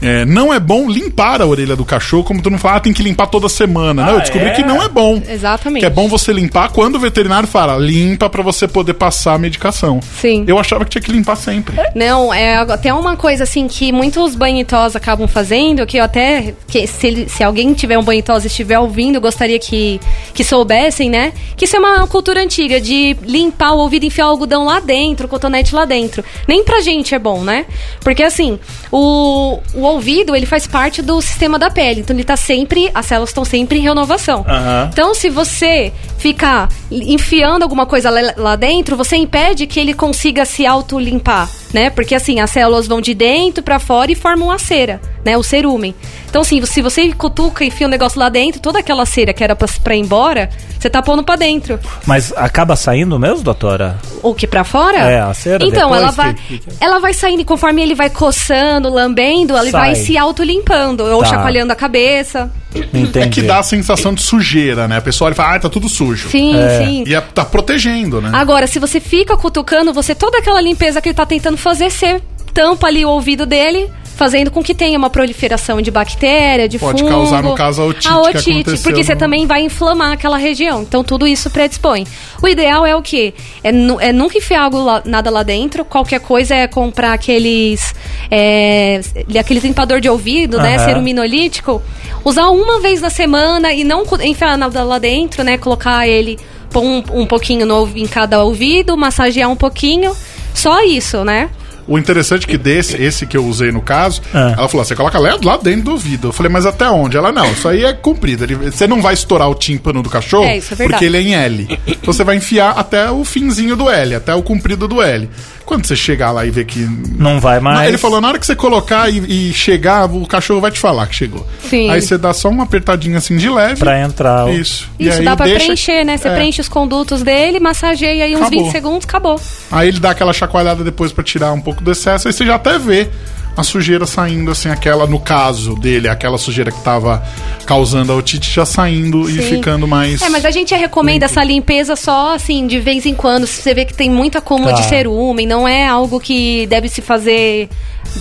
é, 0.00 0.24
não 0.24 0.52
é 0.52 0.59
bom 0.61 0.88
limpar 0.88 1.42
a 1.42 1.46
orelha 1.46 1.76
do 1.76 1.85
cachorro, 1.85 2.24
como 2.24 2.40
tu 2.42 2.50
não 2.50 2.59
fala, 2.59 2.76
ah, 2.76 2.81
tem 2.81 2.92
que 2.92 3.02
limpar 3.02 3.26
toda 3.26 3.48
semana. 3.48 4.02
não, 4.05 4.12
eu 4.12 4.16
Ah, 4.18 4.20
descobri 4.20 4.48
é? 4.48 4.52
que 4.52 4.62
não 4.62 4.83
é 4.83 4.88
bom. 4.88 5.20
Exatamente. 5.28 5.81
Que 5.81 5.87
é 5.87 5.90
bom 5.90 6.09
você 6.09 6.33
limpar 6.33 6.70
quando 6.70 6.94
o 6.96 6.98
veterinário 6.98 7.48
fala, 7.48 7.76
limpa 7.76 8.28
pra 8.31 8.42
você 8.42 8.66
poder 8.68 8.94
passar 8.94 9.35
a 9.35 9.38
medicação. 9.38 10.00
Sim. 10.20 10.44
Eu 10.46 10.59
achava 10.59 10.85
que 10.85 10.90
tinha 10.90 11.02
que 11.02 11.12
limpar 11.12 11.37
sempre. 11.37 11.76
Não, 11.94 12.33
é 12.33 12.57
até 12.57 12.92
uma 12.94 13.16
coisa 13.16 13.42
assim 13.44 13.66
que 13.68 13.92
muitos 13.92 14.35
banhitós 14.35 14.94
acabam 14.96 15.26
fazendo, 15.28 15.85
que 15.87 15.96
eu 15.98 16.05
até. 16.05 16.55
Que 16.68 16.87
se, 16.87 17.28
se 17.28 17.42
alguém 17.44 17.72
tiver 17.74 17.98
um 17.98 18.02
banhitós 18.02 18.44
e 18.44 18.46
estiver 18.46 18.78
ouvindo, 18.78 19.16
eu 19.16 19.20
gostaria 19.20 19.59
que, 19.59 20.00
que 20.35 20.44
soubessem, 20.44 21.11
né? 21.11 21.33
Que 21.57 21.64
isso 21.64 21.76
é 21.76 21.78
uma 21.78 22.07
cultura 22.07 22.40
antiga 22.42 22.81
de 22.81 23.16
limpar 23.22 23.72
o 23.72 23.78
ouvido, 23.78 24.05
enfiar 24.05 24.26
o 24.26 24.31
algodão 24.31 24.64
lá 24.64 24.81
dentro, 24.81 25.26
o 25.26 25.28
cotonete 25.28 25.74
lá 25.74 25.85
dentro. 25.85 26.24
Nem 26.48 26.64
pra 26.64 26.81
gente 26.81 27.14
é 27.14 27.18
bom, 27.18 27.42
né? 27.42 27.66
Porque 28.00 28.22
assim, 28.22 28.59
o, 28.90 29.59
o 29.82 29.84
ouvido, 29.84 30.34
ele 30.34 30.46
faz 30.46 30.66
parte 30.66 31.02
do 31.02 31.20
sistema 31.20 31.58
da 31.58 31.70
pele. 31.70 32.00
Então 32.00 32.14
ele 32.14 32.24
tá 32.24 32.36
sempre. 32.36 32.90
As 32.94 33.06
células 33.06 33.30
estão 33.30 33.44
sempre 33.44 33.78
em 33.78 33.82
renovação. 33.82 34.44
Aham. 34.48 34.90
Então, 34.92 35.14
se 35.14 35.28
você 35.28 35.92
ficar 36.18 36.68
enfiando 36.92 37.62
alguma 37.62 37.87
coisa 37.87 38.11
lá- 38.11 38.35
lá 38.37 38.57
dentro, 38.57 38.96
você 38.96 39.16
impede 39.16 39.66
que 39.66 39.78
ele 39.81 39.94
consiga 39.94 40.44
se 40.44 40.66
auto-limpar, 40.66 41.48
né? 41.72 41.90
Porque 41.90 42.14
assim, 42.14 42.40
as 42.40 42.50
células 42.50 42.87
vão 42.87 43.00
de 43.00 43.14
dentro 43.14 43.62
pra 43.62 43.78
fora 43.78 44.11
e 44.12 44.14
formam 44.14 44.50
a 44.50 44.59
cera, 44.59 45.00
né? 45.24 45.37
O 45.37 45.42
cerumen. 45.42 45.94
Então, 46.28 46.42
assim, 46.42 46.64
se 46.64 46.81
você 46.81 47.12
cutuca 47.12 47.62
e 47.62 47.68
enfia 47.68 47.87
um 47.87 47.90
negócio 47.90 48.18
lá 48.18 48.28
dentro, 48.28 48.61
toda 48.61 48.78
aquela 48.78 49.05
cera 49.05 49.33
que 49.35 49.44
era 49.44 49.55
pra, 49.55 49.68
pra 49.85 49.94
ir 49.94 50.00
embora, 50.00 50.48
você 50.78 50.88
tá 50.88 51.02
pondo 51.02 51.22
pra 51.22 51.37
dentro. 51.37 51.78
Mas 52.07 52.33
acaba 52.37 52.74
saindo 52.74 53.18
mesmo, 53.18 53.42
doutora? 53.42 53.98
O 54.22 54.35
que 54.35 54.46
pra 54.46 54.64
fora? 54.64 54.96
É, 54.98 55.20
a 55.20 55.35
cera 55.35 55.64
Então, 55.64 55.94
ela 55.94 56.11
vai, 56.11 56.33
que- 56.35 56.62
ela 56.81 56.98
vai 57.00 57.12
saindo 57.12 57.40
e 57.42 57.44
conforme 57.44 57.83
ele 57.83 57.94
vai 57.94 58.09
coçando, 58.09 58.88
lambendo, 58.88 59.57
ele 59.57 59.70
Sai. 59.70 59.81
vai 59.81 59.94
se 59.94 60.16
auto-limpando 60.16 61.05
ou 61.05 61.20
Tá. 61.22 61.28
chacoalhando 61.28 61.72
a 61.72 61.76
cabeça. 61.76 62.50
Entendi. 62.74 63.18
É 63.18 63.28
que 63.28 63.42
dá 63.42 63.58
a 63.58 63.62
sensação 63.62 64.14
de 64.14 64.22
sujeira, 64.22 64.88
né? 64.88 64.96
A 64.96 65.00
pessoa 65.02 65.26
olha 65.26 65.35
e 65.35 65.37
fala, 65.37 65.54
ah, 65.56 65.61
tá 65.61 65.68
tudo 65.68 65.88
sujo. 65.88 66.28
Sim, 66.30 66.56
É. 66.56 66.85
sim. 66.85 67.04
E 67.06 67.14
é- 67.14 67.20
tá 67.20 67.44
protegendo, 67.44 68.20
né? 68.20 68.30
Agora, 68.32 68.66
se 68.66 68.78
você 68.78 69.00
fica 69.00 69.37
cutucando, 69.37 69.92
você 69.92 70.14
toda 70.14 70.38
aquela 70.38 70.61
limpeza 70.61 71.00
que 71.00 71.08
ele 71.08 71.14
tá 71.16 71.26
tentando 71.26 71.56
fazer, 71.56 71.90
você 71.90 72.20
tampa 72.54 72.87
ali 72.87 73.04
o 73.04 73.08
ouvido 73.11 73.46
dele, 73.46 73.88
fazendo 74.22 74.52
com 74.52 74.62
que 74.62 74.72
tenha 74.72 74.96
uma 74.96 75.11
proliferação 75.11 75.82
de 75.82 75.90
bactéria, 75.90 76.68
de 76.68 76.78
Pode 76.78 77.00
fungo. 77.02 77.11
causar, 77.12 77.42
no 77.42 77.56
caso, 77.56 77.82
a 77.82 77.87
otite 77.87 78.02
que 78.08 78.50
aconteceu 78.52 78.82
porque 78.85 79.02
você 79.02 79.14
no- 79.14 79.18
também 79.18 79.46
vai 79.46 79.62
inflamar 79.62 80.12
aquela 80.12 80.37
região. 80.37 80.82
Então, 80.82 81.02
tudo 81.02 81.26
isso 81.26 81.50
predispõe. 81.50 82.06
O 82.40 82.46
ideal 82.46 82.87
é 82.87 82.94
o 82.94 83.02
quê? 83.02 83.35
É, 83.64 83.70
é 83.70 84.12
nunca 84.12 84.38
enfiar 84.38 84.62
algo 84.62 84.78
lá- 84.78 85.02
nada 85.04 85.28
lá 85.28 85.42
dentro. 85.42 85.85
Qualquer 85.85 86.20
coisa 86.20 86.54
é 86.54 86.68
comprar 86.68 87.14
aqueles... 87.14 87.92
É, 88.30 89.00
aqueles 89.40 89.64
limpador 89.64 90.00
de 90.00 90.08
ouvido, 90.08 90.56
né? 90.58 90.76
Aham. 90.76 90.85
Ceruminolítico. 90.85 91.82
Usar 92.24 92.48
uma 92.50 92.80
vez 92.80 93.00
na 93.00 93.11
semana 93.11 93.72
e 93.72 93.82
não 93.82 94.04
enfiar 94.22 94.56
nada 94.56 94.85
lá 94.85 94.98
dentro, 95.00 95.42
né? 95.42 95.58
Colocar 95.58 96.06
ele... 96.06 96.38
Pôr 96.70 96.82
um, 96.85 97.02
um 97.12 97.26
pouquinho 97.26 97.66
no, 97.66 97.87
em 97.94 98.06
cada 98.06 98.42
ouvido, 98.44 98.96
massagear 98.96 99.50
um 99.50 99.56
pouquinho. 99.56 100.16
Só 100.54 100.80
isso, 100.82 101.22
né? 101.24 101.50
O 101.86 101.98
interessante 101.98 102.44
é 102.44 102.48
que 102.48 102.56
desse, 102.58 103.00
esse 103.02 103.26
que 103.26 103.36
eu 103.36 103.44
usei 103.44 103.72
no 103.72 103.80
caso, 103.80 104.20
Ah. 104.32 104.54
ela 104.58 104.68
falou: 104.68 104.84
você 104.84 104.94
coloca 104.94 105.18
lá, 105.18 105.36
lá 105.42 105.56
dentro 105.56 105.82
do 105.86 105.90
ouvido. 105.92 106.28
Eu 106.28 106.32
falei, 106.32 106.50
mas 106.52 106.64
até 106.66 106.88
onde? 106.88 107.16
Ela, 107.16 107.32
não, 107.32 107.50
isso 107.52 107.66
aí 107.68 107.84
é 107.84 107.92
comprido. 107.92 108.44
Ele- 108.44 108.54
você 108.54 108.86
não 108.86 109.00
vai 109.02 109.14
estourar 109.14 109.48
o 109.50 109.54
tímpano 109.54 110.02
do 110.02 110.08
cachorro, 110.10 110.44
É, 110.44 110.58
isso 110.58 110.74
é 110.74 110.88
porque 110.88 111.04
ele 111.04 111.16
é 111.16 111.20
em 111.22 111.34
L. 111.34 111.78
Então 111.86 112.12
você 112.12 112.24
vai 112.24 112.36
enfiar 112.36 112.70
até 112.70 113.10
o 113.10 113.24
finzinho 113.24 113.76
do 113.76 113.88
L, 113.90 114.14
até 114.14 114.34
o 114.34 114.42
comprido 114.42 114.86
do 114.86 115.00
L. 115.02 115.28
Quando 115.64 115.87
você 115.87 115.94
chegar 115.96 116.31
lá 116.33 116.44
e 116.44 116.51
ver 116.51 116.64
que. 116.64 116.81
Não 117.18 117.40
vai 117.40 117.61
mais. 117.61 117.88
Ele 117.88 117.98
falou, 117.98 118.20
na 118.20 118.29
hora 118.29 118.38
que 118.38 118.44
você 118.46 118.55
colocar 118.57 119.09
e, 119.11 119.51
e 119.51 119.53
chegar, 119.53 120.05
o 120.07 120.27
cachorro 120.27 120.61
vai 120.61 120.70
te 120.70 120.79
falar 120.79 121.07
que 121.07 121.14
chegou. 121.14 121.46
Sim. 121.68 121.88
Aí 121.90 122.01
você 122.03 122.18
dá 122.18 122.33
só 122.35 122.48
uma 122.48 122.64
apertadinha 122.64 123.18
assim 123.18 123.37
de 123.37 123.48
leve. 123.48 123.77
Pra 123.79 124.01
entrar. 124.01 124.53
Isso. 124.53 124.90
E 124.98 125.09
Isso, 125.09 125.18
aí 125.18 125.25
dá 125.25 125.37
pra 125.37 125.46
deixa- 125.46 125.64
preencher, 125.66 126.05
né? 126.05 126.16
Você 126.16 126.29
é. 126.29 126.35
preenche 126.35 126.61
os 126.61 126.68
condutos 126.68 127.22
dele, 127.22 127.61
massageia 127.61 128.25
aí 128.25 128.35
uns 128.35 128.40
Acabou. 128.42 128.64
20 128.64 128.72
segundos, 128.72 129.05
acabou. 129.07 129.40
Aí 129.70 129.88
ele 129.88 130.01
dá 130.01 130.11
aquela 130.11 130.33
chacoalhada 130.33 130.83
depois 130.85 131.12
pra 131.12 131.22
tirar 131.25 131.53
um 131.53 131.61
pouco 131.61 131.83
do 131.83 131.90
excesso, 131.92 132.29
aí 132.29 132.35
você 132.35 132.44
já 132.44 132.57
até 132.57 132.79
vê 132.79 133.09
a 133.56 133.62
sujeira 133.62 134.06
saindo, 134.06 134.50
assim, 134.50 134.70
aquela, 134.70 135.06
no 135.06 135.20
caso 135.20 135.74
dele, 135.74 136.08
aquela 136.08 136.38
sujeira 136.38 136.72
que 136.72 136.80
tava 136.80 137.22
causando 137.66 138.10
a 138.12 138.16
otite 138.16 138.50
já 138.50 138.64
saindo 138.64 139.28
e 139.28 139.34
Sim. 139.42 139.56
ficando 139.56 139.86
mais. 139.86 140.22
É, 140.22 140.28
mas 140.30 140.44
a 140.44 140.50
gente 140.50 140.74
recomenda 140.74 141.26
essa 141.26 141.44
limpeza 141.44 141.94
só, 141.94 142.34
assim, 142.34 142.66
de 142.66 142.80
vez 142.80 143.04
em 143.04 143.14
quando, 143.14 143.46
se 143.46 143.60
você 143.62 143.74
vê 143.74 143.84
que 143.84 143.92
tem 143.94 144.08
muito 144.10 144.38
acúmulo 144.38 144.70
Tá. 144.70 144.76
de 144.80 144.84
cerumen, 144.86 145.46
não 145.46 145.68
é 145.68 145.86
algo 145.86 146.18
que 146.18 146.66
deve 146.66 146.88
se 146.88 147.02
fazer 147.02 147.68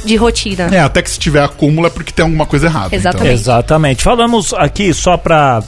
de 0.05 0.15
rotina. 0.15 0.67
É, 0.71 0.79
até 0.79 1.01
que 1.01 1.09
se 1.09 1.17
tiver 1.19 1.43
acúmulo 1.43 1.87
é 1.87 1.89
porque 1.89 2.11
tem 2.11 2.23
alguma 2.23 2.45
coisa 2.45 2.67
errada. 2.67 2.95
Exatamente. 2.95 3.33
Exatamente. 3.33 4.03
Falamos 4.03 4.53
aqui 4.53 4.93
só 4.93 5.15
pra 5.17 5.63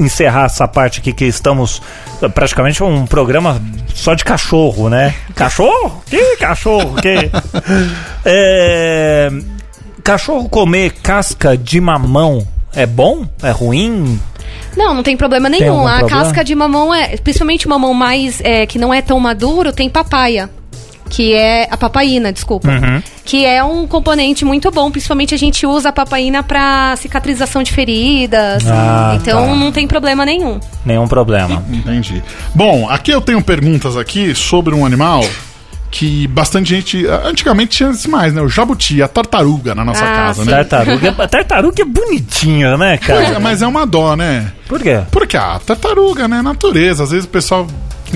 encerrar 0.00 0.46
essa 0.46 0.66
parte 0.66 1.00
aqui 1.00 1.12
que 1.12 1.24
estamos 1.24 1.80
praticamente 2.34 2.82
um 2.82 3.06
programa 3.06 3.60
só 3.94 4.14
de 4.14 4.24
cachorro, 4.24 4.88
né? 4.88 5.14
Cachorro? 5.34 6.02
Que 6.06 6.36
cachorro? 6.36 6.94
Que? 6.96 7.30
É, 8.24 9.30
Cachorro 10.02 10.48
comer 10.48 10.92
casca 11.02 11.56
de 11.56 11.80
mamão 11.80 12.46
é 12.74 12.86
bom? 12.86 13.26
É 13.42 13.50
ruim? 13.50 14.20
Não, 14.76 14.94
não 14.94 15.02
tem 15.02 15.16
problema 15.16 15.50
Tem 15.50 15.60
nenhum. 15.60 15.74
algum 15.74 15.88
a 15.88 15.98
problema? 15.98 16.22
casca 16.22 16.44
de 16.44 16.54
mamão 16.54 16.94
é, 16.94 17.16
principalmente 17.16 17.66
o 17.66 17.70
mamão 17.70 17.92
mais 17.92 18.40
é, 18.42 18.66
que 18.66 18.78
não 18.78 18.92
é 18.94 19.02
tão 19.02 19.18
maduro, 19.18 19.72
tem 19.72 19.88
papaya. 19.88 20.48
Que 21.10 21.34
é 21.34 21.66
a 21.68 21.76
papaina, 21.76 22.32
desculpa. 22.32 22.68
Uhum. 22.68 23.02
Que 23.24 23.44
é 23.44 23.62
um 23.62 23.86
componente 23.86 24.44
muito 24.44 24.70
bom. 24.70 24.90
Principalmente 24.90 25.34
a 25.34 25.38
gente 25.38 25.66
usa 25.66 25.88
a 25.88 25.92
papaina 25.92 26.42
pra 26.42 26.94
cicatrização 26.96 27.62
de 27.64 27.72
feridas. 27.72 28.62
Ah, 28.66 29.12
então 29.20 29.48
tá. 29.48 29.54
não 29.56 29.72
tem 29.72 29.86
problema 29.88 30.24
nenhum. 30.24 30.60
Nenhum 30.86 31.08
problema. 31.08 31.62
Entendi. 31.70 32.22
Bom, 32.54 32.88
aqui 32.88 33.10
eu 33.10 33.20
tenho 33.20 33.42
perguntas 33.42 33.96
aqui 33.96 34.34
sobre 34.36 34.72
um 34.72 34.86
animal 34.86 35.22
que 35.90 36.28
bastante 36.28 36.70
gente. 36.70 37.04
Antigamente 37.24 37.76
tinha 37.76 37.92
mais, 38.08 38.32
né? 38.32 38.40
O 38.40 38.48
jabuti, 38.48 39.02
a 39.02 39.08
tartaruga 39.08 39.74
na 39.74 39.84
nossa 39.84 40.04
Ah, 40.04 40.14
casa, 40.14 40.44
sim. 40.44 40.50
né? 40.50 40.62
Tartaruga, 40.62 41.28
tartaruga 41.28 41.82
é 41.82 41.84
bonitinha, 41.84 42.76
né, 42.78 42.98
Pois 43.04 43.18
é, 43.18 43.24
cara? 43.24 43.40
mas 43.40 43.60
é 43.62 43.66
uma 43.66 43.84
dó, 43.84 44.14
né? 44.14 44.52
Por 44.68 44.80
quê? 44.80 45.00
Porque 45.10 45.36
a 45.36 45.58
tartaruga, 45.58 46.28
né? 46.28 46.40
Natureza. 46.40 47.02
Às 47.02 47.10
vezes 47.10 47.24
o 47.26 47.28
pessoal 47.28 47.66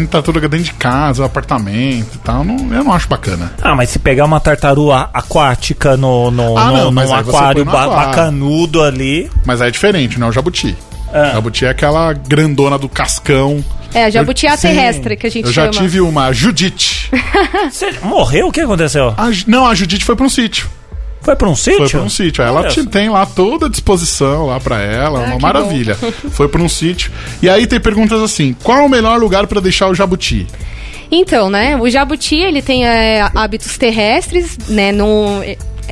tartaruga 0.07 0.49
dentro 0.49 0.67
de 0.67 0.73
casa, 0.75 1.25
apartamento 1.25 2.15
e 2.17 2.19
tal. 2.19 2.45
Não, 2.45 2.57
eu 2.75 2.85
não 2.85 2.93
acho 2.93 3.09
bacana. 3.09 3.53
Ah, 3.63 3.75
mas 3.75 3.91
se 3.91 3.99
pegar 3.99 4.25
uma 4.25 4.41
tartaruga 4.41 5.09
aquática 5.13 5.97
no, 5.97 6.31
no, 6.31 6.57
Ah, 6.59 6.65
no- 6.71 6.91
não, 6.91 6.91
num 6.91 7.15
aquário 7.15 7.65
ba- 7.65 7.85
aquário. 7.85 8.07
bacanudo 8.09 8.83
ali. 8.83 9.31
Mas 9.45 9.61
aí 9.61 9.69
é 9.69 9.71
diferente, 9.71 10.19
né? 10.19 10.27
O 10.27 10.33
jabuti. 10.33 10.77
Ah. 11.13 11.29
O 11.31 11.33
jabuti 11.35 11.65
é 11.65 11.69
aquela 11.71 12.13
grandona 12.13 12.77
do 12.79 12.89
cascão. 12.89 13.65
É, 13.93 14.05
a 14.07 14.11
jabutia 14.11 14.57
Sim. 14.57 14.69
terrestre 14.69 15.17
que 15.17 15.27
a 15.27 15.31
gente 15.31 15.47
Eu 15.47 15.53
já 15.53 15.63
chama. 15.67 15.73
tive 15.79 16.01
uma 16.01 16.33
Judite. 16.33 17.09
Você 17.71 17.93
morreu? 18.03 18.49
O 18.49 18.53
que 18.53 18.61
aconteceu? 18.61 19.15
A 19.17 19.31
não, 19.47 19.65
a 19.67 19.75
Judite 19.75 20.05
foi 20.05 20.17
pra 20.17 20.27
um 20.27 20.29
sítio. 20.29 20.69
Foi 21.25 21.35
pra 21.37 21.49
um 21.49 21.55
sítio? 21.57 21.79
Foi 21.79 21.89
pra 21.89 22.01
um 22.03 22.09
sítio. 22.09 22.43
Aí 22.45 22.49
Ela 22.51 22.65
te- 22.69 22.87
tem 22.87 23.09
lá 23.09 23.25
toda 23.27 23.67
a 23.67 23.69
disposição 23.69 24.47
lá 24.47 24.61
pra 24.61 24.81
ela, 24.81 25.21
uma 25.21 25.29
Ah, 25.35 25.37
que 25.37 25.43
maravilha. 25.43 25.95
Foi 26.31 26.49
pra 26.49 26.61
um 26.63 26.69
sítio. 26.69 27.11
E 27.43 27.49
aí 27.49 27.67
tem 27.67 27.81
perguntas 27.81 28.21
assim: 28.23 28.55
qual 28.63 28.79
é 28.79 28.83
o 28.83 28.89
melhor 28.89 29.19
lugar 29.19 29.47
pra 29.47 29.61
deixar 29.61 29.89
o 29.89 29.95
jabuti? 29.95 30.47
Então, 31.11 31.49
né, 31.51 31.77
o 31.77 31.89
jabuti, 31.89 32.35
ele 32.37 32.61
tem 32.63 32.87
é, 32.87 33.29
hábitos 33.35 33.77
terrestres, 33.79 34.57
né, 34.69 34.91
no, 34.91 35.43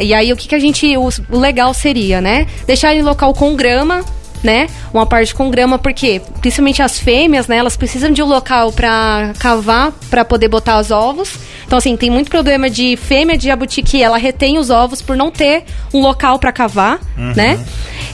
e 0.01 0.13
aí 0.15 0.33
o 0.33 0.37
que, 0.37 0.49
que 0.49 0.55
a 0.55 0.59
gente, 0.59 0.97
o, 0.97 1.09
o 1.31 1.39
legal 1.39 1.73
seria, 1.75 2.21
né, 2.21 2.47
deixar 2.67 2.91
ele 2.93 3.01
em 3.01 3.05
local 3.05 3.33
com 3.35 3.55
grama, 3.55 4.03
né, 4.43 4.67
uma 4.93 5.07
parte 5.07 5.35
com 5.35 5.51
grama, 5.51 5.79
porque 5.79 6.21
principalmente 6.41 6.83
as 6.83 6.99
fêmeas, 6.99 7.47
né, 7.47 7.57
elas 7.57 7.77
precisam 7.77 8.11
de 8.11 8.23
um 8.23 8.27
local 8.27 8.73
pra 8.73 9.33
cavar, 9.39 9.93
pra 10.11 10.25
poder 10.25 10.49
botar 10.49 10.79
os 10.81 10.91
ovos, 10.91 11.35
então 11.67 11.79
assim, 11.79 11.97
tem 11.97 12.11
muito 12.11 12.31
problema 12.31 12.69
de 12.69 12.97
fêmea 12.97 13.37
de 13.39 13.47
jabuti 13.47 13.83
ela 14.03 14.19
retém 14.19 14.59
os 14.59 14.69
ovos 14.71 15.01
por 15.01 15.17
não 15.17 15.31
ter 15.31 15.65
um 15.95 16.01
local 16.01 16.39
pra 16.39 16.51
cavar, 16.53 17.01
né, 17.17 17.65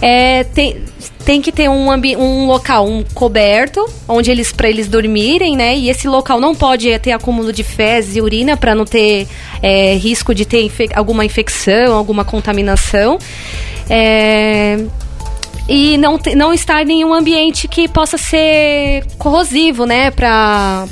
é, 0.02 0.44
tem, 0.44 0.76
tem 1.24 1.42
que 1.42 1.50
ter 1.50 1.68
um, 1.68 1.90
um 1.90 2.46
local 2.46 2.86
um 2.86 3.02
coberto 3.14 3.84
onde 4.06 4.30
eles 4.30 4.52
para 4.52 4.68
eles 4.68 4.86
dormirem, 4.88 5.56
né? 5.56 5.76
E 5.76 5.90
esse 5.90 6.06
local 6.06 6.40
não 6.40 6.54
pode 6.54 6.96
ter 7.00 7.10
acúmulo 7.12 7.52
de 7.52 7.62
fezes 7.64 8.16
e 8.16 8.20
urina 8.20 8.56
para 8.56 8.74
não 8.74 8.84
ter 8.84 9.26
é, 9.60 9.94
risco 9.94 10.32
de 10.34 10.44
ter 10.44 10.62
infe- 10.62 10.88
alguma 10.94 11.24
infecção, 11.24 11.94
alguma 11.96 12.24
contaminação. 12.24 13.18
É, 13.90 14.78
e 15.68 15.98
não, 15.98 16.18
não 16.34 16.54
estar 16.54 16.88
em 16.88 17.04
um 17.04 17.12
ambiente 17.12 17.68
que 17.68 17.86
possa 17.86 18.16
ser 18.16 19.04
corrosivo, 19.18 19.84
né, 19.84 20.10
para 20.10 20.86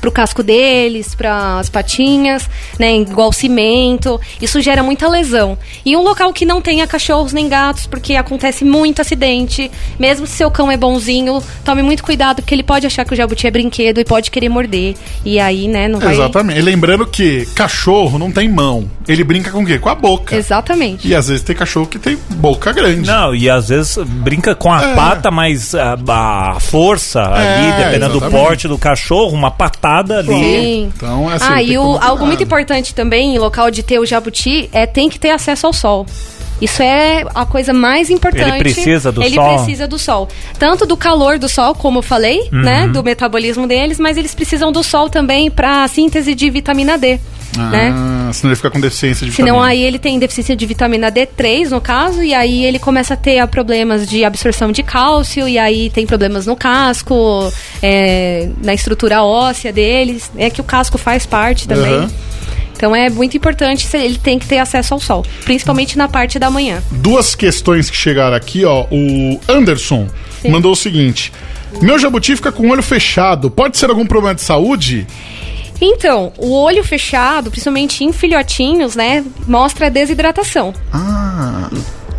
para 0.00 0.08
o 0.08 0.12
casco 0.12 0.42
deles, 0.42 1.14
para 1.14 1.58
as 1.58 1.68
patinhas, 1.68 2.48
né, 2.78 2.94
igual 2.96 3.32
cimento. 3.32 4.20
Isso 4.40 4.60
gera 4.60 4.82
muita 4.82 5.08
lesão. 5.08 5.58
E 5.84 5.96
um 5.96 6.02
local 6.02 6.32
que 6.32 6.44
não 6.44 6.60
tenha 6.60 6.86
cachorros 6.86 7.32
nem 7.32 7.48
gatos, 7.48 7.86
porque 7.86 8.14
acontece 8.14 8.64
muito 8.64 9.00
acidente. 9.00 9.70
Mesmo 9.98 10.26
se 10.26 10.34
seu 10.36 10.50
cão 10.50 10.70
é 10.70 10.76
bonzinho, 10.76 11.42
tome 11.64 11.82
muito 11.82 12.02
cuidado, 12.04 12.36
porque 12.42 12.54
ele 12.54 12.62
pode 12.62 12.86
achar 12.86 13.04
que 13.04 13.12
o 13.12 13.16
jabuti 13.16 13.46
é 13.46 13.50
brinquedo 13.50 13.98
e 14.00 14.04
pode 14.04 14.30
querer 14.30 14.48
morder. 14.48 14.94
E 15.24 15.38
aí, 15.40 15.66
né, 15.68 15.88
não 15.88 15.98
vai. 15.98 16.14
Exatamente. 16.14 16.58
E 16.58 16.62
lembrando 16.62 17.06
que 17.06 17.46
cachorro 17.54 18.18
não 18.18 18.30
tem 18.30 18.48
mão. 18.48 18.88
Ele 19.06 19.24
brinca 19.24 19.50
com 19.50 19.62
o 19.62 19.66
quê? 19.66 19.78
Com 19.78 19.88
a 19.88 19.94
boca. 19.94 20.36
Exatamente. 20.36 21.08
E 21.08 21.14
às 21.14 21.28
vezes 21.28 21.42
tem 21.42 21.56
cachorro 21.56 21.86
que 21.86 21.98
tem 21.98 22.16
boca 22.30 22.72
grande. 22.72 23.06
Não, 23.08 23.34
e 23.34 23.48
às 23.50 23.68
vezes 23.68 23.96
brinca 23.98 24.54
com 24.54 24.72
a 24.72 24.82
É. 24.82 24.94
pata, 24.94 25.30
mas 25.30 25.74
a, 25.74 25.96
a 26.08 26.60
força 26.60 27.20
ali, 27.22 27.68
É, 27.72 27.76
dependendo 27.84 28.12
do 28.12 28.18
exatamente. 28.18 28.44
porte 28.44 28.68
do 28.68 28.78
cachorro, 28.78 29.34
uma 29.34 29.50
patada 29.50 29.87
ali. 30.18 30.28
Sim. 30.28 30.92
Então, 30.96 31.28
assim, 31.28 31.46
ah, 31.48 31.62
e 31.62 31.76
o- 31.78 31.98
algo 32.00 32.26
muito 32.26 32.42
importante 32.42 32.94
também 32.94 33.34
em 33.34 33.38
local 33.38 33.70
de 33.70 33.82
ter 33.82 33.98
o 33.98 34.06
jabuti 34.06 34.68
é 34.72 34.86
tem 34.86 35.08
que 35.08 35.18
ter 35.18 35.30
acesso 35.30 35.66
ao 35.66 35.72
sol. 35.72 36.06
Isso 36.60 36.82
é 36.82 37.24
a 37.34 37.46
coisa 37.46 37.72
mais 37.72 38.10
importante. 38.10 38.48
Ele 38.50 38.58
precisa 38.58 39.12
do 39.12 39.22
Ele 39.22 39.34
sol? 39.34 39.54
precisa 39.56 39.86
do 39.86 39.98
sol. 39.98 40.28
Tanto 40.58 40.84
do 40.86 40.96
calor 40.96 41.38
do 41.38 41.48
sol, 41.48 41.74
como 41.74 41.98
eu 41.98 42.02
falei, 42.02 42.40
Uhum. 42.52 42.62
né? 42.62 42.88
Do 42.88 43.02
metabolismo 43.02 43.66
deles, 43.66 43.98
mas 44.00 44.16
eles 44.16 44.34
precisam 44.34 44.72
do 44.72 44.82
sol 44.82 45.08
também 45.08 45.50
para 45.50 45.86
síntese 45.88 46.34
de 46.34 46.50
vitamina 46.50 46.98
D. 46.98 47.18
né? 47.56 47.92
Ah, 47.96 48.30
senão 48.32 48.50
ele 48.50 48.56
fica 48.56 48.70
com 48.70 48.78
deficiência 48.80 49.26
de 49.26 49.32
Senão 49.32 49.54
vitamina. 49.54 49.72
aí 49.72 49.82
ele 49.82 49.98
tem 49.98 50.18
deficiência 50.18 50.54
de 50.54 50.66
vitamina 50.66 51.10
D3, 51.10 51.70
no 51.70 51.80
caso, 51.80 52.22
e 52.22 52.32
aí 52.34 52.64
ele 52.64 52.78
começa 52.78 53.14
a 53.14 53.16
ter 53.16 53.44
problemas 53.48 54.06
de 54.06 54.22
absorção 54.24 54.70
de 54.70 54.82
cálcio, 54.82 55.48
e 55.48 55.58
aí 55.58 55.88
tem 55.90 56.06
problemas 56.06 56.46
no 56.46 56.54
casco, 56.54 57.50
é, 57.82 58.48
na 58.62 58.74
estrutura 58.74 59.22
óssea 59.24 59.72
deles, 59.72 60.30
é 60.36 60.50
que 60.50 60.60
o 60.60 60.64
casco 60.64 60.98
faz 60.98 61.24
parte 61.26 61.66
também. 61.66 61.94
Aham. 61.94 62.10
Então 62.78 62.94
é 62.94 63.10
muito 63.10 63.36
importante, 63.36 63.88
ele 63.96 64.16
tem 64.16 64.38
que 64.38 64.46
ter 64.46 64.58
acesso 64.58 64.94
ao 64.94 65.00
sol, 65.00 65.26
principalmente 65.44 65.98
na 65.98 66.06
parte 66.08 66.38
da 66.38 66.48
manhã. 66.48 66.80
Duas 66.92 67.34
questões 67.34 67.90
que 67.90 67.96
chegaram 67.96 68.36
aqui, 68.36 68.64
ó. 68.64 68.86
O 68.88 69.40
Anderson 69.48 70.06
Sim. 70.40 70.50
mandou 70.50 70.70
o 70.70 70.76
seguinte: 70.76 71.32
Meu 71.82 71.98
jabuti 71.98 72.36
fica 72.36 72.52
com 72.52 72.68
o 72.68 72.70
olho 72.70 72.82
fechado. 72.82 73.50
Pode 73.50 73.76
ser 73.76 73.90
algum 73.90 74.06
problema 74.06 74.36
de 74.36 74.42
saúde? 74.42 75.08
Então, 75.80 76.32
o 76.38 76.52
olho 76.52 76.84
fechado, 76.84 77.50
principalmente 77.50 78.04
em 78.04 78.12
filhotinhos, 78.12 78.94
né, 78.94 79.24
mostra 79.46 79.90
desidratação. 79.90 80.72
Ah. 80.92 81.68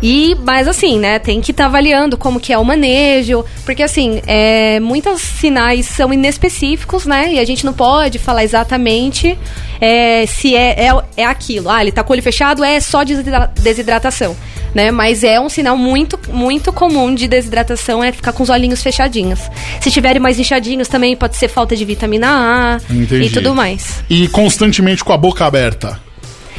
E, 0.02 0.34
mas 0.44 0.66
assim, 0.66 0.98
né, 0.98 1.18
tem 1.18 1.40
que 1.42 1.50
estar 1.50 1.66
avaliando 1.66 2.16
como 2.16 2.40
que 2.40 2.52
é 2.52 2.58
o 2.58 2.64
manejo, 2.64 3.44
porque 3.66 3.82
assim, 3.82 4.22
é, 4.26 4.80
muitos 4.80 5.20
sinais 5.20 5.84
são 5.86 6.12
inespecíficos, 6.12 7.04
né, 7.04 7.34
e 7.34 7.38
a 7.38 7.44
gente 7.44 7.66
não 7.66 7.74
pode 7.74 8.18
falar 8.18 8.42
exatamente 8.42 9.38
é, 9.78 10.24
se 10.26 10.56
é, 10.56 10.86
é, 10.86 10.90
é 11.18 11.24
aquilo. 11.24 11.68
Ah, 11.68 11.82
ele 11.82 11.92
tá 11.92 12.02
com 12.02 12.12
o 12.12 12.14
olho 12.14 12.22
fechado, 12.22 12.64
é 12.64 12.80
só 12.80 13.04
desidra- 13.04 13.52
desidratação, 13.60 14.34
né, 14.74 14.90
mas 14.90 15.22
é 15.22 15.38
um 15.38 15.50
sinal 15.50 15.76
muito, 15.76 16.18
muito 16.32 16.72
comum 16.72 17.14
de 17.14 17.28
desidratação, 17.28 18.02
é 18.02 18.10
ficar 18.10 18.32
com 18.32 18.42
os 18.42 18.48
olhinhos 18.48 18.82
fechadinhos. 18.82 19.40
Se 19.82 19.90
tiverem 19.90 20.20
mais 20.20 20.38
inchadinhos 20.38 20.88
também 20.88 21.14
pode 21.14 21.36
ser 21.36 21.48
falta 21.48 21.76
de 21.76 21.84
vitamina 21.84 22.78
A 22.88 22.92
Entendi. 22.92 23.26
e 23.26 23.30
tudo 23.30 23.54
mais. 23.54 24.02
E 24.08 24.28
constantemente 24.28 25.04
com 25.04 25.12
a 25.12 25.18
boca 25.18 25.44
aberta. 25.44 26.00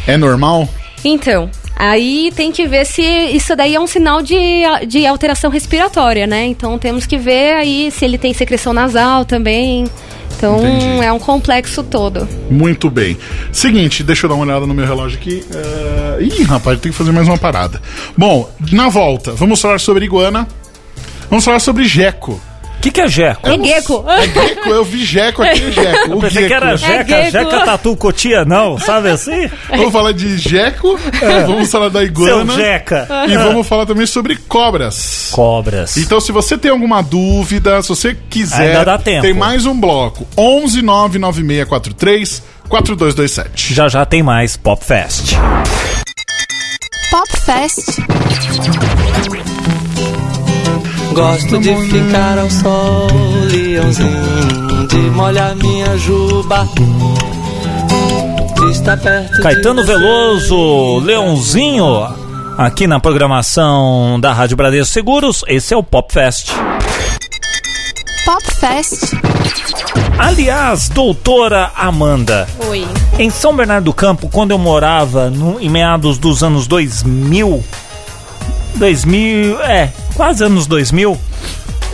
É 0.06 0.16
normal? 0.16 0.70
Então, 1.04 1.50
aí 1.76 2.32
tem 2.36 2.52
que 2.52 2.68
ver 2.68 2.86
se 2.86 3.02
isso 3.02 3.56
daí 3.56 3.76
é 3.76 3.80
um 3.80 3.88
sinal 3.88 4.22
de, 4.22 4.64
de 4.88 5.06
alteração 5.06 5.50
respiratória, 5.50 6.28
né? 6.28 6.46
Então 6.46 6.78
temos 6.78 7.06
que 7.06 7.18
ver 7.18 7.54
aí 7.56 7.92
se 7.92 8.06
ele 8.06 8.18
tem 8.18 8.34
secreção 8.34 8.74
nasal 8.74 9.26
também. 9.26 9.86
Então 10.38 10.58
Entendi. 10.58 11.06
é 11.06 11.14
um 11.14 11.20
complexo 11.20 11.84
todo. 11.84 12.28
Muito 12.50 12.90
bem. 12.90 13.16
Seguinte, 13.52 14.04
deixa 14.04 14.26
eu 14.26 14.30
dar 14.30 14.36
uma 14.36 14.44
olhada 14.44 14.66
no 14.66 14.74
meu 14.74 14.86
relógio 14.86 15.20
aqui. 15.20 15.44
É, 15.54 16.24
Ih, 16.24 16.44
rapaz, 16.44 16.80
tem 16.80 16.92
que 16.92 16.98
fazer 16.98 17.12
mais 17.12 17.28
uma 17.28 17.38
parada. 17.38 17.80
Bom, 18.18 18.50
na 18.72 18.90
volta, 18.90 19.34
vamos 19.34 19.62
falar 19.62 19.80
sobre 19.80 20.06
iguana. 20.06 20.48
Vamos 21.30 21.46
falar 21.46 21.60
sobre 21.60 21.86
geco. 21.86 22.42
O 22.82 22.84
que, 22.84 22.90
que 22.90 23.02
é 23.02 23.08
jeco? 23.08 23.48
É 23.48 23.64
gecko. 23.64 24.06
É 24.10 24.28
gecko, 24.28 24.70
eu 24.70 24.84
vi 24.84 25.06
geco 25.06 25.44
aqui, 25.44 25.66
é 25.68 25.70
geco. 25.72 26.10
Eu 26.12 26.18
O 26.18 26.20
pensei 26.20 26.48
que 26.48 26.54
era 26.54 26.76
jeca, 26.76 27.04
gecko. 27.06 27.32
jeca 27.32 27.60
tatu 27.64 27.96
cotia, 27.96 28.44
não, 28.44 28.80
sabe 28.80 29.10
assim? 29.12 29.48
Vamos 29.70 29.92
falar 29.94 30.14
de 30.14 30.36
geco, 30.40 31.00
vamos 31.46 31.70
falar 31.72 31.90
da 31.90 32.00
Seu 32.00 32.08
iguana. 32.08 32.56
jeca. 32.56 33.08
E 33.28 33.38
vamos 33.38 33.68
falar 33.68 33.86
também 33.86 34.08
sobre 34.08 34.36
cobras. 34.36 35.30
Cobras. 35.32 35.96
Então, 35.98 36.20
se 36.20 36.32
você 36.32 36.58
tem 36.58 36.72
alguma 36.72 37.04
dúvida, 37.04 37.80
se 37.84 37.90
você 37.90 38.18
quiser, 38.30 38.70
Ainda 38.72 38.84
dá 38.84 38.98
tempo. 38.98 39.22
tem 39.22 39.34
mais 39.36 39.68
um 39.68 39.80
bloco. 39.80 40.26
11 40.36 40.82
99643 40.82 42.42
4227. 42.68 43.76
Já 43.76 43.88
já 43.90 44.04
tem 44.08 44.24
mais 44.24 44.58
Pop 44.58 44.84
Fest. 44.84 45.36
Pop 47.12 47.30
Fest. 47.46 48.00
Gosto 51.14 51.60
de 51.60 51.76
ficar 51.90 52.38
ao 52.40 52.50
sol, 52.50 53.08
leãozinho, 53.50 54.88
de 54.88 54.98
molhar 55.12 55.56
minha 55.56 55.98
juba. 55.98 56.68
Estar 58.72 58.98
perto 58.98 59.36
de 59.36 59.42
Caetano. 59.42 59.84
Veloso, 59.84 61.00
Leãozinho, 61.00 62.08
aqui 62.58 62.88
na 62.88 63.00
programação 63.00 64.20
da 64.22 64.32
Rádio 64.32 64.56
Bradesco 64.56 64.94
Seguros, 64.94 65.44
esse 65.48 65.74
é 65.74 65.78
o 65.78 65.84
Pop 65.84 66.12
Fest. 66.14 66.52
Pop 68.26 68.44
Fest. 68.60 69.14
Aliás, 70.18 70.88
doutora 70.90 71.72
Amanda, 71.76 72.48
Oi. 72.70 72.88
em 73.20 73.30
São 73.30 73.56
Bernardo 73.56 73.86
do 73.86 73.94
Campo, 73.94 74.30
quando 74.32 74.52
eu 74.52 74.58
morava 74.58 75.30
no- 75.30 75.60
em 75.60 75.68
meados 75.70 76.18
dos 76.20 76.44
anos 76.44 76.68
2000, 76.68 77.64
2000, 78.76 79.60
é, 79.62 79.90
quase 80.16 80.44
anos 80.44 80.68
2000, 80.68 81.18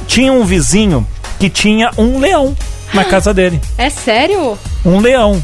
tinha 0.07 0.32
um 0.32 0.43
vizinho 0.45 1.05
que 1.39 1.49
tinha 1.49 1.91
um 1.97 2.20
leão 2.20 2.55
na 2.93 3.03
casa 3.03 3.34
dele. 3.34 3.59
É 3.78 3.89
sério? 3.89 4.57
Um 4.86 4.99
leão. 4.99 5.43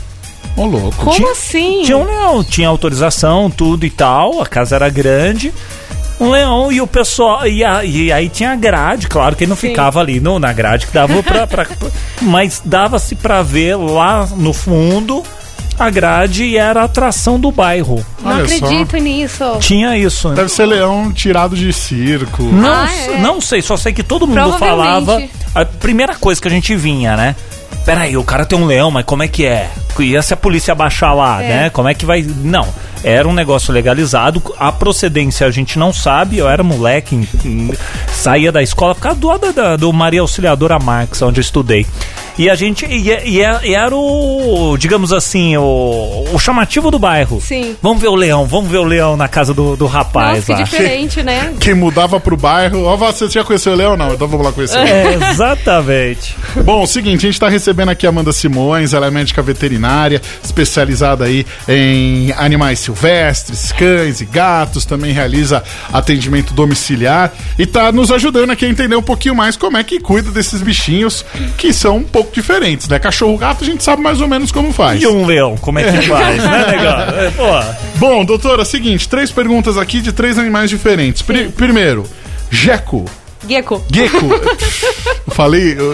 Ô, 0.55 0.65
louco. 0.65 0.95
Como 0.97 1.15
Tinha- 1.15 1.31
assim? 1.31 1.81
Tinha 1.83 1.97
um 1.97 2.05
leão, 2.05 2.43
tinha 2.43 2.67
autorização, 2.67 3.49
tudo 3.49 3.85
e 3.85 3.89
tal, 3.89 4.39
a 4.41 4.45
casa 4.45 4.75
era 4.75 4.87
grande. 4.89 5.51
Um 6.19 6.29
leão 6.29 6.71
e 6.71 6.79
o 6.79 6.85
pessoal. 6.85 7.45
E, 7.47 7.63
a- 7.65 7.83
e 7.83 8.11
aí 8.11 8.29
tinha 8.29 8.51
a 8.51 8.55
grade, 8.55 9.07
claro 9.07 9.35
que 9.35 9.43
ele 9.43 9.49
não 9.49 9.57
Sim. 9.57 9.69
ficava 9.69 9.99
ali 9.99 10.19
no, 10.19 10.37
na 10.37 10.53
grade 10.53 10.85
que 10.85 10.93
dava 10.93 11.21
pra. 11.23 11.47
pra- 11.47 11.67
mas 12.21 12.61
dava-se 12.63 13.15
pra 13.15 13.41
ver 13.41 13.75
lá 13.75 14.27
no 14.37 14.53
fundo 14.53 15.23
a 15.85 15.89
grade 15.89 16.43
e 16.43 16.57
era 16.57 16.81
a 16.81 16.85
atração 16.85 17.39
do 17.39 17.51
bairro. 17.51 18.05
Não 18.21 18.31
Olha 18.31 18.47
só. 18.47 18.65
acredito 18.65 18.97
nisso. 18.97 19.57
Tinha 19.59 19.97
isso. 19.97 20.29
Deve 20.29 20.49
ser 20.49 20.65
leão 20.65 21.11
tirado 21.11 21.55
de 21.55 21.71
circo. 21.73 22.43
Não, 22.43 22.69
Ah, 22.69 22.89
é. 22.93 23.17
não 23.21 23.39
sei, 23.41 23.61
só 23.61 23.75
sei 23.77 23.93
que 23.93 24.03
todo 24.03 24.25
mundo 24.27 24.57
falava. 24.57 25.21
A 25.55 25.65
primeira 25.65 26.15
coisa 26.15 26.41
que 26.41 26.47
a 26.47 26.51
gente 26.51 26.75
vinha, 26.75 27.15
né? 27.15 27.35
Peraí, 27.85 28.15
o 28.15 28.23
cara 28.23 28.45
tem 28.45 28.57
um 28.57 28.65
leão, 28.65 28.89
mas 28.89 29.03
como 29.05 29.23
é 29.23 29.27
que 29.27 29.45
é? 29.45 29.69
E 29.99 30.21
se 30.23 30.33
a 30.33 30.37
polícia 30.37 30.73
baixar 30.73 31.13
lá, 31.13 31.43
É. 31.43 31.47
né? 31.47 31.69
Como 31.69 31.87
é 31.89 31.93
que 31.93 32.05
vai. 32.05 32.23
Não. 32.23 32.65
Era 33.03 33.27
um 33.27 33.33
negócio 33.33 33.73
legalizado. 33.73 34.41
A 34.57 34.71
procedência 34.71 35.45
a 35.45 35.51
gente 35.51 35.77
não 35.77 35.91
sabe. 35.91 36.37
Eu 36.37 36.47
era 36.49 36.63
moleque, 36.63 37.15
em- 37.15 37.27
em- 37.45 37.71
saía 38.11 38.51
da 38.51 38.61
escola, 38.63 38.95
ficava 38.95 39.15
do 39.15 39.27
lado 39.27 39.51
da- 39.53 39.75
do 39.75 39.91
Maria 39.91 40.21
Auxiliadora 40.21 40.79
Marx, 40.79 41.21
onde 41.21 41.39
eu 41.39 41.41
estudei. 41.41 41.85
E 42.37 42.49
a 42.49 42.55
gente. 42.55 42.85
E, 42.85 43.11
e- 43.11 43.39
e 43.63 43.75
era 43.75 43.95
o. 43.95 44.75
Digamos 44.79 45.13
assim, 45.13 45.55
o, 45.57 46.25
o 46.33 46.39
chamativo 46.39 46.89
do 46.89 46.97
bairro. 46.97 47.39
Sim. 47.39 47.75
Vamos 47.81 48.01
ver 48.01 48.07
o 48.07 48.15
leão, 48.15 48.45
vamos 48.47 48.71
ver 48.71 48.77
o 48.79 48.83
leão 48.83 49.15
na 49.15 49.27
casa 49.27 49.53
do, 49.53 49.75
do 49.75 49.85
rapaz 49.85 50.47
Nossa, 50.47 50.55
que 50.55 50.63
diferente, 50.71 51.21
né? 51.21 51.53
Quem 51.59 51.75
mudava 51.75 52.19
pro 52.19 52.35
bairro. 52.35 52.85
Ó, 52.85 52.95
você 52.97 53.29
já 53.29 53.43
conheceu 53.43 53.73
o 53.73 53.75
leão? 53.75 53.95
Não, 53.95 54.13
então 54.13 54.27
vamos 54.27 54.45
lá 54.45 54.51
conhecer 54.51 54.79
o 54.79 54.83
leão. 54.83 54.95
É, 55.27 55.29
exatamente. 55.31 56.35
Bom, 56.65 56.81
o 56.83 56.87
seguinte, 56.87 57.25
a 57.27 57.29
gente 57.29 57.39
tá 57.39 57.49
recebendo 57.49 57.89
aqui 57.89 58.05
a 58.05 58.09
Amanda 58.09 58.31
Simões, 58.31 58.93
ela 58.93 59.05
é 59.07 59.11
médica 59.11 59.41
veterinária, 59.41 60.19
especializada 60.43 61.25
aí 61.25 61.45
em 61.67 62.31
animais 62.37 62.79
silvestres, 62.79 62.92
cães 63.71 64.21
e 64.21 64.25
gatos, 64.25 64.85
também 64.85 65.11
realiza 65.11 65.63
atendimento 65.91 66.53
domiciliar 66.53 67.31
e 67.57 67.65
tá 67.65 67.91
nos 67.91 68.11
ajudando 68.11 68.51
aqui 68.51 68.65
a 68.65 68.69
entender 68.69 68.95
um 68.95 69.01
pouquinho 69.01 69.35
mais 69.35 69.55
como 69.55 69.77
é 69.77 69.83
que 69.83 69.99
cuida 69.99 70.31
desses 70.31 70.61
bichinhos 70.61 71.25
que 71.57 71.73
são 71.73 71.97
um 71.97 72.03
pouco 72.03 72.33
diferentes, 72.33 72.87
né? 72.87 72.99
Cachorro 72.99 73.37
gato 73.37 73.63
a 73.63 73.67
gente 73.67 73.83
sabe 73.83 74.01
mais 74.01 74.21
ou 74.21 74.27
menos 74.27 74.51
como 74.51 74.71
faz. 74.71 75.01
E 75.01 75.07
um 75.07 75.25
leão, 75.25 75.55
como 75.57 75.79
é 75.79 75.83
que 75.91 76.07
faz, 76.07 76.43
né, 76.43 76.65
legal? 76.71 76.99
É, 77.09 77.77
Bom, 77.97 78.23
doutora, 78.25 78.65
seguinte, 78.65 79.07
três 79.07 79.31
perguntas 79.31 79.77
aqui 79.77 80.01
de 80.01 80.11
três 80.11 80.37
animais 80.37 80.69
diferentes. 80.69 81.21
Pri- 81.21 81.49
primeiro, 81.49 82.05
Geco. 82.49 83.05
Gecko. 83.47 83.83
Gecko. 83.91 84.29
Falei. 85.31 85.75
eu 85.77 85.93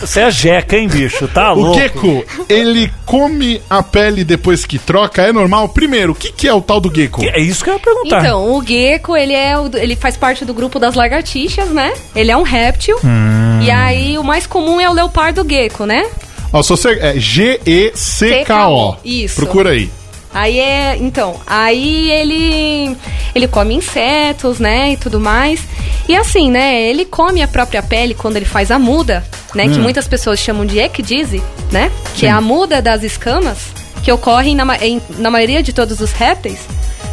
você 0.00 0.20
é 0.20 0.30
jeca, 0.30 0.76
hein, 0.76 0.88
bicho? 0.88 1.26
Tá 1.28 1.52
O 1.52 1.60
louco? 1.60 1.78
gecko, 1.78 2.24
ele 2.48 2.90
come 3.04 3.60
a 3.68 3.82
pele 3.82 4.24
depois 4.24 4.64
que 4.64 4.78
troca? 4.78 5.22
É 5.22 5.32
normal? 5.32 5.68
Primeiro, 5.70 6.12
o 6.12 6.14
que, 6.14 6.30
que 6.32 6.46
é 6.48 6.52
o 6.54 6.60
tal 6.60 6.80
do 6.80 6.94
gecko? 6.94 7.22
É 7.24 7.40
isso 7.40 7.62
que 7.64 7.70
eu 7.70 7.74
ia 7.74 7.80
perguntar. 7.80 8.20
Então, 8.20 8.54
o 8.54 8.62
gecko, 8.64 9.16
ele 9.16 9.32
é 9.34 9.58
o- 9.58 9.70
ele 9.76 9.96
faz 9.96 10.16
parte 10.16 10.44
do 10.44 10.54
grupo 10.54 10.78
das 10.78 10.94
lagartixas, 10.94 11.68
né? 11.70 11.92
Ele 12.14 12.30
é 12.30 12.36
um 12.36 12.42
réptil. 12.42 12.96
Hum. 13.04 13.60
E 13.62 13.70
aí 13.70 14.18
o 14.18 14.22
mais 14.24 14.46
comum 14.46 14.80
é 14.80 14.88
o 14.88 14.92
leopardo 14.92 15.44
gecko, 15.48 15.84
né? 15.86 16.06
Ó, 16.52 16.62
se 16.62 16.68
você, 16.70 16.90
é 17.00 17.14
G-E-C-K-O. 17.18 18.96
Isso. 19.04 19.36
Procura 19.36 19.70
aí. 19.70 19.90
Aí 20.38 20.58
é, 20.60 20.96
então, 20.98 21.40
aí 21.46 22.10
ele 22.10 22.94
ele 23.34 23.48
come 23.48 23.74
insetos, 23.74 24.58
né, 24.58 24.92
e 24.92 24.96
tudo 24.98 25.18
mais. 25.18 25.60
E 26.06 26.14
assim, 26.14 26.50
né, 26.50 26.82
ele 26.82 27.06
come 27.06 27.42
a 27.42 27.48
própria 27.48 27.82
pele 27.82 28.12
quando 28.14 28.36
ele 28.36 28.44
faz 28.44 28.70
a 28.70 28.78
muda, 28.78 29.24
né, 29.54 29.64
Hum. 29.64 29.72
que 29.72 29.78
muitas 29.78 30.06
pessoas 30.06 30.38
chamam 30.38 30.66
de 30.66 30.78
ecdise, 30.78 31.42
né, 31.72 31.90
que 32.14 32.26
é 32.26 32.30
a 32.30 32.40
muda 32.40 32.82
das 32.82 33.02
escamas 33.02 33.58
que 34.02 34.12
ocorre 34.12 34.54
na, 34.54 34.76
em- 34.84 35.00
na 35.18 35.30
maioria 35.30 35.62
de 35.62 35.72
todos 35.72 36.00
os 36.00 36.12
répteis, 36.12 36.58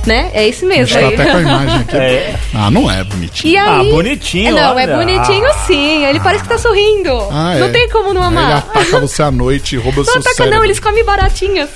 né? 0.05 0.31
É 0.33 0.47
isso 0.47 0.65
A 0.65 0.67
mesmo. 0.67 0.85
gente 0.87 0.99
tá 1.01 1.07
aí. 1.07 1.13
até 1.15 1.31
com 1.31 1.37
a 1.37 1.41
imagem 1.41 1.79
aqui. 1.81 1.95
É. 1.97 2.35
Ah, 2.53 2.71
não 2.71 2.89
é 2.91 3.03
bonitinho. 3.03 3.59
Aí, 3.61 3.67
Ah, 3.89 3.91
bonitinho, 3.91 4.57
É, 4.57 4.61
Não, 4.61 4.79
é 4.79 4.83
olha. 4.85 4.97
bonitinho 4.97 5.47
sim. 5.65 6.05
Ele 6.05 6.19
parece 6.19 6.43
que 6.43 6.49
tá 6.49 6.57
sorrindo. 6.57 7.11
Ah, 7.31 7.55
não 7.57 7.67
é. 7.67 7.71
tem 7.71 7.89
como 7.89 8.13
não 8.13 8.21
Ele 8.27 8.37
amar. 8.37 8.57
ataca 8.57 8.99
você 8.99 9.23
à 9.23 9.31
noite 9.31 9.75
e 9.75 9.79
rouba 9.79 9.97
Não 9.97 10.05
seu 10.05 10.19
ataca 10.19 10.35
cérebro. 10.35 10.57
não, 10.57 10.63
eles 10.65 10.79
comem 10.79 11.03
baratinhas. 11.03 11.69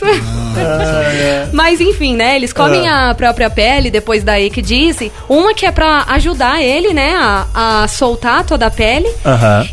Mas 1.54 1.80
enfim, 1.82 2.16
né? 2.16 2.36
Eles 2.36 2.54
comem 2.54 2.88
a 2.88 3.14
própria 3.16 3.50
pele 3.50 3.90
depois 3.90 4.24
da 4.24 4.40
ecdise. 4.40 5.12
Uma 5.30 5.54
que 5.54 5.66
é 5.66 5.72
pra 5.72 6.06
ajudar 6.10 6.62
ele, 6.62 6.94
né? 6.94 7.16
A, 7.16 7.84
a 7.84 7.88
soltar 7.88 8.44
toda 8.46 8.68
a 8.68 8.72
pele. 8.72 9.10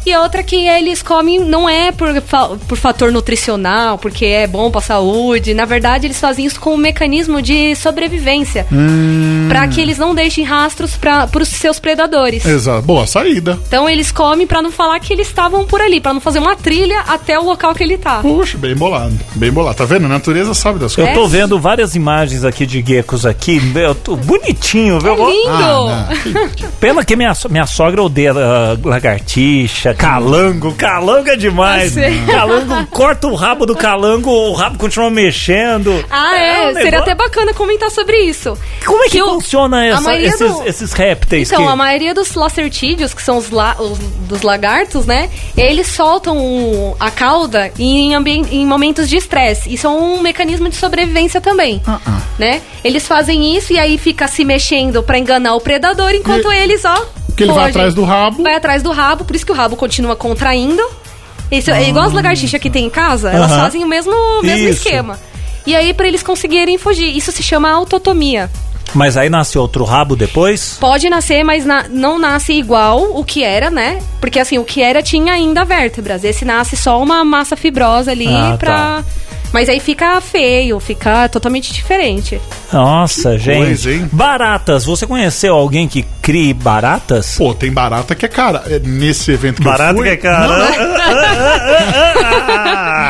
E 0.07 0.15
outra 0.17 0.43
que 0.43 0.57
eles 0.67 1.03
comem 1.03 1.39
não 1.41 1.69
é 1.69 1.93
por, 1.93 2.09
por 2.69 2.77
fator 2.79 3.11
nutricional, 3.13 3.99
porque 3.99 4.25
é 4.27 4.47
bom 4.47 4.71
pra 4.71 4.81
saúde. 4.81 5.55
Na 5.55 5.65
verdade, 5.65 6.07
eles 6.07 6.19
fazem 6.21 6.45
isso 6.45 6.61
com 6.61 6.75
um 6.75 6.79
mecanismo 6.79 7.43
de 7.43 7.75
sobrevivência. 7.77 8.34
Hum. 8.73 9.47
Pra 9.49 9.69
que 9.69 9.81
eles 9.81 9.99
não 9.99 10.15
deixem 10.15 10.45
rastros 10.45 10.97
para 10.97 11.29
os 11.41 11.49
seus 11.49 11.79
predadores. 11.79 12.45
Exato. 12.45 12.83
Boa 12.83 13.07
saída. 13.07 13.59
Então 13.67 13.89
eles 13.89 14.11
comem 14.11 14.47
pra 14.47 14.61
não 14.63 14.71
falar 14.73 14.99
que 15.01 15.13
eles 15.13 15.27
estavam 15.29 15.65
por 15.65 15.81
ali, 15.81 16.01
pra 16.01 16.13
não 16.13 16.21
fazer 16.21 16.39
uma 16.39 16.57
trilha 16.57 17.01
até 17.07 17.39
o 17.39 17.45
local 17.45 17.75
que 17.75 17.83
ele 17.83 17.97
tá. 17.99 18.21
Puxa, 18.21 18.59
bem 18.59 18.75
bolado. 18.75 19.15
Bem 19.35 19.51
bolado. 19.53 19.77
Tá 19.77 19.85
vendo? 19.85 20.07
A 20.07 20.09
natureza 20.09 20.55
sabe 20.55 20.79
das 20.79 20.97
Eu 20.97 21.05
coisas. 21.07 21.15
tô 21.15 21.29
vendo 21.29 21.59
várias 21.59 21.95
imagens 21.95 22.45
aqui 22.45 22.67
de 22.67 22.83
geckos 22.87 23.25
aqui. 23.27 23.61
Eu 23.75 23.95
tô 23.95 24.17
bonitinho, 24.17 24.99
viu? 25.01 25.13
É 25.13 25.17
lindo! 25.31 25.89
Ah. 25.89 26.09
Pena 26.81 27.05
que 27.05 27.15
minha, 27.17 27.33
minha 27.51 27.67
sogra 27.67 28.03
odeia 28.03 28.33
ah, 28.33 28.77
lagartixa, 28.83 29.95
calango. 29.95 30.73
Calango 30.75 31.29
é 31.31 31.37
demais. 31.37 31.97
Eu. 31.97 32.05
Calango, 32.27 32.87
corta 32.87 33.27
o 33.27 33.35
rabo 33.35 33.67
do 33.67 33.75
calango, 33.75 34.31
o 34.31 34.53
rabo 34.55 34.79
continua 34.79 35.11
mexendo. 35.11 36.05
Ah, 36.11 36.37
é, 36.37 36.53
um 36.69 36.73
seria 36.75 36.85
negócio- 36.91 37.13
até 37.13 37.15
bacana 37.15 37.55
comentar 37.55 37.91
sobre 37.91 38.17
isso. 38.29 38.57
Como 38.85 39.05
é 39.05 39.09
que, 39.09 39.23
o- 39.23 39.35
funciona 39.35 39.79
a 39.79 39.87
essa- 39.87 40.01
maioria 40.01 40.29
esses, 40.29 40.53
do- 40.53 40.63
esses 40.67 40.93
répteis? 40.93 41.49
Então, 41.51 41.65
que... 41.65 41.69
a 41.73 41.77
maioria 41.77 42.15
dos 42.15 42.35
lacertídeos, 42.35 43.13
que 43.15 43.23
são 43.23 43.39
os, 43.39 43.51
la- 43.51 43.77
os- 43.79 43.99
dos 44.29 44.43
lagartos, 44.43 45.07
né? 45.07 45.31
Eles 45.57 45.87
soltam 45.89 46.37
o- 46.39 46.97
a 46.99 47.11
cauda 47.11 47.71
em, 47.79 48.15
em 48.15 48.67
momentos 48.67 49.09
de 49.09 49.17
estresse. 49.17 49.73
Isso 49.73 49.87
é 49.87 49.91
um 49.91 50.21
mecanismo 50.23 50.69
de 50.69 50.77
sobrevivência 50.77 51.41
também, 51.41 51.81
Ah, 51.87 52.01
ah. 52.07 52.21
né? 52.39 52.63
Eles 52.83 53.07
fazem 53.07 53.57
isso 53.57 53.73
e 53.73 53.79
aí 53.79 53.99
fica 53.99 54.27
se 54.29 54.45
mexendo 54.45 55.03
pra 55.03 55.19
enganar 55.19 55.55
o 55.55 55.61
predador, 55.61 56.11
enquanto 56.15 56.53
E- 56.53 56.57
eles, 56.57 56.85
ó... 56.85 57.05
Que 57.37 57.43
ele 57.43 57.53
vai 57.53 57.71
atrás 57.71 57.93
do 57.95 58.05
rabo. 58.05 58.43
Vai 58.45 58.55
atrás 58.55 58.83
do 58.83 58.93
rabo, 58.93 59.25
por 59.25 59.35
isso 59.35 59.45
que 59.45 59.51
o 59.51 59.55
rabo 59.57 59.75
continua 59.77 60.15
contraindo. 60.15 60.83
Isso 61.51 61.71
é 61.71 61.89
igual 61.89 62.07
as 62.07 62.13
lagartixas 62.13 62.61
que 62.61 62.71
tem 62.71 62.87
em 62.87 62.91
casa, 62.91 63.31
elas 63.31 63.51
Aham. 63.51 63.61
fazem 63.65 63.85
o 63.85 63.87
mesmo, 63.89 64.13
mesmo 64.43 64.69
Isso. 64.69 64.79
esquema. 64.87 65.19
E 65.67 65.75
aí, 65.75 65.93
pra 65.95 66.07
eles 66.07 66.23
conseguirem 66.23 66.77
fugir, 66.79 67.17
isso 67.17 67.33
se 67.33 67.43
chama 67.43 67.71
autotomia. 67.71 68.51
Mas 68.95 69.17
aí 69.17 69.29
nasce 69.29 69.59
outro 69.59 69.83
rabo 69.83 70.15
depois? 70.15 70.77
Pode 70.79 71.09
nascer, 71.11 71.43
mas 71.43 71.65
na- 71.65 71.87
não 71.89 72.17
nasce 72.19 72.53
igual 72.53 73.19
o 73.19 73.25
que 73.25 73.43
era, 73.43 73.69
né? 73.71 73.99
Porque 74.21 74.39
assim, 74.39 74.59
o 74.59 74.65
que 74.65 74.81
era 74.83 75.03
tinha 75.03 75.33
ainda 75.33 75.65
vértebras. 75.65 76.23
Esse 76.23 76.45
nasce 76.45 76.77
só 76.77 77.03
uma 77.03 77.25
massa 77.25 77.57
fibrosa 77.57 78.13
ali 78.13 78.29
Ah, 78.29 78.57
pra. 78.59 79.03
Mas 79.53 79.69
aí 79.69 79.79
fica 79.79 80.21
feio, 80.21 80.81
fica 80.81 81.29
totalmente 81.29 81.73
diferente. 81.73 82.41
Nossa, 82.73 83.39
gente. 83.39 83.65
coisa, 83.65 83.93
hein? 83.93 84.09
Baratas. 84.13 84.85
Você 84.85 85.07
conheceu 85.07 85.55
alguém 85.55 85.87
que 85.87 86.05
crie 86.21 86.53
baratas? 86.53 87.37
Pô, 87.39 87.55
tem 87.55 87.71
barata 87.73 88.17
que 88.17 88.27
é 88.27 88.29
cara. 88.29 88.65
É, 88.67 88.81
Nesse 88.81 89.31
evento 89.31 89.59
que 89.59 89.63
Barata 89.65 89.93
eu 89.93 89.97
fui. 89.99 90.05
que 90.07 90.11
é 90.11 90.17
cara. 90.17 90.57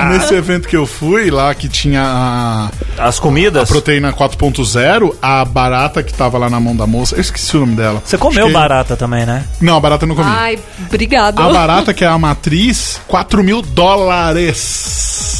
Nesse 0.09 0.35
evento 0.35 0.69
que 0.69 0.77
eu 0.77 0.87
fui, 0.87 1.31
lá 1.31 1.55
que 1.55 1.69
tinha 1.69 2.03
a, 2.03 2.71
As 2.99 3.19
comidas? 3.19 3.63
a 3.63 3.67
proteína 3.67 4.13
4.0, 4.13 5.15
a 5.21 5.45
barata 5.45 6.03
que 6.03 6.13
tava 6.13 6.39
lá 6.39 6.49
na 6.51 6.61
mão 6.61 6.75
da 6.77 6.87
moça. 6.87 7.17
Eu 7.17 7.21
esqueci 7.21 7.57
o 7.57 7.61
nome 7.61 7.77
dela. 7.77 8.03
Você 8.05 8.19
comeu 8.19 8.51
barata 8.51 8.97
também, 8.97 9.25
né? 9.27 9.45
Não, 9.61 9.77
a 9.77 9.81
barata 9.81 10.05
eu 10.05 10.09
não 10.09 10.17
comi. 10.17 10.31
Ai, 10.31 10.59
obrigado. 10.87 11.41
A 11.41 11.53
barata, 11.53 11.93
que 11.95 12.05
é 12.05 12.09
a 12.09 12.19
matriz, 12.19 13.01
4 13.07 13.43
mil 13.43 13.63
dólares. 13.63 15.34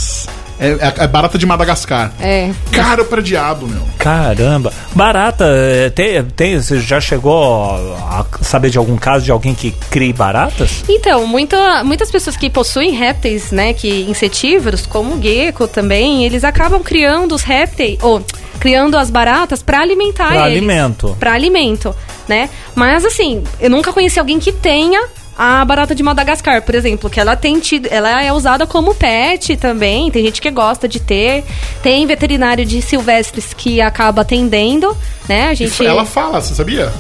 É, 0.65 0.69
é- 1.01 1.05
é 1.05 1.07
barata 1.07 1.37
de 1.39 1.47
Madagascar. 1.47 2.13
É. 2.21 2.51
Caro 2.73 3.05
pra 3.05 3.21
diabo, 3.21 3.67
meu. 3.67 3.83
Caramba. 3.99 4.73
Barata, 4.95 5.45
é, 5.49 5.91
tem, 5.91 6.23
tem, 6.25 6.59
você 6.61 6.81
já 6.81 7.01
chegou 7.01 7.65
a 7.97 8.25
saber 8.41 8.71
de 8.71 8.79
algum 8.79 8.97
caso 8.97 9.25
de 9.25 9.31
alguém 9.31 9.55
que 9.55 9.71
crie 9.91 10.13
baratas? 10.13 10.83
Então, 10.89 11.27
muita, 11.27 11.83
muitas 11.85 12.11
pessoas 12.11 12.37
que 12.37 12.49
possuem 12.51 12.91
répteis, 12.93 13.51
né, 13.51 13.73
que 13.73 14.03
insetívoros, 14.09 14.87
como 14.87 15.15
o 15.17 15.23
gecko 15.23 15.67
também, 15.69 16.25
eles 16.25 16.45
acabam 16.45 16.83
criando 16.83 17.35
os 17.35 17.43
répteis, 17.43 17.99
ou 18.03 18.25
criando 18.61 18.97
as 18.97 19.11
baratas 19.11 19.63
para 19.63 19.81
alimentar 19.81 20.29
Pra 20.29 20.47
eles. 20.49 20.59
alimento. 20.59 21.17
Para 21.21 21.33
alimento, 21.33 21.95
né? 22.29 22.49
Mas 22.75 23.05
assim, 23.05 23.43
eu 23.61 23.69
nunca 23.69 23.93
conheci 23.93 24.19
alguém 24.19 24.39
que 24.39 24.53
tenha 24.53 25.03
a 25.37 25.65
barata 25.65 25.95
de 25.95 26.03
Madagascar, 26.03 26.63
por 26.63 26.75
exemplo, 26.75 27.11
que 27.11 27.19
ela 27.19 27.35
tem 27.37 27.59
tido, 27.59 27.87
ela 27.91 28.23
é 28.23 28.33
usada 28.33 28.67
como 28.67 28.95
pet 28.95 29.57
também, 29.57 30.11
tem 30.11 30.25
gente 30.25 30.41
que 30.41 30.51
gosta 30.51 30.89
de 30.89 31.01
ter. 31.01 31.45
Tem 31.83 32.07
veterinário 32.07 32.65
de 32.65 32.81
silvestres 32.81 33.53
que 33.53 33.81
acaba 33.81 34.23
atendendo, 34.23 34.97
né? 35.29 35.49
A 35.49 35.55
gente 35.55 35.85
Ela 35.85 36.05
fala, 36.05 36.41
você 36.41 36.55
sabia? 36.55 36.93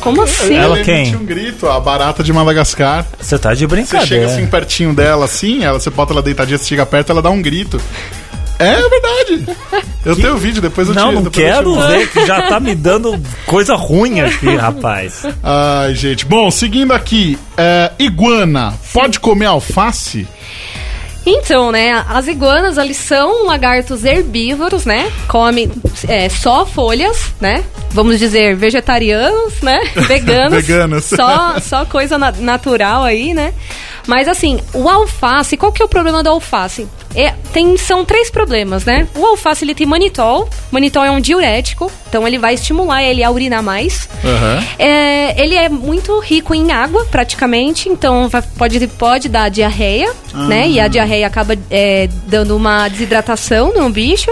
Como 0.00 0.22
assim? 0.22 0.54
Ela 0.54 0.76
emite 0.76 0.84
quem? 0.84 1.16
um 1.16 1.24
grito, 1.24 1.68
a 1.68 1.80
barata 1.80 2.22
de 2.22 2.32
Madagascar. 2.32 3.04
Você 3.18 3.38
tá 3.38 3.54
de 3.54 3.60
Você 3.60 3.66
brincadeira. 3.66 4.06
chega 4.06 4.26
assim 4.26 4.46
pertinho 4.46 4.92
dela, 4.94 5.24
assim, 5.24 5.64
ela, 5.64 5.80
você 5.80 5.90
bota 5.90 6.12
ela 6.12 6.22
deitadinha, 6.22 6.58
você 6.58 6.64
chega 6.66 6.84
perto, 6.84 7.10
ela 7.10 7.22
dá 7.22 7.30
um 7.30 7.40
grito. 7.40 7.80
É 8.58 8.76
verdade. 8.88 9.46
Eu 10.04 10.16
tenho 10.16 10.34
o 10.34 10.38
vídeo, 10.38 10.62
depois 10.62 10.88
eu 10.88 10.94
Não, 10.94 11.08
te 11.10 11.14
não 11.14 11.24
te 11.24 11.30
quero 11.30 11.74
ver 11.88 12.08
que 12.08 12.24
já 12.26 12.42
tá 12.48 12.58
me 12.60 12.74
dando 12.74 13.20
coisa 13.46 13.74
ruim 13.74 14.20
aqui, 14.20 14.54
rapaz. 14.56 15.22
Ai, 15.42 15.94
gente. 15.94 16.24
Bom, 16.24 16.50
seguindo 16.50 16.92
aqui, 16.92 17.38
é, 17.56 17.90
iguana 17.98 18.74
pode 18.92 19.20
comer 19.20 19.46
alface? 19.46 20.26
Então, 21.28 21.72
né, 21.72 22.04
as 22.08 22.28
iguanas, 22.28 22.78
eles 22.78 22.96
são 22.96 23.46
lagartos 23.46 24.04
herbívoros, 24.04 24.84
né? 24.86 25.10
Comem 25.26 25.68
é, 26.06 26.28
só 26.28 26.64
folhas, 26.64 27.32
né? 27.40 27.64
Vamos 27.90 28.20
dizer, 28.20 28.54
vegetarianos, 28.54 29.54
né? 29.60 29.80
Veganos. 30.06 30.52
Veganos. 30.64 31.04
Só, 31.04 31.58
só 31.60 31.84
coisa 31.84 32.16
na- 32.16 32.30
natural 32.30 33.02
aí, 33.02 33.34
né? 33.34 33.52
Mas 34.06 34.28
assim, 34.28 34.60
o 34.72 34.88
alface, 34.88 35.56
qual 35.56 35.72
que 35.72 35.82
é 35.82 35.84
o 35.84 35.88
problema 35.88 36.22
do 36.22 36.28
alface? 36.28 36.86
É, 37.14 37.32
tem, 37.52 37.76
são 37.78 38.04
três 38.04 38.30
problemas, 38.30 38.84
né? 38.84 39.08
O 39.16 39.24
alface, 39.24 39.64
ele 39.64 39.74
tem 39.74 39.86
manitol. 39.86 40.48
Manitol 40.70 41.02
é 41.04 41.10
um 41.10 41.20
diurético, 41.20 41.90
então 42.08 42.26
ele 42.26 42.38
vai 42.38 42.54
estimular 42.54 43.02
ele 43.02 43.22
a 43.24 43.30
urinar 43.30 43.62
mais. 43.62 44.08
Aham. 44.22 44.64
É, 44.78 45.42
ele 45.42 45.54
é 45.54 45.68
muito 45.68 46.18
rico 46.20 46.54
em 46.54 46.72
água, 46.72 47.06
praticamente, 47.10 47.88
então 47.88 48.28
vai- 48.28 48.42
pode, 48.56 48.86
pode 48.88 49.28
dar 49.28 49.48
diarreia, 49.48 50.12
né? 50.34 50.68
E 50.68 50.78
a 50.78 50.88
diarreia 50.88 51.26
acaba 51.26 51.56
é, 51.70 52.08
dando 52.26 52.54
uma 52.54 52.86
desidratação 52.88 53.72
no 53.74 53.88
bicho. 53.88 54.30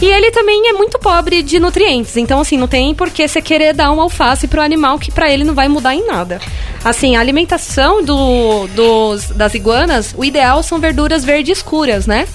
E 0.00 0.06
ele 0.06 0.30
também 0.30 0.68
é 0.68 0.72
muito 0.72 0.98
pobre 0.98 1.42
de 1.42 1.58
nutrientes, 1.58 2.16
então 2.16 2.40
assim, 2.40 2.56
não 2.56 2.68
tem 2.68 2.94
por 2.94 3.10
que 3.10 3.26
você 3.26 3.42
querer 3.42 3.74
dar 3.74 3.90
um 3.90 4.00
alface 4.00 4.46
pro 4.46 4.62
animal 4.62 4.98
que 4.98 5.10
pra 5.10 5.30
ele 5.30 5.42
não 5.42 5.54
vai 5.54 5.68
mudar 5.68 5.94
em 5.94 6.06
nada. 6.06 6.40
Assim, 6.84 7.16
a 7.16 7.20
alimentação 7.20 8.02
do, 8.04 8.68
dos, 8.68 9.30
das 9.30 9.54
iguanas, 9.54 10.14
o 10.16 10.24
ideal 10.24 10.62
são 10.62 10.78
verduras 10.78 11.24
verdes 11.24 11.58
escuras, 11.58 12.06
né? 12.06 12.28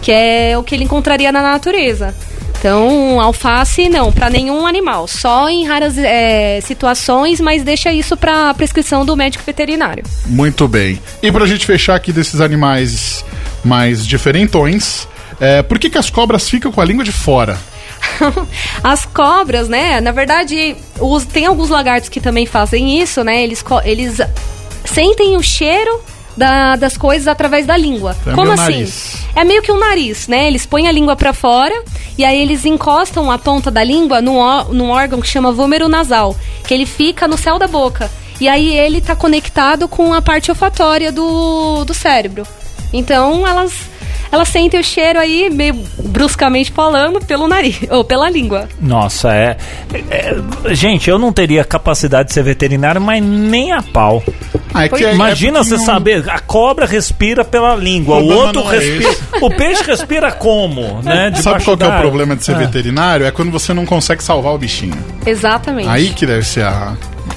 Que 0.00 0.10
é 0.10 0.56
o 0.56 0.62
que 0.62 0.74
ele 0.74 0.84
encontraria 0.84 1.30
na 1.30 1.42
natureza. 1.42 2.14
Então, 2.58 3.18
alface 3.18 3.88
não, 3.88 4.12
para 4.12 4.28
nenhum 4.28 4.66
animal, 4.66 5.08
só 5.08 5.48
em 5.48 5.66
raras 5.66 5.96
é, 5.96 6.60
situações, 6.60 7.40
mas 7.40 7.62
deixa 7.62 7.90
isso 7.90 8.18
para 8.18 8.52
prescrição 8.52 9.02
do 9.04 9.16
médico 9.16 9.42
veterinário. 9.46 10.04
Muito 10.26 10.68
bem. 10.68 11.00
E 11.22 11.32
pra 11.32 11.46
gente 11.46 11.64
fechar 11.64 11.94
aqui 11.94 12.12
desses 12.12 12.38
animais 12.38 13.24
mais 13.64 14.06
diferentões, 14.06 15.08
é, 15.40 15.62
por 15.62 15.78
que, 15.78 15.88
que 15.90 15.98
as 15.98 16.10
cobras 16.10 16.48
ficam 16.48 16.70
com 16.70 16.80
a 16.80 16.84
língua 16.84 17.04
de 17.04 17.12
fora? 17.12 17.58
As 18.82 19.04
cobras, 19.04 19.68
né? 19.68 20.00
Na 20.00 20.10
verdade, 20.12 20.76
os, 20.98 21.24
tem 21.24 21.46
alguns 21.46 21.68
lagartos 21.68 22.08
que 22.08 22.20
também 22.20 22.46
fazem 22.46 22.98
isso, 23.00 23.22
né? 23.22 23.42
Eles, 23.42 23.62
eles 23.84 24.18
sentem 24.84 25.36
o 25.36 25.42
cheiro 25.42 26.00
da- 26.36 26.76
das 26.76 26.96
coisas 26.96 27.28
através 27.28 27.66
da 27.66 27.76
língua. 27.76 28.16
É 28.26 28.32
Como 28.32 28.52
assim? 28.52 28.62
nariz. 28.62 29.16
É 29.36 29.44
meio 29.44 29.62
que 29.62 29.70
um 29.70 29.78
nariz, 29.78 30.28
né? 30.28 30.46
Eles 30.46 30.64
põem 30.64 30.88
a 30.88 30.92
língua 30.92 31.14
pra 31.14 31.32
fora 31.34 31.74
e 32.16 32.24
aí 32.24 32.40
eles 32.40 32.64
encostam 32.64 33.30
a 33.30 33.38
ponta 33.38 33.70
da 33.70 33.84
língua 33.84 34.22
num, 34.22 34.38
num 34.72 34.88
órgão 34.90 35.20
que 35.20 35.28
chama 35.28 35.52
vômero 35.52 35.88
nasal, 35.88 36.34
que 36.66 36.72
ele 36.72 36.86
fica 36.86 37.28
no 37.28 37.36
céu 37.36 37.58
da 37.58 37.66
boca. 37.66 38.10
E 38.40 38.48
aí 38.48 38.78
ele 38.78 39.02
tá 39.02 39.14
conectado 39.14 39.86
com 39.86 40.14
a 40.14 40.22
parte 40.22 40.50
olfatória 40.50 41.12
do, 41.12 41.84
do 41.84 41.92
cérebro. 41.92 42.46
Então 42.92 43.46
elas 43.46 43.72
elas 44.32 44.48
sentem 44.48 44.78
o 44.80 44.84
cheiro 44.84 45.18
aí, 45.18 45.50
meio 45.50 45.74
bruscamente 46.04 46.70
falando, 46.72 47.20
pelo 47.24 47.46
nariz, 47.48 47.78
ou 47.90 48.04
pela 48.04 48.28
língua. 48.30 48.68
Nossa, 48.80 49.32
é, 49.34 49.56
é- 50.10 50.36
Gente, 50.74 51.08
eu 51.10 51.18
não 51.18 51.32
teria 51.32 51.64
capacidade 51.64 52.28
de 52.28 52.34
ser 52.34 52.42
veterinário, 52.42 53.00
mas 53.00 53.22
nem 53.22 53.72
a 53.72 53.82
pau. 53.82 54.22
Ah, 54.72 54.84
é 54.84 54.88
que 54.88 55.04
é- 55.04 55.12
Imagina 55.14 55.58
é 55.60 55.64
você 55.64 55.76
não- 55.76 55.84
saber, 55.84 56.28
a 56.30 56.38
cobra 56.38 56.86
respira 56.86 57.44
pela 57.44 57.74
língua, 57.74 58.16
o 58.18 58.26
problema 58.26 58.46
outro 58.46 58.72
é 58.74 58.78
respira. 58.78 59.16
o 59.40 59.50
peixe 59.50 59.82
respira 59.84 60.30
como? 60.32 61.00
Né? 61.02 61.32
Sabe 61.36 61.64
qual 61.64 61.76
que 61.76 61.82
é 61.84 61.88
o 61.88 62.00
problema 62.00 62.36
de 62.36 62.44
ser 62.44 62.54
Ah. 62.54 62.58
veterinário? 62.58 63.26
É 63.26 63.30
quando 63.30 63.50
você 63.50 63.72
não 63.74 63.84
consegue 63.84 64.22
salvar 64.22 64.52
o 64.54 64.58
bichinho. 64.58 64.96
Exatamente. 65.26 65.88
Aí 65.88 66.10
que 66.10 66.24
deve 66.26 66.44
ser 66.46 66.64
a. 66.64 66.94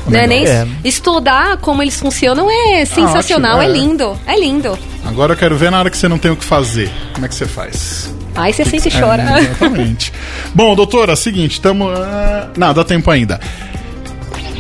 Né, 0.08 0.28
nem 0.28 0.46
É. 0.46 0.68
Estudar 0.84 1.58
como 1.58 1.82
eles 1.82 2.00
funcionam 2.00 2.48
é 2.50 2.86
sensacional, 2.86 3.58
ótimo, 3.60 3.74
é 3.74 3.78
é. 3.78 3.80
lindo, 3.80 4.20
é 4.28 4.40
lindo. 4.40 4.78
Agora 5.06 5.34
eu 5.34 5.38
quero 5.38 5.56
ver 5.56 5.72
na 5.72 5.80
hora 5.80 5.90
que 5.90 5.98
você 5.98 6.08
não 6.08 6.18
tem 6.18 6.32
o 6.32 6.36
que 6.36 6.44
fazer. 6.46 6.92
Como 7.14 7.26
é 7.26 7.30
que 7.30 7.36
você 7.36 7.46
faz? 7.46 8.14
Aí 8.36 8.52
você 8.52 8.66
sempre 8.66 8.90
É, 8.90 9.00
chora. 9.00 9.40
exatamente. 9.40 10.12
Bom, 10.56 10.76
doutora, 10.76 11.16
seguinte, 11.16 11.54
estamos. 11.54 11.88
não, 12.58 12.74
dá 12.74 12.84
tempo 12.84 13.10
ainda. 13.12 13.40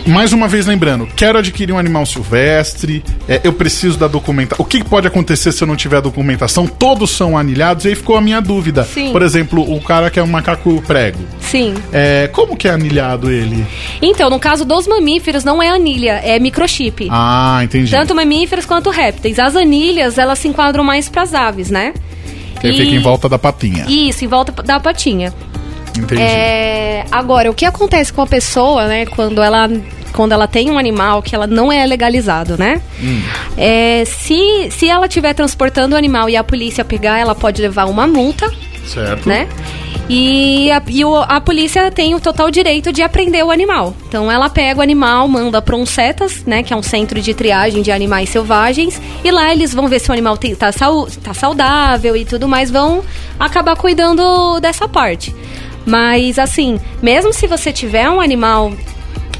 Mais 0.05 0.33
uma 0.33 0.49
vez 0.49 0.65
lembrando, 0.65 1.07
quero 1.15 1.37
adquirir 1.37 1.71
um 1.71 1.77
animal 1.77 2.05
silvestre, 2.05 3.01
é, 3.27 3.39
eu 3.43 3.53
preciso 3.53 3.97
da 3.97 4.07
documentação. 4.07 4.63
O 4.63 4.67
que 4.67 4.83
pode 4.83 5.07
acontecer 5.07 5.51
se 5.53 5.63
eu 5.63 5.67
não 5.67 5.77
tiver 5.77 6.01
documentação? 6.01 6.67
Todos 6.67 7.11
são 7.11 7.37
anilhados, 7.37 7.85
e 7.85 7.89
aí 7.89 7.95
ficou 7.95 8.17
a 8.17 8.21
minha 8.21 8.41
dúvida. 8.41 8.83
Sim. 8.83 9.13
Por 9.13 9.21
exemplo, 9.21 9.61
o 9.61 9.79
cara 9.81 10.09
que 10.09 10.19
é 10.19 10.23
um 10.23 10.27
macaco 10.27 10.81
prego. 10.85 11.19
Sim. 11.39 11.73
É, 11.93 12.29
como 12.33 12.57
que 12.57 12.67
é 12.67 12.71
anilhado 12.71 13.31
ele? 13.31 13.65
Então, 14.01 14.29
no 14.29 14.39
caso 14.39 14.65
dos 14.65 14.87
mamíferos, 14.87 15.45
não 15.45 15.63
é 15.63 15.69
anilha, 15.69 16.19
é 16.23 16.37
microchip. 16.37 17.07
Ah, 17.09 17.61
entendi. 17.63 17.89
Tanto 17.89 18.13
mamíferos 18.13 18.65
quanto 18.65 18.89
répteis. 18.89 19.39
As 19.39 19.55
anilhas, 19.55 20.17
elas 20.17 20.37
se 20.39 20.49
enquadram 20.49 20.83
mais 20.83 21.07
pras 21.07 21.33
aves, 21.33 21.69
né? 21.69 21.93
que 22.59 22.69
e- 22.69 22.77
fica 22.77 22.95
em 22.95 22.99
volta 22.99 23.27
da 23.27 23.37
patinha. 23.37 23.85
Isso, 23.87 24.23
em 24.23 24.27
volta 24.27 24.51
da 24.63 24.79
patinha. 24.79 25.33
Entendi. 25.97 26.21
É, 26.21 27.05
agora, 27.11 27.49
o 27.49 27.53
que 27.53 27.65
acontece 27.65 28.11
com 28.11 28.21
a 28.21 28.27
pessoa, 28.27 28.87
né, 28.87 29.05
quando 29.05 29.41
ela, 29.41 29.69
quando 30.11 30.31
ela 30.31 30.47
tem 30.47 30.69
um 30.71 30.77
animal 30.77 31.21
que 31.21 31.35
ela 31.35 31.47
não 31.47 31.71
é 31.71 31.85
legalizado, 31.85 32.57
né? 32.57 32.81
Hum. 33.01 33.21
É, 33.57 34.03
se, 34.05 34.69
se 34.71 34.89
ela 34.89 35.05
estiver 35.05 35.33
transportando 35.33 35.95
o 35.95 35.97
animal 35.97 36.29
e 36.29 36.35
a 36.35 36.43
polícia 36.43 36.83
pegar, 36.83 37.19
ela 37.19 37.35
pode 37.35 37.61
levar 37.61 37.85
uma 37.85 38.07
multa, 38.07 38.51
Certo. 38.87 39.27
né? 39.29 39.47
E, 40.09 40.69
a, 40.69 40.81
e 40.87 41.05
o- 41.05 41.15
a 41.15 41.39
polícia 41.39 41.89
tem 41.89 42.13
o 42.13 42.19
total 42.19 42.51
direito 42.51 42.91
de 42.91 43.01
apreender 43.01 43.41
o 43.45 43.49
animal. 43.49 43.95
Então 44.09 44.29
ela 44.29 44.49
pega 44.49 44.79
o 44.81 44.83
animal, 44.83 45.25
manda 45.29 45.61
para 45.61 45.77
um 45.77 45.85
CETAS, 45.85 46.43
né, 46.45 46.61
que 46.61 46.73
é 46.73 46.75
um 46.75 46.83
centro 46.83 47.21
de 47.21 47.33
triagem 47.33 47.81
de 47.81 47.89
animais 47.89 48.27
selvagens, 48.29 48.99
e 49.23 49.31
lá 49.31 49.53
eles 49.53 49.73
vão 49.73 49.87
ver 49.87 49.99
se 49.99 50.09
o 50.09 50.11
animal 50.11 50.35
tem, 50.35 50.53
tá, 50.55 50.71
tá 51.23 51.33
saudável 51.33 52.17
e 52.17 52.25
tudo 52.25 52.49
mais, 52.49 52.69
vão 52.69 53.01
acabar 53.39 53.77
cuidando 53.77 54.59
dessa 54.59 54.89
parte. 54.89 55.33
Mas 55.85 56.39
assim, 56.39 56.79
mesmo 57.01 57.33
se 57.33 57.47
você 57.47 57.71
tiver 57.71 58.09
um 58.09 58.19
animal 58.21 58.71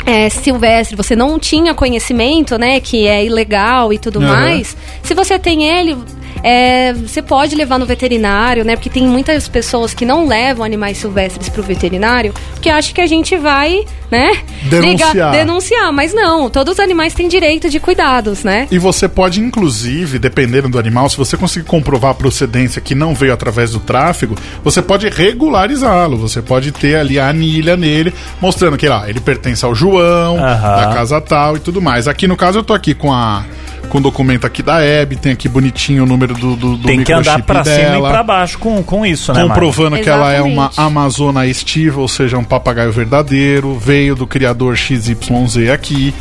é, 0.06 0.30
silvestre, 0.30 0.96
você 0.96 1.16
não 1.16 1.40
tinha 1.40 1.74
conhecimento, 1.74 2.58
né, 2.58 2.80
que 2.80 3.08
é 3.08 3.24
ilegal 3.26 3.94
e 3.94 3.98
tudo 3.98 4.20
Aham. 4.20 4.28
mais, 4.28 4.76
se 5.02 5.14
você 5.14 5.40
tem 5.40 5.64
ele, 5.64 5.98
é, 6.44 6.94
você 6.94 7.22
pode 7.22 7.56
levar 7.56 7.80
no 7.80 7.86
veterinário, 7.86 8.66
né, 8.66 8.76
porque 8.76 8.90
tem 8.90 9.08
muitas 9.08 9.48
pessoas 9.48 9.94
que 9.94 10.06
não 10.06 10.28
levam 10.28 10.66
animais 10.66 10.98
silvestres 10.98 11.50
pro 11.50 11.64
veterinário, 11.64 12.34
porque 12.52 12.70
acham 12.70 12.94
que 12.94 13.02
a 13.02 13.08
gente 13.08 13.38
vai, 13.38 13.86
né, 14.12 14.34
Denunciar. 14.64 15.32
denunciar, 15.32 15.94
mas 15.94 16.14
não, 16.14 16.50
todos 16.50 16.74
os 16.74 16.80
animais 16.80 17.14
têm 17.14 17.28
direito 17.28 17.70
de 17.70 17.80
cuidados, 17.80 18.44
né? 18.44 18.68
E 18.70 18.78
você 18.78 19.08
pode, 19.08 19.40
inclusive, 19.40 20.20
dependendo 20.20 20.68
do 20.68 20.78
animal, 20.78 21.10
se 21.10 21.18
você 21.18 21.38
conseguir 21.38 21.66
comprovar 21.66 22.12
a 22.12 22.14
procedência 22.14 22.82
que 22.82 22.94
não 22.94 23.16
veio 23.16 23.34
através 23.34 23.72
do 23.72 23.80
tráfego, 23.80 24.36
você 24.64 24.82
pode 24.82 25.08
regularizá-lo. 25.10 26.18
Você 26.18 26.42
pode 26.42 26.72
ter 26.72 26.96
ali 26.96 27.20
a 27.20 27.30
anilha 27.30 27.78
nele, 27.78 28.14
mostrando 28.42 28.78
que 28.78 28.88
lá, 28.88 29.10
ele 29.10 29.20
pertence 29.20 29.64
ao 29.64 29.74
João, 29.74 30.38
da 30.38 30.92
casa 30.94 31.22
tal 31.22 31.56
e 31.56 31.60
tudo 31.60 31.82
mais. 31.82 32.08
Aqui 32.08 32.28
no 32.28 32.36
caso 32.36 32.60
eu 32.60 32.64
tô 32.64 32.74
aqui 32.74 32.94
com 32.94 33.14
a 33.14 33.46
com 33.94 34.00
o 34.00 34.02
documento 34.02 34.48
aqui 34.48 34.64
da 34.64 34.82
Hebe, 34.82 35.16
tem 35.16 35.34
aqui 35.34 35.48
bonitinho 35.48 36.02
o 36.02 36.06
número 36.08 36.34
do, 36.34 36.56
do, 36.56 36.78
do 36.78 36.88
Tem 36.88 37.04
que 37.04 37.14
andar 37.14 37.38
microchip 37.38 37.44
pra 37.44 37.64
cima 37.64 37.78
e 37.78 37.92
dela. 37.92 38.10
pra 38.10 38.24
baixo 38.24 38.58
com, 38.58 38.82
com 38.82 39.06
isso, 39.06 39.32
né, 39.32 39.44
Mari? 39.44 39.50
Comprovando 39.50 40.00
que 40.00 40.10
ela 40.10 40.32
é 40.34 40.42
uma 40.42 40.64
Exatamente. 40.66 40.80
Amazona 40.80 41.46
estiva, 41.46 42.02
ou 42.02 42.08
seja, 42.08 42.36
um 42.40 42.44
papagaio 42.44 42.92
verdadeiro, 42.92 43.78
veio 43.78 44.16
do 44.16 44.26
criador 44.26 44.76
XYZ 44.76 45.70
aqui. 45.72 46.12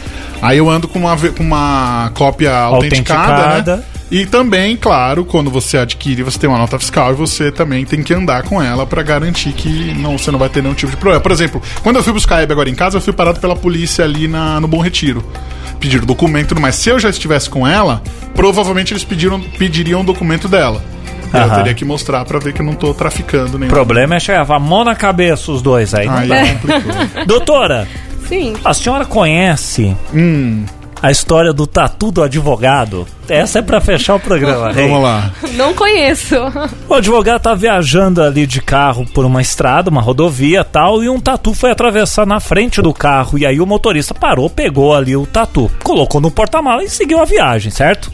Aí 0.42 0.58
eu 0.58 0.68
ando 0.68 0.86
com 0.86 0.98
uma, 0.98 1.16
com 1.16 1.42
uma 1.42 2.10
cópia 2.12 2.54
autenticada, 2.54 3.32
Autenticada. 3.32 3.76
né? 3.78 3.82
E 4.10 4.26
também, 4.26 4.76
claro, 4.76 5.24
quando 5.24 5.50
você 5.50 5.78
adquire, 5.78 6.22
você 6.22 6.38
tem 6.38 6.50
uma 6.50 6.58
nota 6.58 6.78
fiscal 6.78 7.12
e 7.12 7.14
você 7.14 7.50
também 7.50 7.86
tem 7.86 8.02
que 8.02 8.12
andar 8.12 8.42
com 8.42 8.62
ela 8.62 8.84
pra 8.84 9.02
garantir 9.02 9.54
que 9.54 9.94
não, 9.94 10.18
você 10.18 10.30
não 10.30 10.38
vai 10.38 10.50
ter 10.50 10.62
nenhum 10.62 10.74
tipo 10.74 10.90
de 10.90 10.98
problema. 10.98 11.22
Por 11.22 11.32
exemplo, 11.32 11.62
quando 11.82 11.96
eu 11.96 12.02
fui 12.02 12.12
buscar 12.12 12.36
a 12.36 12.42
Hebe 12.42 12.52
agora 12.52 12.68
em 12.68 12.74
casa, 12.74 12.98
eu 12.98 13.00
fui 13.00 13.14
parado 13.14 13.40
pela 13.40 13.56
polícia 13.56 14.04
ali 14.04 14.28
na, 14.28 14.60
no 14.60 14.68
Bom 14.68 14.82
Retiro. 14.82 15.24
Pediram 15.82 16.06
documento 16.06 16.44
e 16.44 16.48
tudo 16.48 16.60
mais. 16.60 16.76
Se 16.76 16.88
eu 16.90 16.98
já 17.00 17.10
estivesse 17.10 17.50
com 17.50 17.66
ela, 17.66 18.00
provavelmente 18.36 18.92
eles 18.92 19.02
pediram, 19.02 19.40
pediriam 19.40 20.00
o 20.00 20.04
documento 20.04 20.46
dela. 20.46 20.80
E 21.32 21.36
Eu 21.36 21.42
Aham. 21.42 21.56
teria 21.56 21.74
que 21.74 21.84
mostrar 21.84 22.24
pra 22.24 22.38
ver 22.38 22.52
que 22.52 22.60
eu 22.60 22.64
não 22.66 22.74
tô 22.74 22.94
traficando 22.94 23.56
O 23.56 23.58
nenhum. 23.58 23.70
problema 23.72 24.14
é 24.14 24.20
chegar 24.20 24.48
a 24.48 24.58
mão 24.60 24.84
na 24.84 24.94
cabeça 24.94 25.50
os 25.50 25.60
dois 25.60 25.92
aí. 25.92 26.06
Aí 26.08 26.28
complicou. 26.54 27.24
Doutora, 27.26 27.88
Sim. 28.28 28.54
a 28.64 28.72
senhora 28.72 29.04
conhece 29.04 29.96
hum, 30.14 30.64
a 31.02 31.10
história 31.10 31.52
do 31.52 31.66
tatu 31.66 32.12
do 32.12 32.22
advogado? 32.22 33.06
Essa 33.28 33.58
é 33.58 33.62
pra 33.62 33.80
fechar 33.80 34.14
o 34.14 34.20
programa. 34.20 34.70
rei. 34.72 34.86
vamos 34.88 35.02
lá. 35.02 35.32
Não 35.54 35.74
conheço. 35.74 36.36
O 36.88 36.94
advogado 36.94 37.42
tá 37.42 37.54
viajando 37.54 38.22
ali 38.22 38.46
de 38.46 38.60
carro 38.60 39.04
por 39.12 39.24
uma 39.24 39.42
estrada, 39.42 39.90
uma 39.90 40.00
rodovia 40.00 40.62
tal, 40.62 41.02
e 41.02 41.08
um 41.08 41.18
tatu 41.18 41.54
foi 41.54 41.72
atravessar 41.72 42.24
na 42.24 42.38
frente 42.38 42.80
do 42.80 42.94
carro. 42.94 43.36
E 43.36 43.44
aí 43.44 43.60
o 43.60 43.66
motorista 43.66 44.14
parou, 44.14 44.48
pegou 44.48 44.94
ali 44.94 45.16
o 45.16 45.26
tatu, 45.26 45.68
colocou 45.82 46.20
no 46.20 46.30
porta-mala 46.30 46.84
e 46.84 46.88
seguiu 46.88 47.20
a 47.20 47.24
viagem, 47.24 47.72
certo? 47.72 48.12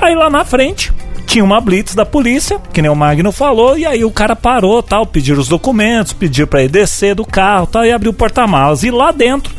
Aí 0.00 0.14
lá 0.14 0.30
na 0.30 0.44
frente 0.44 0.92
tinha 1.26 1.42
uma 1.42 1.60
blitz 1.60 1.94
da 1.94 2.06
polícia, 2.06 2.60
que 2.72 2.80
nem 2.80 2.90
o 2.90 2.94
Magno 2.94 3.32
falou, 3.32 3.76
e 3.76 3.84
aí 3.84 4.04
o 4.04 4.10
cara 4.10 4.36
parou, 4.36 4.82
tal, 4.82 5.06
pediu 5.06 5.36
os 5.36 5.48
documentos, 5.48 6.12
pediu 6.12 6.46
pra 6.46 6.60
ele 6.60 6.68
descer 6.68 7.14
do 7.14 7.24
carro, 7.24 7.66
tal, 7.66 7.84
e 7.84 7.90
abriu 7.90 8.12
o 8.12 8.14
porta-malas. 8.14 8.84
E 8.84 8.90
lá 8.90 9.10
dentro, 9.10 9.52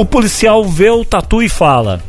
o 0.00 0.04
policial 0.04 0.64
vê 0.64 0.90
o 0.90 1.04
tatu 1.04 1.42
e 1.42 1.48
fala: 1.48 2.00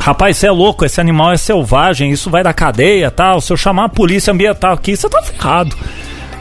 Rapaz, 0.00 0.38
você 0.38 0.46
é 0.46 0.50
louco, 0.50 0.84
esse 0.84 0.98
animal 1.00 1.32
é 1.32 1.36
selvagem, 1.36 2.10
isso 2.10 2.30
vai 2.30 2.42
da 2.42 2.54
cadeia 2.54 3.10
tal. 3.10 3.40
Se 3.40 3.52
eu 3.52 3.56
chamar 3.56 3.84
a 3.84 3.88
polícia 3.90 4.32
ambiental 4.32 4.72
aqui, 4.72 4.96
você 4.96 5.08
tá 5.08 5.22
ferrado. 5.22 5.76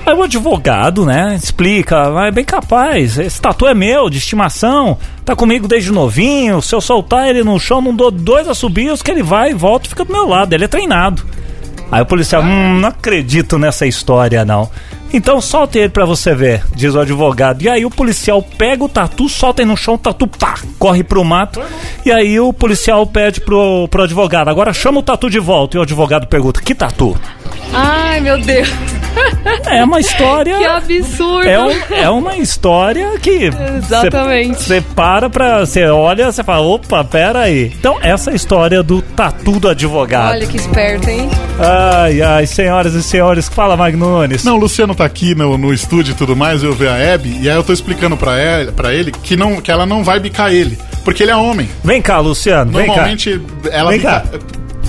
Aí 0.06 0.14
o 0.14 0.24
advogado, 0.24 1.06
né, 1.06 1.36
explica, 1.36 2.10
mas 2.12 2.34
bem 2.34 2.46
capaz, 2.46 3.20
esse 3.20 3.42
tatu 3.42 3.68
é 3.68 3.74
meu, 3.74 4.10
de 4.10 4.20
estimação, 4.20 4.98
tá 5.26 5.36
comigo 5.36 5.68
desde 5.68 5.92
novinho, 5.92 6.62
se 6.62 6.74
eu 6.74 6.80
soltar 6.80 7.28
ele 7.28 7.44
no 7.44 7.60
chão, 7.60 7.82
não 7.82 7.94
dou 7.94 8.10
dois 8.10 8.48
assobios 8.48 9.02
que 9.02 9.12
ele 9.12 9.22
vai 9.22 9.52
e 9.52 9.54
volta 9.54 9.86
e 9.86 9.90
fica 9.90 10.06
do 10.06 10.14
meu 10.14 10.26
lado, 10.26 10.54
ele 10.54 10.64
é 10.64 10.68
treinado. 10.70 11.26
Aí 11.92 12.02
o 12.02 12.06
policial, 12.06 12.42
hum, 12.42 12.80
não 12.80 12.88
acredito 12.88 13.60
nessa 13.60 13.86
história 13.86 14.46
não. 14.46 14.70
Então 15.14 15.40
solte 15.40 15.78
ele 15.80 15.90
pra 15.90 16.06
você 16.06 16.36
ver, 16.36 16.64
diz 16.76 16.94
o 16.94 17.00
advogado. 17.00 17.62
E 17.62 17.70
aí 17.70 17.86
o 17.86 17.90
policial 17.90 18.42
pega 18.42 18.84
o 18.84 18.90
tatu, 18.90 19.30
solta 19.30 19.62
ele 19.62 19.70
no 19.70 19.78
chão, 19.78 19.96
o 19.96 19.98
tatu 19.98 20.28
pá, 20.28 20.56
corre 20.78 21.04
pro 21.04 21.24
mato. 21.24 21.62
E 22.06 22.12
aí 22.12 22.40
o 22.40 22.52
policial 22.52 23.06
pede 23.06 23.42
pro, 23.42 23.88
pro 23.88 24.04
advogado, 24.04 24.50
agora 24.50 24.74
chama 24.74 25.00
o 25.00 25.04
tatu 25.04 25.30
de 25.30 25.40
volta. 25.40 25.78
E 25.78 25.80
o 25.80 25.84
advogado 25.84 26.28
pergunta, 26.28 26.62
que 26.62 26.76
tatu? 26.76 27.16
Ai, 27.74 28.20
meu 28.20 28.40
Deus. 28.42 28.70
É 29.66 29.84
uma 29.84 30.00
história... 30.00 30.58
Que 30.58 30.66
absurdo. 30.66 31.48
É, 31.48 31.60
um- 31.60 31.94
é 31.94 32.10
uma 32.10 32.38
história 32.38 33.18
que. 33.20 33.50
Exatamente. 33.78 34.62
Você 34.64 34.82
para 34.82 35.30
pra. 35.30 35.60
Você 35.66 35.86
olha, 35.88 36.32
você 36.32 36.44
fala, 36.44 36.66
opa, 36.66 37.04
pera 37.04 37.40
aí. 37.42 37.72
Então, 37.80 37.98
essa 38.02 38.30
é 38.30 38.34
a 38.34 38.36
história 38.36 38.82
do 38.84 39.02
tatu 39.02 39.60
do 39.60 39.70
advogado. 39.70 40.32
Olha 40.32 40.46
que 40.48 40.58
esperto, 40.58 41.10
hein? 41.10 41.30
Ai, 41.60 42.22
ai, 42.22 42.46
senhoras 42.46 42.94
e 42.94 43.02
senhores, 43.04 43.48
fala, 43.50 43.76
Magnunes. 43.76 44.44
Não, 44.44 44.56
o 44.56 44.60
Luciano 44.60 44.94
tá 44.96 45.06
aqui 45.06 45.34
no, 45.36 45.58
no 45.58 45.74
estúdio 45.74 46.12
e 46.12 46.16
tudo 46.16 46.36
mais, 46.36 46.64
eu 46.64 46.74
ver 46.74 46.90
a 46.90 46.98
Hebe, 46.98 47.38
e 47.42 47.50
aí 47.50 47.56
eu 47.56 47.64
tô 47.64 47.74
explicando 47.74 48.16
pra, 48.16 48.38
ele, 48.40 48.72
pra 48.72 48.94
ele 48.94 49.12
que, 49.12 49.36
não, 49.36 49.60
que 49.62 49.72
ela 49.72 49.86
não 49.86 50.04
vai 50.04 50.20
bicar 50.20 50.52
ele, 50.54 50.78
porque 51.04 51.24
ele 51.24 51.32
é 51.32 51.36
homem. 51.36 51.68
Vem 51.84 52.02
cá, 52.02 52.20
Luciano, 52.20 52.72
vem 52.72 52.82
cá. 52.86 52.88
Normalmente, 52.88 53.42
ela, 53.72 53.90
Vem 53.90 54.00
bica- 54.00 54.22
cá. 54.22 54.40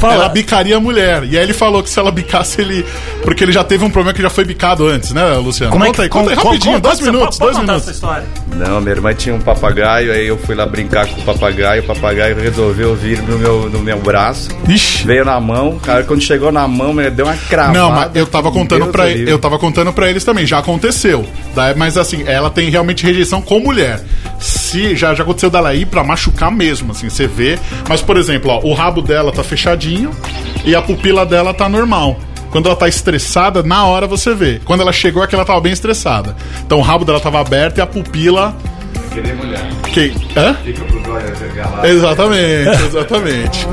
Fala. 0.01 0.15
ela 0.15 0.29
bicaria 0.29 0.77
a 0.77 0.81
mulher. 0.81 1.25
E 1.25 1.37
aí 1.37 1.43
ele 1.45 1.53
falou 1.53 1.83
que 1.83 1.91
se 1.91 1.99
ela 1.99 2.11
bicasse 2.11 2.61
ele. 2.61 2.85
Porque 3.23 3.45
ele 3.45 3.53
já 3.53 3.63
teve 3.65 3.85
um 3.85 3.91
problema 3.91 4.15
que 4.15 4.23
já 4.23 4.31
foi 4.31 4.45
bicado 4.45 4.87
antes, 4.87 5.13
né, 5.13 5.35
Luciano? 5.35 5.73
Como 5.73 5.85
é 5.85 5.89
conta 5.89 5.97
que 5.97 6.03
aí, 6.03 6.09
conta 6.09 6.31
aí 6.31 6.37
rapidinho, 6.37 6.73
como- 6.75 6.81
dois 6.81 7.01
minutos, 7.01 7.39
dois 7.39 7.59
minutos. 7.59 7.83
essa 7.83 7.91
história? 7.91 8.25
Não, 8.55 8.81
minha 8.81 8.95
irmã 8.95 9.13
tinha 9.15 9.35
um 9.35 9.41
papagaio, 9.41 10.13
aí 10.13 10.27
eu 10.27 10.39
fui 10.39 10.55
lá 10.55 10.67
brincar 10.67 11.07
com 11.07 11.21
o 11.21 11.25
papagaio, 11.25 11.83
o 11.83 11.87
papagaio 11.87 12.37
resolveu 12.41 12.95
vir 12.95 13.21
no 13.23 13.39
meu, 13.39 13.69
no 13.71 13.79
meu 13.81 13.99
braço, 14.01 14.49
Ixi. 14.69 15.07
veio 15.07 15.25
na 15.25 15.39
mão, 15.41 15.79
cara, 15.79 16.03
quando 16.05 16.21
chegou 16.23 16.51
na 16.53 16.67
mão, 16.67 16.93
me 16.93 17.09
deu 17.11 17.27
uma 17.27 17.37
cravada. 17.37 17.79
Não, 17.79 17.91
mas 17.91 18.11
eu 18.15 18.27
tava 18.27 18.51
contando 18.51 18.87
livre. 18.87 19.31
eu 19.31 19.39
tava 19.39 19.59
contando 19.59 19.93
para 19.93 20.09
eles 20.09 20.25
também, 20.25 20.47
já 20.47 20.59
aconteceu. 20.59 21.27
Mas 21.77 21.97
assim, 21.97 22.23
ela 22.27 22.51
tem 22.51 22.71
realmente 22.71 23.05
rejeição 23.05 23.43
com 23.43 23.59
mulher. 23.61 24.01
Se 24.39 24.95
já 24.95 25.13
já 25.15 25.23
aconteceu 25.25 25.51
dela 25.51 25.75
ir 25.75 25.87
pra 25.87 26.05
machucar 26.05 26.51
mesmo, 26.51 26.93
assim, 26.93 27.09
você 27.09 27.27
vê. 27.27 27.59
Mas 27.89 28.01
por 28.01 28.17
exemplo, 28.17 28.51
ó, 28.53 28.61
o 28.63 28.73
rabo 28.73 29.03
dela 29.03 29.33
tá 29.33 29.43
fechadinho 29.43 29.88
e 30.65 30.75
a 30.75 30.83
pupila 30.83 31.25
dela 31.25 31.55
tá 31.55 31.69
normal. 31.69 32.19
Quando 32.51 32.67
ela 32.67 32.77
tá 32.77 32.89
estressada, 32.89 33.63
na 33.63 33.85
hora 33.85 34.07
você 34.07 34.35
vê. 34.35 34.61
Quando 34.65 34.81
ela 34.81 34.93
chegou 34.93 35.23
é 35.23 35.27
que 35.27 35.35
ela 35.35 35.45
tava 35.45 35.61
bem 35.61 35.73
estressada. 35.73 36.35
Então 36.65 36.79
o 36.79 36.83
rabo 36.83 37.05
dela 37.05 37.21
tava 37.21 37.41
aberto 37.41 37.79
e 37.79 37.81
a 37.81 37.87
pupila 37.87 38.57
que 39.93 40.13
hã? 40.37 40.55
Fica 40.65 40.85
pro. 40.85 40.99
Exatamente, 41.87 42.83
exatamente. 42.85 43.67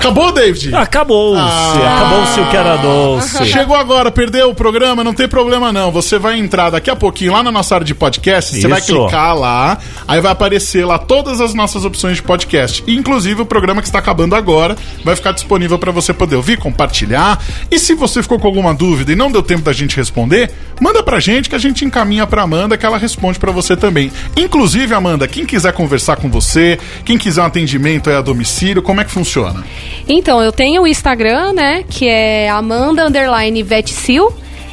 Acabou, 0.00 0.32
David? 0.32 0.74
Acabou-se, 0.74 1.40
Ah. 1.42 1.96
acabou-se 1.98 2.40
o 2.40 2.46
que 2.48 2.56
era 2.56 2.76
doce. 2.78 3.44
Chegou 3.52 3.76
agora, 3.76 4.10
perdeu 4.10 4.48
o 4.48 4.54
programa, 4.54 5.04
não 5.04 5.12
tem 5.12 5.28
problema 5.28 5.70
não. 5.72 5.90
Você 5.92 6.18
vai 6.18 6.38
entrar 6.38 6.70
daqui 6.70 6.88
a 6.90 6.96
pouquinho 6.96 7.32
lá 7.32 7.42
na 7.42 7.52
nossa 7.52 7.74
área 7.74 7.84
de 7.86 7.94
podcast, 7.94 8.58
você 8.58 8.66
vai 8.66 8.80
clicar 8.80 9.36
lá, 9.36 9.78
aí 10.08 10.18
vai 10.20 10.32
aparecer 10.32 10.86
lá 10.86 10.98
todas 10.98 11.38
as 11.40 11.52
nossas 11.52 11.84
opções 11.84 12.16
de 12.16 12.22
podcast. 12.22 12.82
Inclusive 12.86 13.42
o 13.42 13.46
programa 13.46 13.82
que 13.82 13.88
está 13.88 13.98
acabando 13.98 14.34
agora 14.34 14.74
vai 15.04 15.14
ficar 15.14 15.32
disponível 15.32 15.78
para 15.78 15.92
você 15.92 16.14
poder 16.14 16.36
ouvir, 16.36 16.56
compartilhar. 16.56 17.38
E 17.70 17.78
se 17.78 17.92
você 17.94 18.22
ficou 18.22 18.38
com 18.40 18.46
alguma 18.46 18.72
dúvida 18.72 19.12
e 19.12 19.16
não 19.16 19.30
deu 19.30 19.42
tempo 19.42 19.62
da 19.62 19.72
gente 19.72 19.96
responder, 19.98 20.50
manda 20.80 21.02
pra 21.02 21.20
gente 21.20 21.50
que 21.50 21.54
a 21.54 21.58
gente 21.58 21.84
encaminha 21.84 22.26
pra 22.26 22.42
Amanda 22.42 22.78
que 22.78 22.86
ela 22.86 22.96
responde 22.96 23.38
pra 23.38 23.52
você 23.52 23.76
também. 23.76 24.10
Inclusive, 24.34 24.94
Amanda, 24.94 25.28
quem 25.28 25.44
quiser 25.44 25.74
conversar 25.74 26.16
com 26.16 26.30
você, 26.30 26.78
quem 27.04 27.18
quiser 27.18 27.42
um 27.42 27.46
atendimento 27.46 28.08
aí 28.08 28.16
a 28.16 28.22
domicílio, 28.22 28.82
como 28.82 29.00
é 29.02 29.04
que 29.04 29.10
funciona? 29.10 29.62
Então, 30.08 30.42
eu 30.42 30.52
tenho 30.52 30.82
o 30.82 30.86
Instagram, 30.86 31.52
né? 31.52 31.84
Que 31.88 32.08
é 32.08 32.48
Amanda 32.48 33.06
Underline 33.06 33.62
Vetsil. 33.62 34.32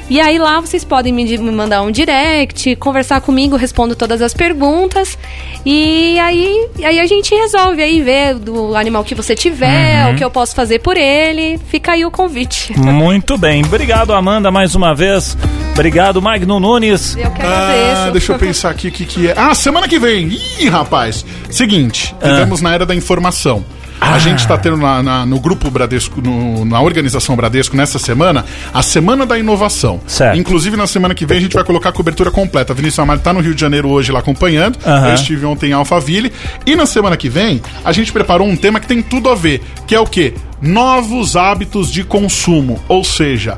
E 0.09 0.21
aí 0.21 0.39
lá 0.39 0.61
vocês 0.61 0.85
podem 0.85 1.11
me, 1.11 1.37
mandar 1.37 1.81
um 1.81 1.91
direct, 1.91 2.77
conversar 2.77 3.19
comigo, 3.19 3.57
respondo 3.57 3.93
todas 3.93 4.21
as 4.21 4.33
perguntas. 4.33 5.17
E 5.65 6.17
aí, 6.17 6.65
aí 6.81 6.97
a 6.97 7.05
gente 7.05 7.35
resolve 7.35 7.81
aí 7.81 8.01
ver 8.01 8.35
do 8.35 8.73
animal 8.77 9.03
que 9.03 9.13
você 9.13 9.35
tiver, 9.35 10.05
Uhum. 10.05 10.13
o 10.13 10.15
que 10.15 10.23
eu 10.23 10.31
posso 10.31 10.55
fazer 10.55 10.79
por 10.79 10.95
ele. 10.95 11.59
Fica 11.69 11.91
aí 11.91 12.05
o 12.05 12.09
convite. 12.11 12.71
Muito 12.79 13.37
bem, 13.37 13.65
obrigado, 13.65 14.13
Amanda, 14.13 14.49
mais 14.49 14.75
uma 14.75 14.95
vez. 14.95 15.37
Obrigado, 15.73 16.21
Magno 16.21 16.57
Nunes. 16.57 17.17
Eu 17.17 17.29
que 17.31 17.41
agradeço. 17.41 18.01
Ah, 18.07 18.09
deixa 18.09 18.31
eu 18.31 18.39
pensar 18.39 18.69
aqui 18.69 18.87
o 18.87 18.91
que, 18.93 19.05
que 19.05 19.27
é. 19.27 19.33
Ah, 19.35 19.53
semana 19.53 19.89
que 19.89 19.99
vem. 19.99 20.29
Ih, 20.59 20.69
rapaz. 20.69 21.25
Seguinte, 21.49 22.15
Ah. 22.21 22.29
vivemos 22.29 22.61
na 22.61 22.73
era 22.73 22.85
da 22.85 22.95
informação. 22.95 23.63
A 23.99 24.19
gente 24.19 24.47
tá 24.47 24.57
tendo 24.57 24.77
na- 24.77 25.01
na- 25.03 25.25
no 25.25 25.39
grupo 25.39 25.69
Bradesco, 25.71 26.21
no- 26.21 26.63
na 26.65 26.79
organização 26.81 27.35
Bradesco, 27.35 27.75
nessa 27.75 27.97
semana, 27.99 28.45
a 28.73 28.81
Semana 28.81 29.25
da 29.25 29.37
Inovação. 29.37 29.99
Certo. 30.07 30.37
Inclusive, 30.37 30.77
na 30.77 30.87
semana 30.87 31.13
que 31.15 31.25
vem, 31.25 31.37
a 31.39 31.41
gente 31.41 31.53
vai 31.53 31.63
colocar 31.63 31.89
a 31.89 31.91
cobertura 31.91 32.29
completa. 32.31 32.73
A 32.73 32.75
Vinícius 32.75 32.99
Amaro 32.99 33.19
tá 33.19 33.33
no 33.33 33.39
Rio 33.39 33.53
de 33.55 33.61
Janeiro 33.61 33.89
hoje 33.89 34.11
lá 34.11 34.19
acompanhando. 34.19 34.77
Eu 35.09 35.15
estive 35.15 35.45
ontem 35.45 35.71
em 35.71 35.73
Alphaville. 35.73 36.31
E 36.65 36.75
na 36.75 36.85
semana 36.85 37.17
que 37.17 37.27
vem, 37.29 37.61
a 37.83 37.91
gente 37.91 38.11
preparou 38.11 38.47
um 38.47 38.55
tema 38.55 38.79
que 38.79 38.87
tem 38.87 39.01
tudo 39.01 39.29
a 39.29 39.35
ver, 39.35 39.61
que 39.85 39.95
é 39.95 39.99
o 39.99 40.05
quê? 40.05 40.33
Novos 40.61 41.35
hábitos 41.35 41.91
de 41.91 42.03
consumo. 42.03 42.79
Ou 42.87 43.03
seja, 43.03 43.57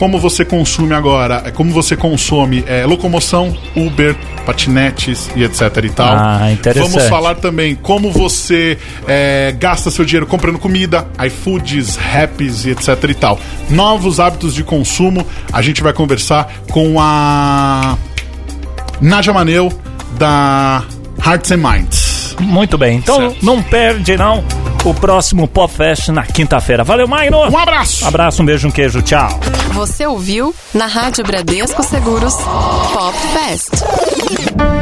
como 0.00 0.18
você 0.18 0.46
consome 0.46 0.94
agora, 0.94 1.42
é, 1.44 1.50
como 1.50 1.74
você 1.74 1.94
consome 1.94 2.64
é, 2.66 2.86
locomoção, 2.86 3.54
Uber, 3.76 4.16
patinetes 4.46 5.30
e 5.36 5.44
etc 5.44 5.60
e 5.84 5.90
tal. 5.90 6.16
Ah, 6.16 6.50
interessante. 6.50 6.92
Vamos 6.92 7.08
falar 7.10 7.34
também 7.34 7.74
como 7.74 8.10
você 8.10 8.78
é, 9.06 9.54
gasta 9.60 9.90
seu 9.90 10.02
dinheiro 10.02 10.26
comprando 10.26 10.58
comida, 10.58 11.06
iFoods, 11.26 11.96
Rappies 11.96 12.64
e 12.64 12.70
etc 12.70 12.88
e 13.10 13.14
tal. 13.14 13.38
Novos 13.68 14.18
hábitos 14.18 14.54
de 14.54 14.64
consumo. 14.64 15.26
A 15.52 15.60
gente 15.60 15.82
vai 15.82 15.92
conversar 15.92 16.50
com 16.70 16.98
a 16.98 17.98
Nadia 19.02 19.34
Maneu 19.34 19.70
da 20.18 20.82
Hearts 21.22 21.52
and 21.52 21.58
Minds. 21.58 22.09
Muito 22.40 22.76
bem, 22.78 22.96
então 22.98 23.16
Certo. 23.16 23.44
não 23.44 23.62
perde 23.62 24.16
não 24.16 24.42
o 24.84 24.94
próximo 24.94 25.46
Pop 25.46 25.72
Fest 25.72 26.08
na 26.08 26.22
quinta-feira. 26.24 26.82
Valeu, 26.82 27.06
Magno! 27.06 27.38
Um 27.50 27.58
abraço! 27.58 28.06
Abraço, 28.06 28.42
um 28.42 28.46
beijo, 28.46 28.68
um 28.68 28.70
queijo, 28.70 29.02
tchau. 29.02 29.28
Você 29.72 30.06
ouviu 30.06 30.54
na 30.74 30.86
Rádio 30.86 31.24
Bradesco 31.24 31.82
Seguros 31.82 32.34
Pop 32.34 33.16
Fest. 33.34 34.79